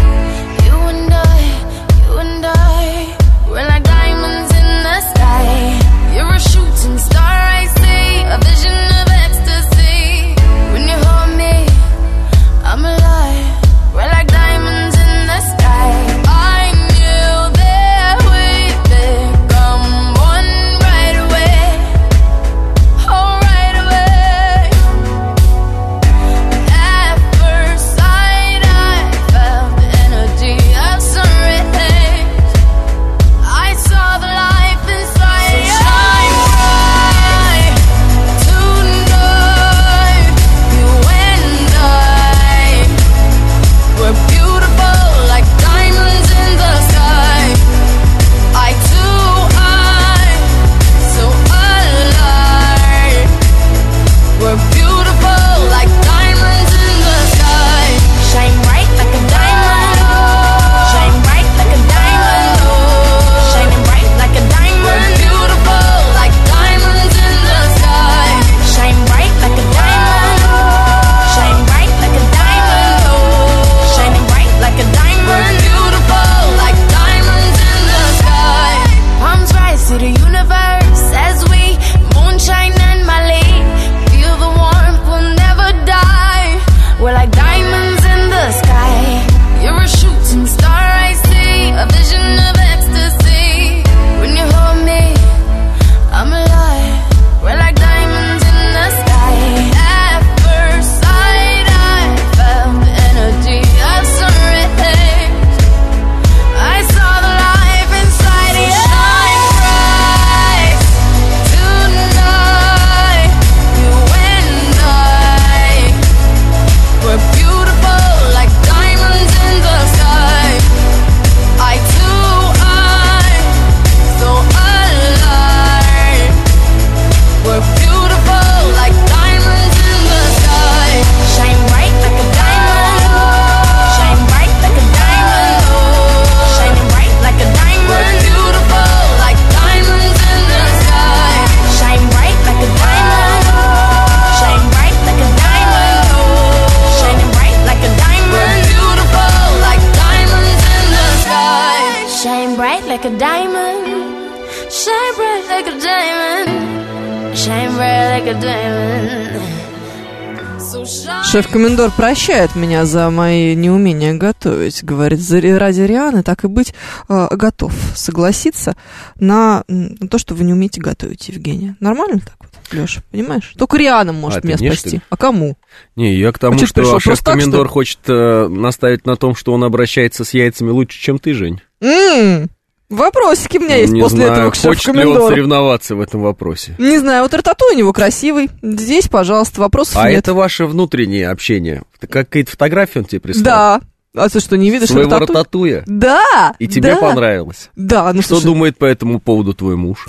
[161.78, 164.84] Шеф-комендор прощает меня за мои неумения готовить.
[164.84, 166.74] Говорит, ради Рианы так и быть
[167.08, 168.76] э, готов согласиться
[169.20, 171.78] на, на то, что вы не умеете готовить, Евгения.
[171.80, 173.54] Нормально так вот, Леша, понимаешь?
[173.60, 175.02] Только Риана может А, меня не, что спасти.
[175.12, 175.56] А кому?
[175.96, 179.36] Не, я к тому, А что просто так, шеф-комендор что хочет э, наставить на том,
[179.36, 181.62] что он обращается с яйцами лучше, чем ты, Жень.
[181.80, 182.50] М,
[182.90, 186.22] Вопросики у меня есть Не после знаю, этого к хочет ли он соревноваться в этом
[186.22, 186.74] вопросе.
[186.78, 188.50] Не знаю, вот рататуй у него красивый.
[188.62, 190.20] Здесь, пожалуйста, вопросов А нет.
[190.20, 191.84] это ваше внутреннее общение.
[192.00, 193.44] Как какие-то фотографии он тебе прислал?
[193.44, 193.82] Да.
[194.16, 195.36] А ты что, не видишь Своего рататуй?
[195.36, 195.84] рататуя?
[195.86, 196.56] Да.
[196.60, 197.02] И тебе да.
[197.02, 197.70] понравилось?
[197.76, 200.08] Да, ну Что слушай, думает по этому поводу твой муж?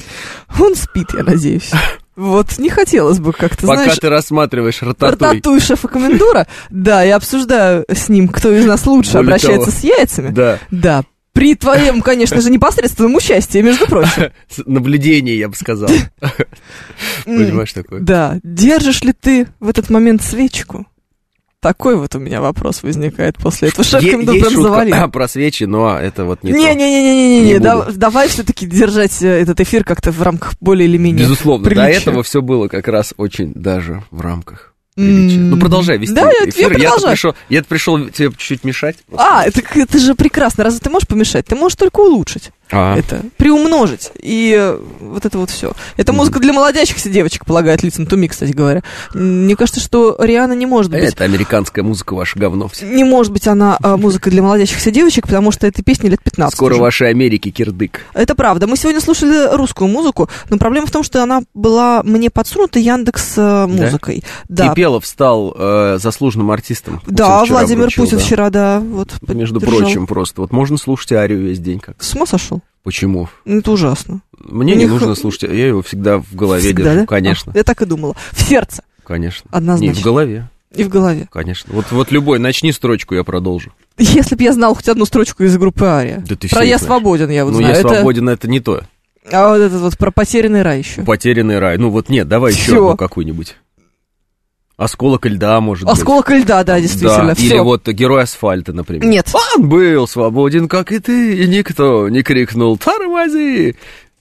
[0.59, 1.71] он спит, я надеюсь.
[2.15, 3.99] Вот не хотелось бы как-то, Пока знаешь...
[3.99, 5.29] ты рассматриваешь рататуй.
[5.29, 9.79] Рататуй шефа комендора, да, я обсуждаю с ним, кто из нас лучше Более обращается того,
[9.79, 10.31] с яйцами.
[10.31, 10.59] Да.
[10.71, 11.05] Да.
[11.39, 14.33] При твоем, конечно же, непосредственном участии, между прочим.
[14.67, 15.89] Наблюдение, я бы сказал.
[17.25, 18.01] Понимаешь такое?
[18.01, 18.41] Да.
[18.43, 20.89] Держишь ли ты в этот момент свечку?
[21.61, 23.87] Такой вот у меня вопрос возникает после этого.
[23.89, 25.11] Комендор Есть прям завалил.
[25.13, 26.51] про свечи, но это вот не.
[26.51, 31.23] Не-не-не-не-не, Не да- давай все-таки держать э, этот эфир как-то в рамках более или менее
[31.23, 35.39] Безусловно, до этого все было как раз очень даже в рамках приличия.
[35.39, 36.63] Ну, продолжай вести Да, я- я эфир.
[36.73, 37.13] Я-то продолжаю.
[37.15, 38.97] пришел, я пришел тебе чуть-чуть мешать.
[39.17, 40.65] А, это, это же прекрасно.
[40.65, 41.47] Разве ты можешь помешать?
[41.47, 42.51] Ты можешь только улучшить.
[42.71, 42.97] А.
[42.97, 44.11] Это приумножить.
[44.21, 45.73] И э, вот это вот все.
[45.97, 48.83] Это музыка для молодящихся девочек, полагает Лицин Туми, кстати говоря.
[49.15, 51.03] Мне кажется, что Риана не может быть.
[51.03, 52.69] Это американская музыка, ваше говно.
[52.69, 52.87] все.
[52.87, 56.55] Не может быть она а, музыка для молодящихся девочек, потому что этой песне лет 15
[56.57, 56.83] Скоро уже.
[56.83, 58.01] вашей Америки кирдык.
[58.15, 58.67] Это правда.
[58.67, 63.35] Мы сегодня слушали русскую музыку, но проблема в том, что она была мне подсунута Яндекс
[63.37, 64.25] э, музыкой.
[64.49, 64.69] Да.
[64.69, 67.01] Кипелов стал э, заслуженным артистом.
[67.07, 68.25] Да, Путин Владимир вручил, Путин да.
[68.25, 69.15] вчера, да, вот.
[69.29, 69.81] Между поддержал.
[69.81, 70.41] прочим, просто.
[70.43, 72.03] Вот можно слушать Арию весь день как.
[72.03, 72.58] С ума сошел?
[72.89, 73.29] Почему?
[73.45, 74.23] Ну, Это ужасно.
[74.39, 77.01] Мне У не них- нужно слушать, я его всегда в голове Всегда, держу.
[77.01, 77.07] да?
[77.07, 77.53] Конечно.
[77.55, 78.17] А, я так и думала.
[78.33, 78.83] В сердце.
[79.05, 79.47] Конечно.
[79.53, 79.93] Однозначно.
[79.95, 80.49] Не, в голове.
[80.75, 81.29] И в голове.
[81.31, 81.71] Конечно.
[81.75, 83.75] Вот, вот любой, начни строчку, я продолжу.
[83.99, 86.25] Если бы я знал хоть одну строчку из группы Ария.
[86.27, 86.81] Да ты про «Я знаешь.
[86.83, 87.75] свободен» я вот Ну, знаю.
[87.75, 88.81] я Это- свободен, это не то.
[89.31, 91.03] А вот этот вот про «Потерянный рай» еще.
[91.03, 91.77] Потерянный рай.
[91.77, 92.85] Ну вот нет, давай еще Всё.
[92.87, 93.57] одну какую-нибудь.
[94.79, 95.93] Осколок льда, может быть.
[95.93, 97.27] «Осколок льда», да, действительно.
[97.27, 97.47] Да, всё.
[97.47, 99.05] Или вот герой асфальта, например.
[99.05, 99.29] Нет.
[99.57, 103.75] Он был свободен, как и ты, и никто не крикнул «Тормози!»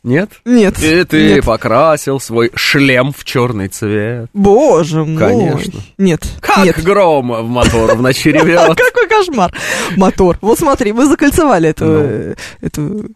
[0.04, 0.30] Нет?
[0.46, 0.82] Нет.
[0.82, 1.46] И ты Нет.
[1.46, 4.30] покрасил свой шлем в черный цвет.
[4.34, 5.18] Боже мой.
[5.18, 5.82] Конечно.
[5.98, 6.22] Нет.
[6.40, 6.82] Как Нет.
[6.84, 8.78] гром в мотор в ночи ревет.
[8.78, 9.54] Какой кошмар.
[9.98, 10.38] Мотор.
[10.42, 12.36] Вот смотри, мы закольцевали эту, Ну.
[12.62, 13.08] эту э,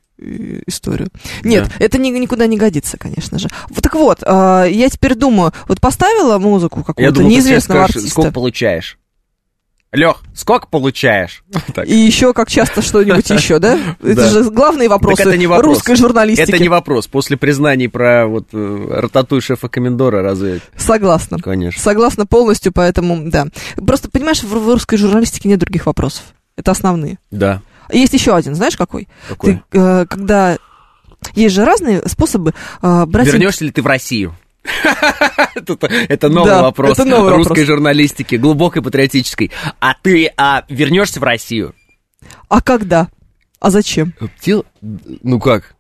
[0.68, 1.10] историю.
[1.44, 1.86] Нет, Да.
[1.86, 3.50] это ни- никуда не годится, конечно же.
[3.70, 8.10] Вот так вот, а, я теперь думаю, вот поставила музыку сейчас неизвестного скажешь, артиста.
[8.12, 8.98] сколько получаешь?
[9.94, 11.44] Лех, сколько получаешь?
[11.86, 13.78] И еще как часто что-нибудь еще, да?
[14.02, 15.66] Это же главные вопросы это не вопрос.
[15.80, 16.50] русской журналистики.
[16.50, 17.08] Это не вопрос.
[17.08, 20.62] После признаний про вот э, рататуй шефа комендора разве...
[20.78, 21.40] Согласна.
[21.40, 21.82] Конечно.
[21.82, 23.48] Согласна полностью, поэтому, да.
[23.86, 26.24] Просто, понимаешь, в русской журналистике нет других вопросов.
[26.56, 27.18] Это основные.
[27.30, 27.62] Да.
[27.92, 29.08] Есть еще один, знаешь, какой?
[29.28, 29.62] Какой?
[29.70, 30.58] Ты, э, когда...
[31.36, 33.28] Есть же разные способы э, брать...
[33.28, 34.36] Вернешься ли ты в Россию?
[35.56, 37.68] Это новый Да, вопрос это новый русской вопрос.
[37.68, 39.52] журналистики, глубокой патриотической.
[39.80, 41.74] А ты а, вернешься в Россию?
[42.48, 43.10] А когда?
[43.60, 44.14] А зачем?
[44.82, 45.76] Ну как?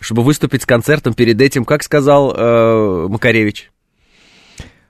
[0.00, 3.70] Чтобы выступить с концертом перед этим, как сказал э, Макаревич?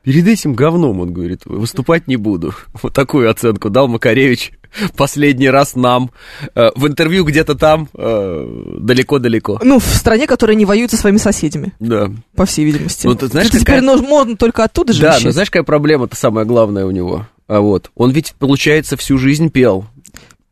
[0.02, 2.54] Перед этим говном, он говорит, выступать не буду.
[2.82, 4.52] Вот такую оценку дал Макаревич
[4.96, 6.10] последний раз нам.
[6.54, 9.60] Э, в интервью где-то там, э, далеко-далеко.
[9.62, 12.10] Ну, в стране, которая не воюет со своими соседями, Да.
[12.34, 13.06] по всей видимости.
[13.06, 15.24] Ну, ты знаешь, какая- теперь можно только оттуда же Да, вещать.
[15.24, 17.26] но знаешь, какая проблема-то самая главная у него?
[17.48, 19.84] А вот, он ведь, получается, всю жизнь пел.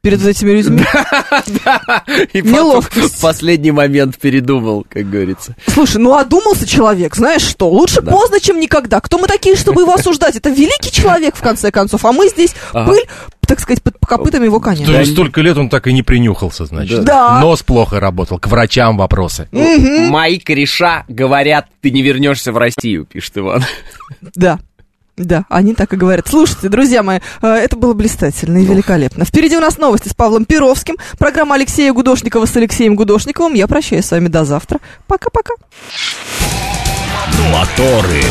[0.05, 0.82] Перед этими людьми.
[2.35, 3.16] И Неловкость.
[3.18, 5.56] в последний момент передумал, как говорится.
[5.66, 7.70] Слушай, ну одумался человек, знаешь что?
[7.70, 8.12] Лучше Да.
[8.12, 9.01] поздно, чем никогда.
[9.01, 10.36] Кто мы такие, чтобы его осуждать?
[10.36, 12.05] Это великий человек, в конце концов.
[12.05, 12.90] А мы здесь Ага.
[12.90, 13.05] пыль,
[13.47, 14.85] так сказать, под копытами его коня.
[14.85, 17.02] То есть столько лет он так и не принюхался, значит.
[17.05, 17.40] Да.
[17.40, 19.48] Нос плохо работал, к врачам вопросы.
[19.52, 23.64] Мои кореша говорят, ты не вернешься в Россию, пишет Иван.
[24.35, 24.59] Да.
[25.16, 26.26] Да, они так и говорят.
[26.28, 29.24] Слушайте, друзья мои, э, это было блистательно и великолепно.
[29.24, 33.54] Впереди у нас новости с Павлом Перовским, программа Алексея Гудошникова с Алексеем Гудошниковым.
[33.54, 34.80] Я прощаюсь с вами до завтра.
[35.06, 35.54] Пока-пока.
[37.52, 38.22] Моторы.